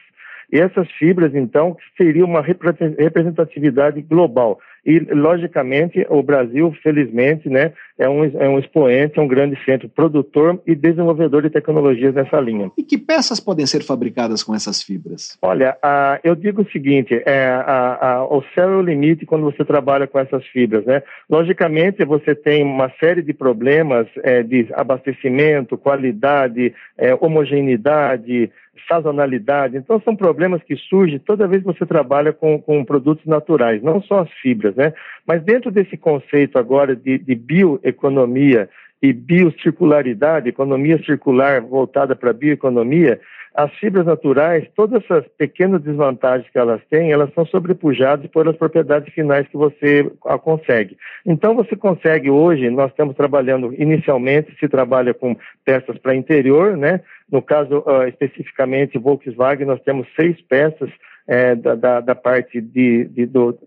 E 0.51 0.59
essas 0.59 0.89
fibras, 0.91 1.33
então, 1.35 1.77
seriam 1.97 2.27
uma 2.27 2.41
representatividade 2.41 4.01
global. 4.01 4.59
E, 4.85 4.99
logicamente, 4.99 6.05
o 6.09 6.21
Brasil, 6.21 6.71
felizmente, 6.83 7.49
né, 7.49 7.73
é 7.97 8.07
um, 8.07 8.23
é 8.23 8.47
um 8.47 8.59
expoente, 8.59 9.17
é 9.17 9.21
um 9.21 9.27
grande 9.27 9.57
centro 9.65 9.89
produtor 9.89 10.61
e 10.67 10.75
desenvolvedor 10.75 11.41
de 11.41 11.49
tecnologias 11.49 12.13
nessa 12.13 12.39
linha. 12.39 12.71
E 12.77 12.83
que 12.83 12.95
peças 12.95 13.39
podem 13.39 13.65
ser 13.65 13.81
fabricadas 13.81 14.43
com 14.43 14.53
essas 14.53 14.83
fibras? 14.83 15.39
Olha, 15.41 15.75
a, 15.81 16.19
eu 16.23 16.35
digo 16.35 16.61
o 16.61 16.71
seguinte, 16.71 17.19
é, 17.25 17.47
a, 17.47 17.97
a, 17.99 18.25
o 18.25 18.43
céu 18.53 18.69
é 18.69 18.75
o 18.75 18.81
limite 18.81 19.25
quando 19.25 19.45
você 19.45 19.65
trabalha 19.65 20.05
com 20.05 20.19
essas 20.19 20.45
fibras, 20.47 20.85
né? 20.85 21.01
Logicamente, 21.27 22.05
você 22.05 22.35
tem 22.35 22.63
uma 22.63 22.91
série 22.99 23.23
de 23.23 23.33
problemas 23.33 24.07
é, 24.21 24.43
de 24.43 24.67
abastecimento, 24.73 25.79
qualidade, 25.79 26.75
é, 26.95 27.15
homogeneidade, 27.19 28.51
sazonalidade. 28.87 29.77
Então, 29.77 30.01
são 30.01 30.15
problemas 30.15 30.61
que 30.63 30.75
surgem 30.75 31.19
toda 31.19 31.47
vez 31.47 31.61
que 31.61 31.67
você 31.67 31.85
trabalha 31.85 32.33
com, 32.33 32.61
com 32.61 32.83
produtos 32.83 33.25
naturais, 33.25 33.81
não 33.81 34.01
só 34.01 34.19
as 34.19 34.31
fibras, 34.41 34.75
né? 34.75 34.93
Mas 35.25 35.43
dentro 35.43 35.71
desse 35.71 35.97
conceito 35.97 36.57
agora 36.57 36.95
de, 36.95 37.17
de 37.17 37.35
bioeconomia 37.35 38.69
e 39.01 39.13
biocircularidade, 39.13 40.49
economia 40.49 41.01
circular 41.03 41.61
voltada 41.61 42.15
para 42.15 42.31
a 42.31 42.33
bioeconomia, 42.33 43.19
as 43.55 43.73
fibras 43.75 44.05
naturais, 44.05 44.67
todas 44.75 45.01
essas 45.03 45.25
pequenas 45.37 45.81
desvantagens 45.81 46.49
que 46.51 46.57
elas 46.57 46.81
têm, 46.89 47.11
elas 47.11 47.33
são 47.33 47.45
sobrepujadas 47.45 48.29
pelas 48.29 48.55
propriedades 48.57 49.13
finais 49.13 49.47
que 49.47 49.55
você 49.55 50.11
consegue. 50.43 50.97
Então, 51.25 51.55
você 51.55 51.75
consegue 51.75 52.29
hoje, 52.29 52.69
nós 52.69 52.91
estamos 52.91 53.15
trabalhando 53.15 53.73
inicialmente, 53.73 54.55
se 54.59 54.67
trabalha 54.67 55.13
com 55.13 55.37
peças 55.63 55.97
para 55.97 56.15
interior, 56.15 56.75
né? 56.75 56.99
No 57.31 57.41
caso, 57.41 57.79
uh, 57.87 58.05
especificamente, 58.07 58.99
Volkswagen, 58.99 59.65
nós 59.65 59.81
temos 59.83 60.05
seis 60.15 60.39
peças 60.41 60.89
é, 61.25 61.55
da, 61.55 61.75
da, 61.75 62.01
da, 62.01 62.15
parte 62.15 62.59
de, 62.59 63.05
de 63.05 63.25
do, 63.25 63.57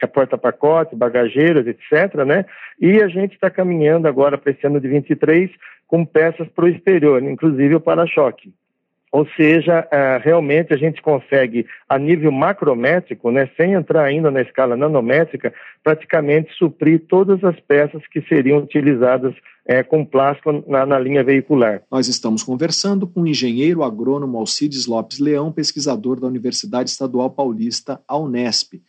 é 0.00 0.06
porta-pacote, 0.06 0.94
bagageiros, 0.94 1.66
etc., 1.66 2.24
né? 2.24 2.44
E 2.80 3.02
a 3.02 3.08
gente 3.08 3.34
está 3.34 3.50
caminhando 3.50 4.06
agora 4.06 4.38
para 4.38 4.52
esse 4.52 4.64
ano 4.64 4.80
de 4.80 4.86
23 4.86 5.50
com 5.88 6.04
peças 6.04 6.46
para 6.48 6.66
o 6.66 6.68
exterior, 6.68 7.20
inclusive 7.20 7.74
o 7.74 7.80
para-choque. 7.80 8.52
Ou 9.10 9.26
seja, 9.36 9.80
uh, 9.80 10.22
realmente 10.22 10.74
a 10.74 10.76
gente 10.76 11.00
consegue, 11.00 11.66
a 11.88 11.98
nível 11.98 12.30
macrométrico, 12.30 13.30
né, 13.30 13.48
sem 13.56 13.72
entrar 13.72 14.04
ainda 14.04 14.30
na 14.30 14.42
escala 14.42 14.76
nanométrica, 14.76 15.52
praticamente 15.82 16.52
suprir 16.54 17.06
todas 17.08 17.42
as 17.42 17.58
peças 17.60 18.06
que 18.08 18.20
seriam 18.22 18.58
utilizadas 18.58 19.34
é, 19.66 19.82
com 19.82 20.04
plástico 20.04 20.64
na, 20.66 20.84
na, 20.86 20.98
linha 20.98 21.24
veicular. 21.24 21.82
Nós 21.90 22.08
estamos 22.08 22.42
conversando 22.42 23.06
com 23.06 23.22
o 23.22 23.26
engenheiro 23.26 23.82
agrônomo 23.82 24.38
Alcides 24.38 24.86
Lopes 24.86 25.18
Leão, 25.18 25.52
pesquisador 25.52 26.20
da 26.20 26.26
Universidade 26.26 26.90
Estadual 26.90 27.30
Paulista, 27.30 28.00
a 28.08 28.16
Unesp. 28.16 28.80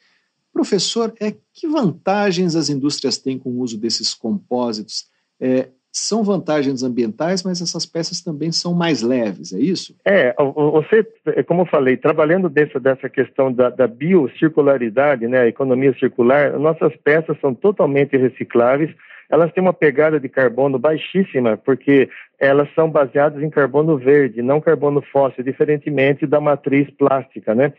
Professor, 0.53 1.13
é, 1.19 1.33
que 1.53 1.67
vantagens 1.67 2.55
as 2.55 2.69
indústrias 2.69 3.17
têm 3.17 3.37
com 3.37 3.49
o 3.49 3.59
uso 3.59 3.77
desses 3.77 4.13
compósitos? 4.13 5.07
É, 5.39 5.69
são 5.91 6.23
vantagens 6.23 6.83
ambientais, 6.83 7.43
mas 7.43 7.61
essas 7.61 7.85
peças 7.85 8.21
também 8.21 8.51
são 8.51 8.73
mais 8.73 9.01
leves, 9.01 9.53
é 9.53 9.59
isso? 9.59 9.95
É, 10.05 10.35
você, 10.37 11.03
como 11.47 11.61
eu 11.61 11.65
falei, 11.65 11.97
trabalhando 11.97 12.47
dentro 12.47 12.79
dessa 12.79 13.09
questão 13.09 13.51
da, 13.51 13.69
da 13.69 13.87
biocircularidade, 13.87 15.27
né, 15.27 15.41
a 15.41 15.47
economia 15.47 15.93
circular, 15.97 16.57
nossas 16.59 16.95
peças 16.97 17.39
são 17.41 17.55
totalmente 17.55 18.15
recicláveis, 18.15 18.93
elas 19.29 19.51
têm 19.51 19.61
uma 19.61 19.73
pegada 19.73 20.19
de 20.19 20.27
carbono 20.27 20.79
baixíssima, 20.79 21.57
porque 21.57 22.09
elas 22.39 22.67
são 22.73 22.89
baseadas 22.89 23.43
em 23.43 23.49
carbono 23.49 23.97
verde, 23.97 24.41
não 24.41 24.61
carbono 24.61 25.01
fóssil, 25.01 25.43
diferentemente 25.43 26.25
da 26.25 26.41
matriz 26.41 26.89
plástica, 26.91 27.53
né? 27.53 27.73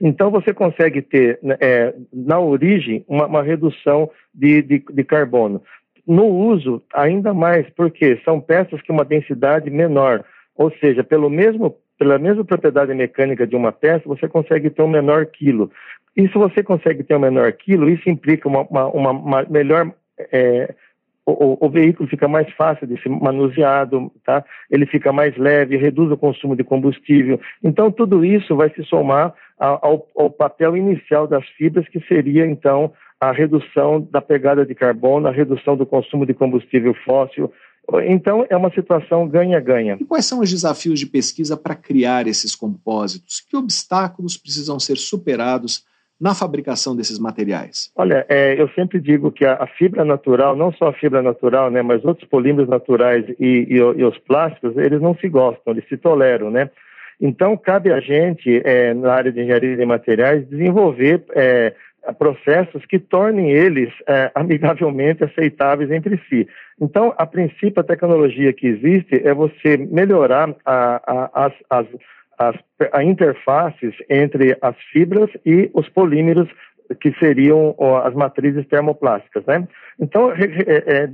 Então, 0.00 0.30
você 0.30 0.52
consegue 0.52 1.00
ter, 1.00 1.38
né, 1.42 1.56
é, 1.60 1.94
na 2.12 2.38
origem, 2.38 3.04
uma, 3.08 3.26
uma 3.26 3.42
redução 3.42 4.10
de, 4.34 4.60
de, 4.60 4.84
de, 4.90 5.04
carbono 5.04 5.62
no 6.06 6.26
uso 6.26 6.82
ainda 6.94 7.34
mais, 7.34 7.68
porque 7.70 8.20
são 8.24 8.40
peças 8.40 8.80
que 8.82 8.92
uma 8.92 9.04
densidade 9.04 9.70
menor, 9.70 10.24
ou 10.54 10.70
seja, 10.78 11.02
pelo 11.02 11.28
mesmo, 11.28 11.76
pela 11.98 12.18
mesma 12.18 12.44
propriedade 12.44 12.94
mecânica 12.94 13.46
de 13.46 13.56
uma 13.56 13.72
peça, 13.72 14.02
você 14.06 14.28
consegue 14.28 14.70
ter 14.70 14.82
um 14.82 14.88
menor 14.88 15.26
quilo. 15.26 15.70
E 16.16 16.28
se 16.28 16.34
você 16.34 16.62
consegue 16.62 17.02
ter 17.02 17.16
um 17.16 17.20
menor 17.20 17.52
quilo, 17.52 17.90
isso 17.90 18.08
implica 18.08 18.48
uma, 18.48 18.62
uma, 18.62 19.10
uma 19.10 19.42
melhor 19.44 19.92
é, 20.32 20.74
o, 21.26 21.66
o, 21.66 21.68
veículo 21.68 22.08
fica 22.08 22.28
mais 22.28 22.48
fácil 22.52 22.86
de 22.86 23.02
ser 23.02 23.08
manuseado, 23.08 24.12
tá? 24.24 24.44
ele 24.70 24.86
fica 24.86 25.12
mais 25.12 25.36
leve, 25.36 25.76
reduz 25.76 26.10
o 26.12 26.16
consumo 26.16 26.54
de 26.54 26.62
combustível. 26.62 27.40
Então, 27.64 27.90
tudo 27.90 28.24
isso 28.24 28.54
vai 28.54 28.70
se 28.70 28.84
somar 28.84 29.34
ao, 29.58 30.06
ao 30.16 30.30
papel 30.30 30.76
inicial 30.76 31.26
das 31.26 31.44
fibras, 31.50 31.88
que 31.88 31.98
seria, 32.06 32.46
então, 32.46 32.92
a 33.20 33.32
redução 33.32 34.06
da 34.10 34.20
pegada 34.20 34.64
de 34.64 34.74
carbono, 34.74 35.28
a 35.28 35.32
redução 35.32 35.76
do 35.76 35.86
consumo 35.86 36.26
de 36.26 36.34
combustível 36.34 36.94
fóssil. 37.04 37.52
Então, 38.06 38.44
é 38.50 38.56
uma 38.56 38.70
situação 38.70 39.28
ganha-ganha. 39.28 39.96
E 40.00 40.04
quais 40.04 40.26
são 40.26 40.40
os 40.40 40.50
desafios 40.50 40.98
de 40.98 41.06
pesquisa 41.06 41.56
para 41.56 41.74
criar 41.74 42.26
esses 42.26 42.54
compósitos? 42.54 43.40
Que 43.40 43.56
obstáculos 43.56 44.36
precisam 44.36 44.78
ser 44.80 44.96
superados 44.96 45.84
na 46.20 46.34
fabricação 46.34 46.96
desses 46.96 47.18
materiais? 47.18 47.92
Olha, 47.94 48.26
é, 48.28 48.60
eu 48.60 48.68
sempre 48.70 48.98
digo 48.98 49.30
que 49.30 49.44
a, 49.44 49.54
a, 49.54 49.66
fibra 49.66 50.04
natural, 50.04 50.56
não 50.56 50.72
só 50.72 50.88
a 50.88 50.92
fibra 50.92 51.22
natural, 51.22 51.70
né, 51.70 51.82
mas 51.82 52.04
outros 52.04 52.28
polímeros 52.28 52.68
naturais 52.68 53.24
e, 53.38 53.66
e, 53.68 53.76
e, 53.76 54.04
os 54.04 54.18
plásticos, 54.18 54.76
eles 54.76 55.00
não 55.00 55.14
se 55.14 55.28
gostam, 55.28 55.72
eles 55.72 55.86
se 55.88 55.96
toleram, 55.96 56.50
né? 56.50 56.70
Então, 57.20 57.56
cabe 57.56 57.90
a 57.92 58.00
gente, 58.00 58.60
é, 58.64 58.92
na 58.92 59.12
área 59.12 59.32
de 59.32 59.40
engenharia 59.40 59.76
de 59.76 59.86
materiais, 59.86 60.46
desenvolver 60.48 61.24
é, 61.34 61.74
processos 62.12 62.84
que 62.86 62.98
tornem 62.98 63.50
eles 63.50 63.92
é, 64.06 64.30
amigavelmente 64.34 65.24
aceitáveis 65.24 65.90
entre 65.90 66.20
si. 66.28 66.46
Então, 66.80 67.14
a 67.16 67.26
princípio, 67.26 67.80
a 67.80 67.84
tecnologia 67.84 68.52
que 68.52 68.66
existe 68.66 69.26
é 69.26 69.32
você 69.32 69.76
melhorar 69.76 70.54
a, 70.64 71.00
a, 71.06 71.46
as, 71.46 71.52
as 71.70 71.86
as 72.38 72.54
a 72.92 73.02
interfaces 73.02 73.94
entre 74.08 74.56
as 74.60 74.76
fibras 74.92 75.30
e 75.44 75.70
os 75.72 75.88
polímeros 75.88 76.48
que 77.00 77.12
seriam 77.18 77.74
as 78.04 78.14
matrizes 78.14 78.66
termoplásticas, 78.66 79.44
né? 79.46 79.66
Então, 79.98 80.30
é, 80.30 81.08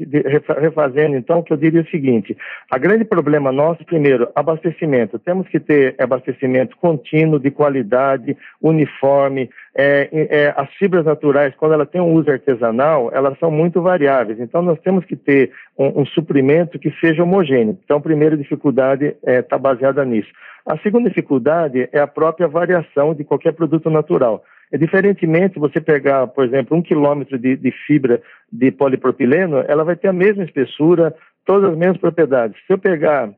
refazendo, 0.61 1.17
então, 1.17 1.41
que 1.43 1.53
eu 1.53 1.57
diria 1.57 1.81
é 1.81 1.83
o 1.85 1.91
seguinte, 1.91 2.37
a 2.69 2.77
grande 2.79 3.05
problema 3.05 3.53
nosso, 3.53 3.85
primeiro, 3.85 4.29
abastecimento. 4.35 5.21
Temos 5.21 5.47
que 5.49 5.61
ter 5.61 5.95
abastecimento 5.99 6.77
contínuo, 6.77 7.39
de 7.39 7.51
qualidade, 7.51 8.37
uniforme. 8.61 9.49
É, 9.75 10.09
é, 10.13 10.55
as 10.57 10.69
fibras 10.75 11.05
naturais, 11.05 11.55
quando 11.57 11.75
ela 11.75 11.87
tem 11.87 12.01
um 12.01 12.13
uso 12.13 12.31
artesanal, 12.31 13.11
elas 13.13 13.39
são 13.39 13.51
muito 13.51 13.81
variáveis. 13.81 14.41
Então, 14.41 14.63
nós 14.63 14.79
temos 14.81 15.05
que 15.05 15.15
ter 15.15 15.53
um, 15.79 16.01
um 16.01 16.07
suprimento 16.07 16.79
que 16.79 16.91
seja 17.01 17.23
homogêneo. 17.23 17.79
Então, 17.85 17.99
a 17.99 18.03
primeira 18.03 18.37
dificuldade 18.37 19.17
está 19.23 19.57
baseada 19.57 20.05
nisso. 20.05 20.31
A 20.67 20.77
segunda 20.79 21.09
dificuldade 21.09 21.89
é 21.93 22.01
a 22.01 22.07
própria 22.07 22.47
variação 22.47 23.15
de 23.15 23.25
qualquer 23.25 23.53
produto 23.53 23.91
natural. 23.91 24.45
É 24.73 24.79
diferentemente 24.79 25.59
você 25.59 25.81
pegar, 25.81 26.27
por 26.27 26.45
exemplo, 26.45 26.77
um 26.77 26.83
quilômetro 26.83 27.39
de, 27.39 27.57
de, 27.57 27.71
fibra 27.87 28.23
de 28.51 28.71
polipropileno, 28.71 29.59
ela 29.69 29.85
vai 29.85 29.95
ter 29.95 30.09
a 30.09 30.13
mesma 30.13 30.43
espessura, 30.43 31.15
todas 31.45 31.71
as 31.71 31.77
mesmas 31.77 31.99
propriedades. 31.99 32.57
Se 32.67 32.73
eu 32.73 32.79
pegar 32.79 33.31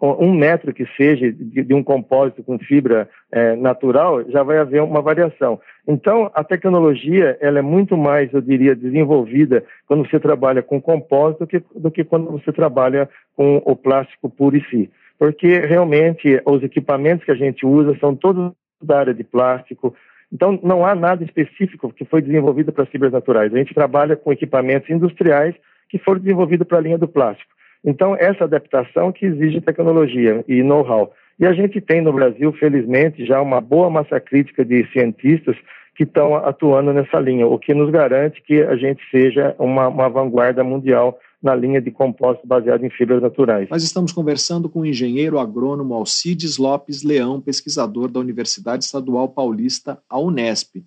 um 0.00 0.34
metro 0.34 0.74
que 0.74 0.84
seja 0.96 1.32
de, 1.32 1.62
de 1.62 1.72
um 1.72 1.82
compósito 1.82 2.42
com 2.42 2.58
fibra 2.58 3.08
é, 3.30 3.54
natural, 3.56 4.28
já 4.28 4.42
vai 4.42 4.58
haver 4.58 4.82
uma 4.82 5.00
variação. 5.00 5.60
Então, 5.86 6.30
a 6.34 6.42
tecnologia 6.42 7.38
ela 7.40 7.60
é 7.60 7.62
muito 7.62 7.96
mais, 7.96 8.30
eu 8.32 8.42
diria, 8.42 8.74
desenvolvida 8.74 9.64
quando 9.86 10.06
você 10.06 10.18
trabalha 10.18 10.62
com 10.62 10.82
compósito 10.82 11.40
do 11.40 11.46
que, 11.46 11.62
do 11.76 11.90
que 11.90 12.04
quando 12.04 12.30
você 12.32 12.52
trabalha 12.52 13.08
com 13.36 13.62
o 13.64 13.76
plástico 13.76 14.28
puro 14.28 14.56
em 14.56 14.64
si 14.64 14.90
porque 15.18 15.60
realmente 15.60 16.40
os 16.44 16.62
equipamentos 16.62 17.24
que 17.24 17.30
a 17.30 17.36
gente 17.36 17.64
usa 17.64 17.96
são 17.98 18.14
todos 18.14 18.52
da 18.82 18.98
área 18.98 19.14
de 19.14 19.24
plástico. 19.24 19.94
Então, 20.34 20.58
não 20.64 20.84
há 20.84 20.96
nada 20.96 21.22
específico 21.22 21.92
que 21.92 22.04
foi 22.04 22.20
desenvolvido 22.20 22.72
para 22.72 22.84
fibras 22.84 23.12
naturais. 23.12 23.54
A 23.54 23.58
gente 23.58 23.72
trabalha 23.72 24.16
com 24.16 24.32
equipamentos 24.32 24.90
industriais 24.90 25.54
que 25.88 25.96
foram 25.96 26.18
desenvolvidos 26.18 26.66
para 26.66 26.78
a 26.78 26.80
linha 26.80 26.98
do 26.98 27.06
plástico. 27.06 27.54
Então, 27.84 28.16
essa 28.18 28.42
adaptação 28.42 29.12
que 29.12 29.26
exige 29.26 29.60
tecnologia 29.60 30.44
e 30.48 30.60
know-how. 30.60 31.12
E 31.38 31.46
a 31.46 31.52
gente 31.52 31.80
tem 31.80 32.00
no 32.00 32.12
Brasil, 32.12 32.52
felizmente, 32.54 33.24
já 33.24 33.40
uma 33.40 33.60
boa 33.60 33.88
massa 33.88 34.18
crítica 34.18 34.64
de 34.64 34.84
cientistas 34.92 35.56
que 35.94 36.02
estão 36.02 36.34
atuando 36.34 36.92
nessa 36.92 37.20
linha, 37.20 37.46
o 37.46 37.56
que 37.56 37.72
nos 37.72 37.90
garante 37.90 38.42
que 38.42 38.60
a 38.62 38.74
gente 38.74 39.00
seja 39.12 39.54
uma, 39.56 39.86
uma 39.86 40.08
vanguarda 40.08 40.64
mundial 40.64 41.16
na 41.44 41.54
linha 41.54 41.80
de 41.80 41.90
compostos 41.90 42.48
baseados 42.48 42.84
em 42.84 42.88
fibras 42.88 43.20
naturais. 43.20 43.68
Nós 43.68 43.82
estamos 43.82 44.10
conversando 44.12 44.66
com 44.66 44.80
o 44.80 44.86
engenheiro 44.86 45.38
agrônomo 45.38 45.92
Alcides 45.92 46.56
Lopes 46.56 47.02
Leão, 47.02 47.38
pesquisador 47.38 48.10
da 48.10 48.18
Universidade 48.18 48.84
Estadual 48.84 49.28
Paulista, 49.28 50.02
a 50.08 50.18
Unesp. 50.18 50.82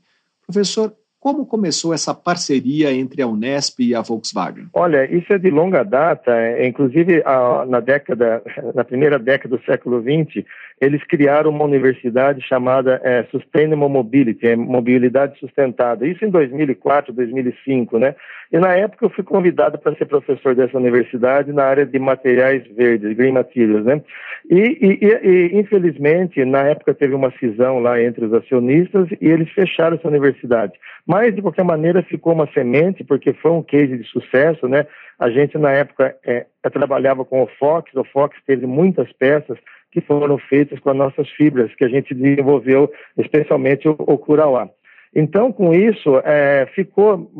Professor, 0.45 0.93
como 1.27 1.45
começou 1.45 1.93
essa 1.93 2.13
parceria 2.13 2.93
entre 2.93 3.21
a 3.21 3.27
Unesp 3.27 3.81
e 3.81 3.93
a 3.93 4.01
Volkswagen? 4.01 4.67
Olha, 4.73 5.03
isso 5.13 5.33
é 5.33 5.37
de 5.37 5.49
longa 5.49 5.83
data. 5.83 6.31
É, 6.31 6.65
inclusive, 6.65 7.21
na 7.67 7.81
década, 7.81 8.41
na 8.73 8.85
primeira 8.85 9.19
década 9.19 9.57
do 9.57 9.63
século 9.65 10.01
XX, 10.01 10.45
eles 10.79 11.03
criaram 11.03 11.49
uma 11.49 11.65
universidade 11.65 12.41
chamada 12.47 13.01
é, 13.03 13.23
Sustainable 13.29 13.89
Mobility, 13.89 14.47
é, 14.47 14.55
mobilidade 14.55 15.37
sustentada. 15.37 16.07
Isso 16.07 16.23
em 16.23 16.29
2004, 16.29 17.11
2005, 17.11 17.99
né? 17.99 18.15
E 18.49 18.57
na 18.57 18.73
época 18.75 19.05
eu 19.05 19.09
fui 19.09 19.25
convidado 19.25 19.77
para 19.77 19.95
ser 19.95 20.05
professor 20.05 20.55
dessa 20.55 20.77
universidade 20.77 21.51
na 21.51 21.65
área 21.65 21.85
de 21.85 21.99
materiais 21.99 22.63
verdes, 22.73 23.17
green 23.17 23.33
materials, 23.33 23.83
né? 23.83 24.01
E, 24.49 24.99
e, 25.01 25.05
e, 25.05 25.59
infelizmente, 25.59 26.45
na 26.45 26.61
época 26.61 26.93
teve 26.93 27.13
uma 27.13 27.31
cisão 27.31 27.79
lá 27.79 28.01
entre 28.01 28.23
os 28.23 28.33
acionistas 28.33 29.09
e 29.19 29.27
eles 29.27 29.49
fecharam 29.51 29.97
essa 29.97 30.07
universidade. 30.07 30.73
Mas, 31.07 31.33
de 31.33 31.41
qualquer 31.41 31.63
maneira, 31.63 32.03
ficou 32.03 32.33
uma 32.33 32.51
semente, 32.51 33.01
porque 33.01 33.31
foi 33.31 33.51
um 33.51 33.63
case 33.63 33.97
de 33.97 34.03
sucesso, 34.03 34.67
né? 34.67 34.85
A 35.17 35.29
gente, 35.29 35.57
na 35.57 35.71
época, 35.71 36.15
é, 36.25 36.45
trabalhava 36.69 37.23
com 37.23 37.41
o 37.41 37.47
Fox, 37.57 37.89
o 37.95 38.03
Fox 38.03 38.35
teve 38.45 38.67
muitas 38.67 39.11
peças 39.13 39.57
que 39.89 40.01
foram 40.01 40.37
feitas 40.37 40.79
com 40.79 40.89
as 40.89 40.97
nossas 40.97 41.29
fibras, 41.29 41.73
que 41.75 41.85
a 41.85 41.87
gente 41.87 42.13
desenvolveu, 42.13 42.91
especialmente 43.17 43.87
o, 43.87 43.95
o 43.97 44.17
Curauá. 44.17 44.69
Então, 45.15 45.51
com 45.51 45.73
isso, 45.73 46.21
é, 46.25 46.67
ficou 46.75 47.31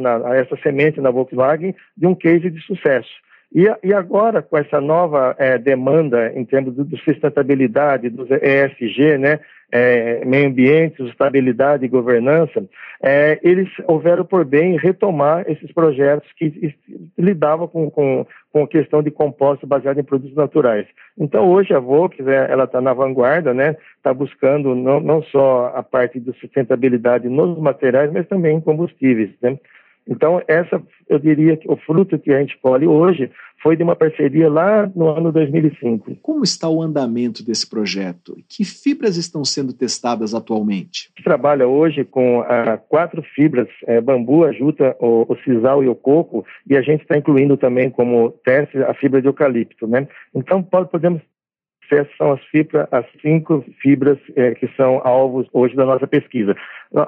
na, 0.00 0.36
essa 0.36 0.56
semente 0.62 1.00
na 1.00 1.10
Volkswagen 1.10 1.74
de 1.96 2.06
um 2.06 2.14
case 2.14 2.48
de 2.48 2.60
sucesso. 2.60 3.10
E, 3.54 3.66
e 3.84 3.94
agora, 3.94 4.42
com 4.42 4.58
essa 4.58 4.80
nova 4.80 5.36
é, 5.38 5.56
demanda 5.56 6.32
em 6.34 6.44
termos 6.44 6.74
de, 6.74 6.82
de 6.84 6.96
sustentabilidade, 7.04 8.10
dos 8.10 8.28
ESG, 8.30 9.16
né, 9.16 9.38
é, 9.70 10.24
meio 10.24 10.48
ambiente, 10.48 10.96
sustentabilidade 10.96 11.84
e 11.84 11.88
governança, 11.88 12.64
é, 13.02 13.38
eles 13.42 13.68
houveram 13.86 14.24
por 14.24 14.44
bem 14.44 14.76
retomar 14.76 15.44
esses 15.48 15.72
projetos 15.72 16.28
que 16.36 16.74
lidavam 17.18 17.68
com, 17.68 17.90
com, 17.90 18.26
com 18.52 18.64
a 18.64 18.68
questão 18.68 19.02
de 19.02 19.10
compostos 19.10 19.68
baseados 19.68 20.00
em 20.00 20.06
produtos 20.06 20.36
naturais. 20.36 20.86
Então, 21.18 21.48
hoje 21.48 21.72
a 21.72 21.78
Volkswagen 21.78 22.34
é, 22.34 22.50
ela 22.50 22.64
está 22.64 22.80
na 22.80 22.92
vanguarda, 22.92 23.54
né? 23.54 23.76
Está 23.96 24.12
buscando 24.12 24.74
não, 24.74 25.00
não 25.00 25.22
só 25.22 25.72
a 25.74 25.82
parte 25.82 26.18
de 26.18 26.32
sustentabilidade 26.38 27.28
nos 27.28 27.58
materiais, 27.58 28.12
mas 28.12 28.26
também 28.26 28.56
em 28.56 28.60
combustíveis, 28.60 29.30
né? 29.40 29.58
Então, 30.08 30.40
essa, 30.46 30.82
eu 31.08 31.18
diria 31.18 31.56
que 31.56 31.70
o 31.70 31.76
fruto 31.76 32.18
que 32.18 32.32
a 32.32 32.40
gente 32.40 32.58
colhe 32.58 32.86
hoje 32.86 33.30
foi 33.62 33.76
de 33.76 33.82
uma 33.82 33.96
parceria 33.96 34.50
lá 34.50 34.90
no 34.94 35.08
ano 35.08 35.32
2005. 35.32 36.16
Como 36.20 36.44
está 36.44 36.68
o 36.68 36.82
andamento 36.82 37.42
desse 37.42 37.68
projeto? 37.68 38.36
Que 38.46 38.62
fibras 38.62 39.16
estão 39.16 39.42
sendo 39.42 39.72
testadas 39.72 40.34
atualmente? 40.34 41.08
A 41.08 41.16
gente 41.16 41.24
trabalha 41.24 41.66
hoje 41.66 42.04
com 42.04 42.42
ah, 42.42 42.76
quatro 42.76 43.22
fibras, 43.34 43.68
é, 43.86 44.02
bambu, 44.02 44.44
a 44.44 44.52
juta, 44.52 44.94
o, 45.00 45.24
o 45.26 45.36
sisal 45.42 45.82
e 45.82 45.88
o 45.88 45.94
coco, 45.94 46.44
e 46.68 46.76
a 46.76 46.82
gente 46.82 47.00
está 47.00 47.16
incluindo 47.16 47.56
também 47.56 47.88
como 47.88 48.32
teste 48.44 48.76
a 48.82 48.92
fibra 48.92 49.22
de 49.22 49.28
eucalipto. 49.28 49.86
Né? 49.86 50.06
Então, 50.34 50.62
podemos 50.62 51.22
são 52.16 52.32
as, 52.32 52.42
fibra, 52.44 52.88
as 52.90 53.04
cinco 53.20 53.64
fibras 53.80 54.18
é, 54.36 54.54
que 54.54 54.68
são 54.76 55.00
alvos 55.04 55.46
hoje 55.52 55.74
da 55.74 55.84
nossa 55.84 56.06
pesquisa. 56.06 56.54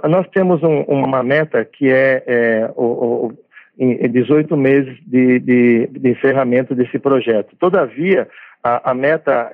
Nós 0.08 0.26
temos 0.28 0.62
um, 0.62 0.82
uma 0.82 1.22
meta 1.22 1.64
que 1.64 1.90
é, 1.90 2.22
é 2.26 2.70
o, 2.76 2.84
o, 3.26 3.38
em 3.78 4.10
18 4.10 4.56
meses 4.56 4.96
de, 5.06 5.38
de, 5.38 5.86
de, 5.86 6.10
encerramento 6.10 6.74
desse 6.74 6.98
projeto. 6.98 7.54
Todavia, 7.58 8.28
a, 8.62 8.90
a 8.90 8.94
meta 8.94 9.52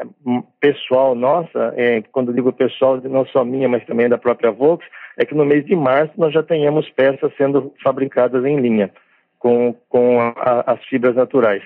pessoal 0.61 1.14
nossa, 1.14 1.75
é, 1.77 2.03
quando 2.12 2.33
digo 2.33 2.53
pessoal, 2.53 3.01
não 3.03 3.27
só 3.27 3.45
minha, 3.45 3.68
mas 3.68 3.85
também 3.85 4.09
da 4.09 4.16
própria 4.18 4.51
Volks, 4.51 4.89
é 5.16 5.25
que 5.25 5.35
no 5.35 5.45
mês 5.45 5.64
de 5.66 5.77
março 5.77 6.12
nós 6.16 6.33
já 6.33 6.43
tenhamos 6.43 6.89
peças 6.91 7.33
sendo 7.37 7.73
fabricadas 7.83 8.45
em 8.45 8.61
linha 8.61 8.91
com, 9.39 9.75
com 9.89 10.20
a, 10.20 10.73
as 10.73 10.85
fibras 10.85 11.16
naturais. 11.16 11.62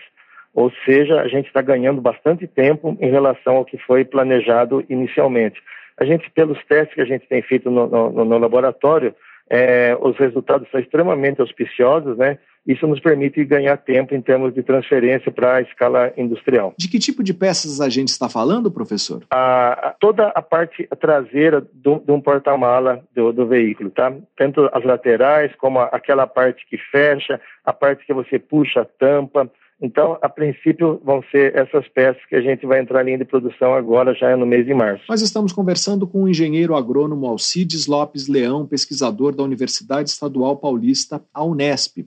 Ou 0.56 0.72
seja, 0.86 1.20
a 1.20 1.28
gente 1.28 1.48
está 1.48 1.60
ganhando 1.60 2.00
bastante 2.00 2.46
tempo 2.46 2.96
em 2.98 3.10
relação 3.10 3.56
ao 3.56 3.64
que 3.64 3.76
foi 3.76 4.06
planejado 4.06 4.82
inicialmente. 4.88 5.60
A 6.00 6.04
gente, 6.06 6.30
pelos 6.30 6.58
testes 6.64 6.94
que 6.94 7.02
a 7.02 7.04
gente 7.04 7.28
tem 7.28 7.42
feito 7.42 7.70
no, 7.70 7.86
no, 7.86 8.24
no 8.24 8.38
laboratório, 8.38 9.14
é, 9.50 9.94
os 10.00 10.16
resultados 10.16 10.66
são 10.70 10.80
extremamente 10.80 11.42
auspiciosos, 11.42 12.16
né? 12.16 12.38
Isso 12.66 12.86
nos 12.86 12.98
permite 12.98 13.44
ganhar 13.44 13.76
tempo 13.76 14.14
em 14.14 14.20
termos 14.20 14.52
de 14.54 14.62
transferência 14.62 15.30
para 15.30 15.56
a 15.56 15.60
escala 15.60 16.12
industrial. 16.16 16.74
De 16.76 16.88
que 16.88 16.98
tipo 16.98 17.22
de 17.22 17.34
peças 17.34 17.80
a 17.80 17.88
gente 17.90 18.08
está 18.08 18.28
falando, 18.28 18.72
professor? 18.72 19.22
A, 19.30 19.94
toda 20.00 20.28
a 20.28 20.42
parte 20.42 20.88
traseira 20.98 21.64
do, 21.72 22.00
de 22.00 22.10
um 22.10 22.20
porta-mala 22.20 23.04
do, 23.14 23.30
do, 23.30 23.46
veículo, 23.46 23.90
tá? 23.90 24.12
Tanto 24.36 24.68
as 24.72 24.82
laterais 24.82 25.54
como 25.56 25.78
a, 25.78 25.84
aquela 25.84 26.26
parte 26.26 26.66
que 26.66 26.78
fecha, 26.78 27.38
a 27.62 27.74
parte 27.74 28.06
que 28.06 28.14
você 28.14 28.38
puxa 28.38 28.80
a 28.80 28.84
tampa. 28.84 29.48
Então, 29.80 30.18
a 30.22 30.28
princípio, 30.28 31.00
vão 31.04 31.22
ser 31.30 31.54
essas 31.54 31.86
peças 31.88 32.24
que 32.26 32.34
a 32.34 32.40
gente 32.40 32.64
vai 32.64 32.80
entrar 32.80 33.02
em 33.02 33.06
linha 33.06 33.18
de 33.18 33.24
produção 33.26 33.74
agora, 33.74 34.14
já 34.14 34.34
no 34.34 34.46
mês 34.46 34.64
de 34.64 34.72
março. 34.72 35.04
Nós 35.08 35.20
estamos 35.20 35.52
conversando 35.52 36.06
com 36.06 36.22
o 36.22 36.28
engenheiro 36.28 36.74
agrônomo 36.74 37.26
Alcides 37.26 37.86
Lopes 37.86 38.26
Leão, 38.26 38.66
pesquisador 38.66 39.34
da 39.34 39.42
Universidade 39.42 40.08
Estadual 40.08 40.56
Paulista, 40.56 41.22
a 41.32 41.44
Unesp. 41.44 42.06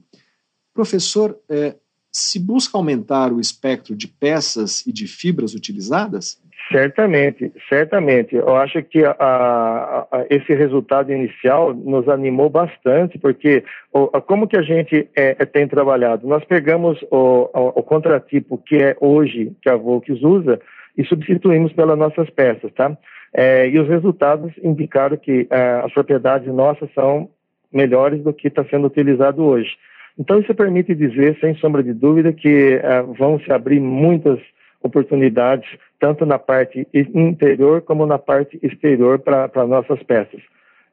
Professor, 0.74 1.38
é, 1.48 1.76
se 2.12 2.40
busca 2.40 2.76
aumentar 2.76 3.32
o 3.32 3.40
espectro 3.40 3.94
de 3.94 4.08
peças 4.08 4.84
e 4.84 4.92
de 4.92 5.06
fibras 5.06 5.54
utilizadas? 5.54 6.40
Certamente, 6.70 7.52
certamente. 7.68 8.36
Eu 8.36 8.54
acho 8.54 8.80
que 8.84 9.04
a, 9.04 9.16
a, 9.18 10.26
esse 10.30 10.54
resultado 10.54 11.12
inicial 11.12 11.74
nos 11.74 12.08
animou 12.08 12.48
bastante, 12.48 13.18
porque 13.18 13.64
o, 13.92 14.06
como 14.22 14.46
que 14.46 14.56
a 14.56 14.62
gente 14.62 15.08
é, 15.16 15.36
é, 15.38 15.44
tem 15.44 15.66
trabalhado? 15.66 16.28
Nós 16.28 16.44
pegamos 16.44 17.02
o, 17.10 17.50
o, 17.52 17.82
contratipo 17.82 18.56
que 18.56 18.76
é 18.76 18.96
hoje, 19.00 19.52
que 19.60 19.68
a 19.68 19.74
Volks 19.74 20.22
usa, 20.22 20.60
e 20.96 21.04
substituímos 21.04 21.72
pelas 21.72 21.98
nossas 21.98 22.30
peças, 22.30 22.72
tá? 22.72 22.96
É, 23.34 23.68
e 23.68 23.78
os 23.78 23.88
resultados 23.88 24.52
indicaram 24.62 25.16
que 25.16 25.48
é, 25.50 25.82
as 25.84 25.92
propriedades 25.92 26.52
nossas 26.52 26.88
são 26.94 27.30
melhores 27.72 28.22
do 28.22 28.32
que 28.32 28.46
está 28.46 28.64
sendo 28.66 28.86
utilizado 28.86 29.42
hoje. 29.42 29.70
Então, 30.16 30.38
isso 30.38 30.54
permite 30.54 30.94
dizer, 30.94 31.36
sem 31.40 31.54
sombra 31.56 31.82
de 31.82 31.92
dúvida, 31.92 32.32
que 32.32 32.76
uh, 32.76 33.12
vão 33.14 33.40
se 33.40 33.50
abrir 33.52 33.80
muitas 33.80 34.38
oportunidades, 34.82 35.68
tanto 35.98 36.24
na 36.24 36.38
parte 36.38 36.86
interior 36.92 37.82
como 37.82 38.06
na 38.06 38.18
parte 38.18 38.58
exterior 38.62 39.18
para 39.18 39.66
nossas 39.66 40.02
peças 40.02 40.40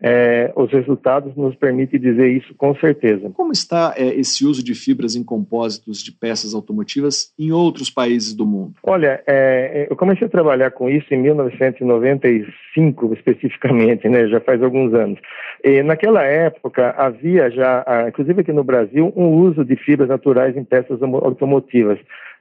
é, 0.02 0.52
os 0.56 0.72
resultados 0.72 1.36
nos 1.36 1.56
permitem 1.56 2.00
dizer 2.00 2.30
isso 2.30 2.54
com 2.56 2.76
certeza. 2.76 3.32
Como 3.32 3.52
está 3.52 3.96
é, 3.98 4.06
esse 4.08 4.46
uso 4.46 4.64
de 4.64 4.76
fibras 4.76 5.16
em 5.16 5.24
compósitos 5.24 6.04
de 6.04 6.12
peças 6.12 6.54
automotivas 6.54 7.34
em 7.38 7.52
outros 7.52 7.90
países 7.90 8.36
do 8.36 8.46
mundo? 8.46 8.74
Olha, 8.84 9.24
é, 9.26 9.88
eu 9.90 9.96
comecei 9.96 10.28
a 10.28 10.30
trabalhar 10.30 10.70
com 10.72 10.88
isso 10.90 11.12
em 11.14 11.18
1995, 11.18 13.14
especificamente, 13.16 14.08
né, 14.08 14.28
já 14.28 14.40
faz 14.40 14.62
alguns 14.62 14.94
anos. 14.94 15.20
E 15.64 15.82
naquela 15.82 16.24
época 16.24 16.92
havia 16.92 17.50
já, 17.50 17.84
inclusive 18.08 18.42
aqui 18.42 18.54
no 18.54 18.64
Brasil, 18.64 19.12
um 19.16 19.30
uso 19.30 19.66
de 19.66 19.76
fibras 19.76 20.10
naturais 20.10 20.56
em 20.56 20.64
peças 20.64 21.02
automotivas. 21.02 21.98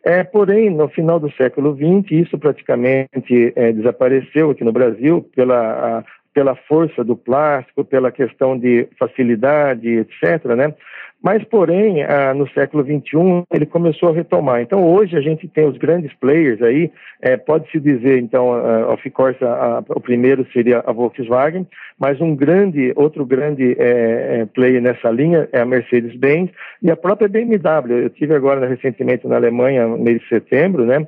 É, 0.09 0.23
porém, 0.23 0.71
no 0.71 0.89
final 0.89 1.19
do 1.19 1.29
século 1.33 1.75
XX, 1.75 2.13
isso 2.13 2.39
praticamente 2.39 3.53
é, 3.57 3.73
desapareceu 3.73 4.51
aqui 4.51 4.63
no 4.63 4.73
Brasil 4.73 5.29
pela 5.35 6.05
pela 6.33 6.55
força 6.55 7.03
do 7.03 7.17
plástico, 7.17 7.83
pela 7.83 8.13
questão 8.13 8.59
de 8.59 8.87
facilidade, 8.99 9.89
etc., 9.89 10.45
né? 10.55 10.75
Mas, 11.23 11.43
porém, 11.45 12.03
ah, 12.05 12.35
no 12.35 12.49
século 12.51 12.85
XXI, 12.85 13.45
ele 13.53 13.67
começou 13.67 14.11
a 14.11 14.13
retomar. 14.13 14.61
Então, 14.61 14.87
hoje 14.87 15.17
a 15.17 15.21
gente 15.21 15.49
tem 15.49 15.67
os 15.67 15.77
grandes 15.77 16.13
players 16.15 16.63
aí, 16.63 16.91
é, 17.21 17.37
pode-se 17.37 17.81
dizer, 17.81 18.19
então, 18.19 18.53
a, 18.53 18.93
of 18.93 19.11
course, 19.11 19.43
a, 19.43 19.79
a, 19.79 19.79
o 19.89 20.01
primeiro 20.01 20.47
seria 20.53 20.85
a 20.87 20.93
Volkswagen, 20.93 21.67
mas 21.99 22.21
um 22.21 22.37
grande, 22.37 22.93
outro 22.95 23.25
grande 23.25 23.75
é, 23.79 24.41
é, 24.41 24.47
player 24.47 24.81
nessa 24.81 25.11
linha 25.11 25.49
é 25.53 25.61
a 25.61 25.67
Mercedes-Benz 25.67 26.51
e 26.83 26.91
a 26.91 26.97
própria 26.97 27.29
BMW. 27.29 28.03
Eu 28.03 28.11
tive 28.11 28.35
agora 28.35 28.67
recentemente 28.67 29.27
na 29.27 29.37
Alemanha, 29.37 29.87
no 29.87 29.99
mês 29.99 30.21
de 30.21 30.29
setembro, 30.29 30.85
né? 30.85 31.07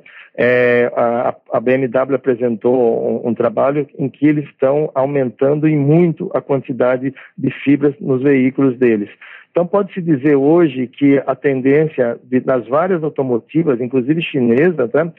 A, 0.95 1.35
a, 1.51 1.59
BMW 1.59 2.15
apresentou 2.15 3.23
um, 3.25 3.29
um, 3.29 3.33
trabalho 3.33 3.85
em 3.97 4.07
que 4.07 4.25
eles 4.25 4.45
estão 4.45 4.89
aumentando 4.95 5.67
em 5.67 5.77
muito 5.77 6.31
a 6.33 6.39
quantidade 6.39 7.13
de 7.37 7.51
fibras 7.51 7.93
nos 7.99 8.21
veículos 8.21 8.77
deles. 8.77 9.09
Então, 9.51 9.65
pode-se 9.65 10.01
dizer 10.01 10.35
hoje 10.35 10.87
que 10.87 11.21
a 11.25 11.35
tendência 11.35 12.19
de, 12.23 12.39
das 12.39 12.67
várias 12.67 13.03
automotivas, 13.03 13.81
inclusive 13.81 14.21
chinesas, 14.21 14.89
tá, 14.91 15.11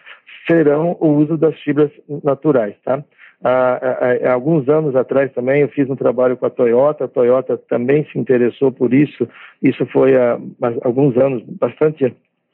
serão 0.49 0.97
o 1.01 1.09
uso 1.09 1.37
das 1.37 1.59
fibras 1.61 1.91
naturais. 2.23 2.75
Tá? 2.85 3.03
Há, 3.43 4.33
alguns 4.33 4.69
anos 4.69 4.95
atrás 4.95 5.33
também 5.33 5.63
eu 5.63 5.69
fiz 5.69 5.89
um 5.89 5.97
trabalho 5.97 6.37
com 6.37 6.47
a 6.47 6.51
Toyota, 6.51 7.05
a 7.05 7.09
Toyota 7.09 7.57
também 7.57 8.07
se 8.13 8.19
interessou 8.19 8.71
por 8.71 8.93
isso, 8.93 9.27
isso 9.63 9.87
foi 9.87 10.15
há 10.15 10.39
alguns 10.83 11.17
anos, 11.17 11.43
bastante, 11.59 12.05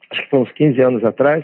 acho 0.09 0.23
que 0.23 0.29
foi 0.29 0.39
uns 0.39 0.51
15 0.53 0.81
anos 0.81 1.03
atrás, 1.03 1.43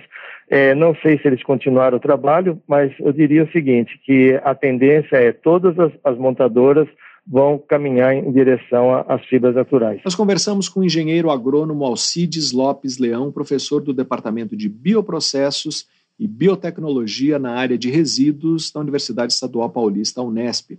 é, 0.50 0.74
não 0.74 0.96
sei 0.96 1.18
se 1.20 1.28
eles 1.28 1.44
continuaram 1.44 1.98
o 1.98 2.02
trabalho, 2.02 2.58
mas 2.68 2.94
eu 3.00 3.12
diria 3.12 3.44
o 3.44 3.52
seguinte, 3.52 4.00
que 4.06 4.40
a 4.46 4.56
tendência 4.56 5.18
é 5.18 5.34
todas 5.34 5.78
as, 5.78 5.92
as 6.06 6.18
montadoras 6.18 6.88
vão 7.26 7.58
caminhar 7.58 8.14
em 8.14 8.30
direção 8.32 8.94
às 9.08 9.26
fibras 9.26 9.56
naturais. 9.56 10.02
Nós 10.04 10.16
conversamos 10.16 10.68
com 10.68 10.82
o 10.82 10.84
engenheiro 10.84 11.32
agrônomo 11.32 11.86
Alcides 11.86 12.52
Lopes 12.52 12.98
Leão, 12.98 13.32
professor 13.32 13.82
do 13.82 13.94
Departamento 13.94 14.58
de 14.58 14.68
Bioprocessos 14.68 15.88
e 16.20 16.28
Biotecnologia 16.28 17.40
na 17.40 17.54
área 17.54 17.78
de 17.78 17.90
resíduos 17.90 18.70
da 18.72 18.82
Universidade 18.82 19.32
Estadual 19.34 19.70
Paulista, 19.70 20.22
Unesp. 20.22 20.78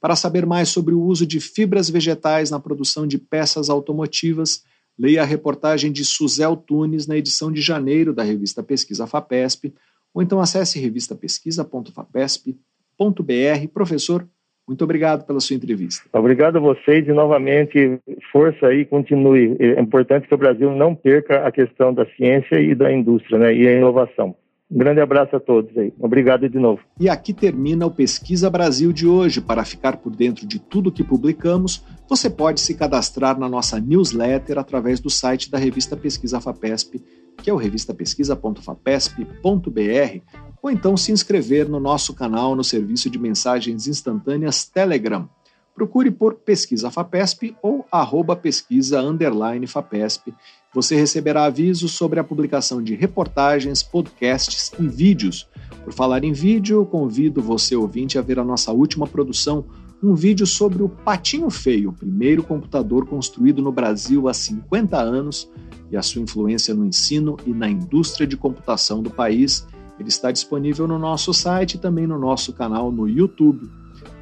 Para 0.00 0.16
saber 0.16 0.46
mais 0.46 0.70
sobre 0.70 0.94
o 0.94 1.02
uso 1.02 1.26
de 1.26 1.40
fibras 1.40 1.88
vegetais 1.88 2.50
na 2.50 2.58
produção 2.58 3.06
de 3.06 3.18
peças 3.18 3.70
automotivas, 3.70 4.64
leia 4.98 5.22
a 5.22 5.26
reportagem 5.26 5.92
de 5.92 6.04
Suzel 6.04 6.56
Tunes 6.56 7.06
na 7.06 7.16
edição 7.16 7.52
de 7.52 7.60
janeiro 7.60 8.12
da 8.12 8.22
revista 8.22 8.62
Pesquisa 8.62 9.06
FAPESP, 9.06 9.74
ou 10.12 10.22
então 10.22 10.40
acesse 10.40 10.80
revistapesquisa.fapesp.br. 10.80 13.68
Professor, 13.72 14.28
muito 14.66 14.84
obrigado 14.84 15.26
pela 15.26 15.40
sua 15.40 15.56
entrevista. 15.56 16.08
Obrigado 16.12 16.56
a 16.56 16.60
vocês 16.60 17.06
e 17.06 17.12
novamente 17.12 17.98
força 18.30 18.66
aí, 18.66 18.84
continue. 18.84 19.56
É 19.58 19.80
importante 19.80 20.28
que 20.28 20.34
o 20.34 20.38
Brasil 20.38 20.70
não 20.70 20.94
perca 20.94 21.46
a 21.46 21.50
questão 21.50 21.92
da 21.92 22.06
ciência 22.16 22.60
e 22.60 22.74
da 22.74 22.92
indústria, 22.92 23.38
né, 23.38 23.54
e 23.54 23.66
a 23.66 23.72
inovação. 23.72 24.36
Um 24.70 24.78
grande 24.78 25.02
abraço 25.02 25.36
a 25.36 25.40
todos 25.40 25.76
aí. 25.76 25.92
Obrigado 26.00 26.48
de 26.48 26.58
novo. 26.58 26.80
E 26.98 27.06
aqui 27.06 27.34
termina 27.34 27.84
o 27.84 27.90
Pesquisa 27.90 28.48
Brasil 28.48 28.90
de 28.90 29.06
hoje. 29.06 29.42
Para 29.42 29.66
ficar 29.66 29.98
por 29.98 30.16
dentro 30.16 30.46
de 30.46 30.58
tudo 30.58 30.90
que 30.90 31.04
publicamos, 31.04 31.84
você 32.08 32.30
pode 32.30 32.58
se 32.58 32.74
cadastrar 32.74 33.38
na 33.38 33.50
nossa 33.50 33.78
newsletter 33.78 34.58
através 34.58 34.98
do 34.98 35.10
site 35.10 35.50
da 35.50 35.58
revista 35.58 35.94
Pesquisa 35.94 36.40
FAPESP, 36.40 37.02
que 37.42 37.50
é 37.50 37.52
o 37.52 37.56
revistapesquisa.fapesp.br, 37.56 40.51
ou 40.62 40.70
então 40.70 40.96
se 40.96 41.10
inscrever 41.10 41.68
no 41.68 41.80
nosso 41.80 42.14
canal 42.14 42.54
no 42.54 42.62
serviço 42.62 43.10
de 43.10 43.18
mensagens 43.18 43.88
instantâneas 43.88 44.64
Telegram. 44.64 45.28
Procure 45.74 46.10
por 46.10 46.34
Pesquisa 46.34 46.90
FAPESP 46.90 47.56
ou 47.62 47.84
arroba 47.90 48.36
pesquisa 48.36 49.00
underline 49.00 49.66
FAPESP. 49.66 50.32
Você 50.74 50.94
receberá 50.94 51.44
avisos 51.44 51.92
sobre 51.92 52.20
a 52.20 52.24
publicação 52.24 52.82
de 52.82 52.94
reportagens, 52.94 53.82
podcasts 53.82 54.70
e 54.78 54.86
vídeos. 54.86 55.48
Por 55.82 55.92
falar 55.92 56.24
em 56.24 56.32
vídeo, 56.32 56.84
convido 56.84 57.42
você, 57.42 57.74
ouvinte, 57.74 58.18
a 58.18 58.22
ver 58.22 58.38
a 58.38 58.44
nossa 58.44 58.70
última 58.70 59.06
produção, 59.06 59.64
um 60.02 60.14
vídeo 60.14 60.46
sobre 60.46 60.82
o 60.82 60.88
Patinho 60.88 61.48
Feio, 61.48 61.90
o 61.90 61.92
primeiro 61.92 62.42
computador 62.42 63.06
construído 63.06 63.62
no 63.62 63.72
Brasil 63.72 64.28
há 64.28 64.34
50 64.34 64.96
anos 65.00 65.50
e 65.90 65.96
a 65.96 66.02
sua 66.02 66.20
influência 66.20 66.74
no 66.74 66.84
ensino 66.84 67.36
e 67.46 67.50
na 67.50 67.68
indústria 67.68 68.26
de 68.26 68.36
computação 68.36 69.02
do 69.02 69.10
país. 69.10 69.66
Ele 70.02 70.08
está 70.08 70.32
disponível 70.32 70.88
no 70.88 70.98
nosso 70.98 71.32
site 71.32 71.74
e 71.74 71.78
também 71.78 72.08
no 72.08 72.18
nosso 72.18 72.52
canal 72.52 72.90
no 72.90 73.08
YouTube. 73.08 73.70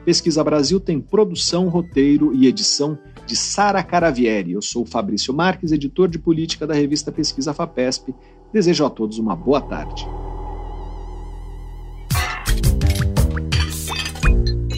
Pesquisa 0.05 0.45
Brasil 0.45 0.78
tem 0.78 1.01
produção, 1.01 1.70
roteiro 1.70 2.35
e 2.35 2.47
edição 2.47 2.99
de 3.26 3.35
Sara 3.35 3.83
Caravieri. 3.83 4.53
Eu 4.53 4.61
sou 4.61 4.85
Fabrício 4.85 5.33
Marques, 5.33 5.72
editor 5.72 6.07
de 6.07 6.18
política 6.18 6.66
da 6.66 6.74
revista 6.74 7.11
Pesquisa 7.11 7.55
FAPESP. 7.55 8.14
Desejo 8.53 8.85
a 8.85 8.91
todos 8.91 9.18
uma 9.18 9.35
boa 9.35 9.62
tarde. 9.62 10.07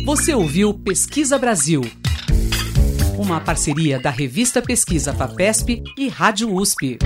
Você 0.07 0.33
ouviu 0.33 0.73
Pesquisa 0.73 1.37
Brasil, 1.37 1.83
uma 3.19 3.41
parceria 3.41 3.99
da 3.99 4.11
revista 4.11 4.63
Pesquisa 4.63 5.13
FAPESP 5.13 5.83
e 5.99 6.07
Rádio 6.07 6.55
USP. 6.55 6.99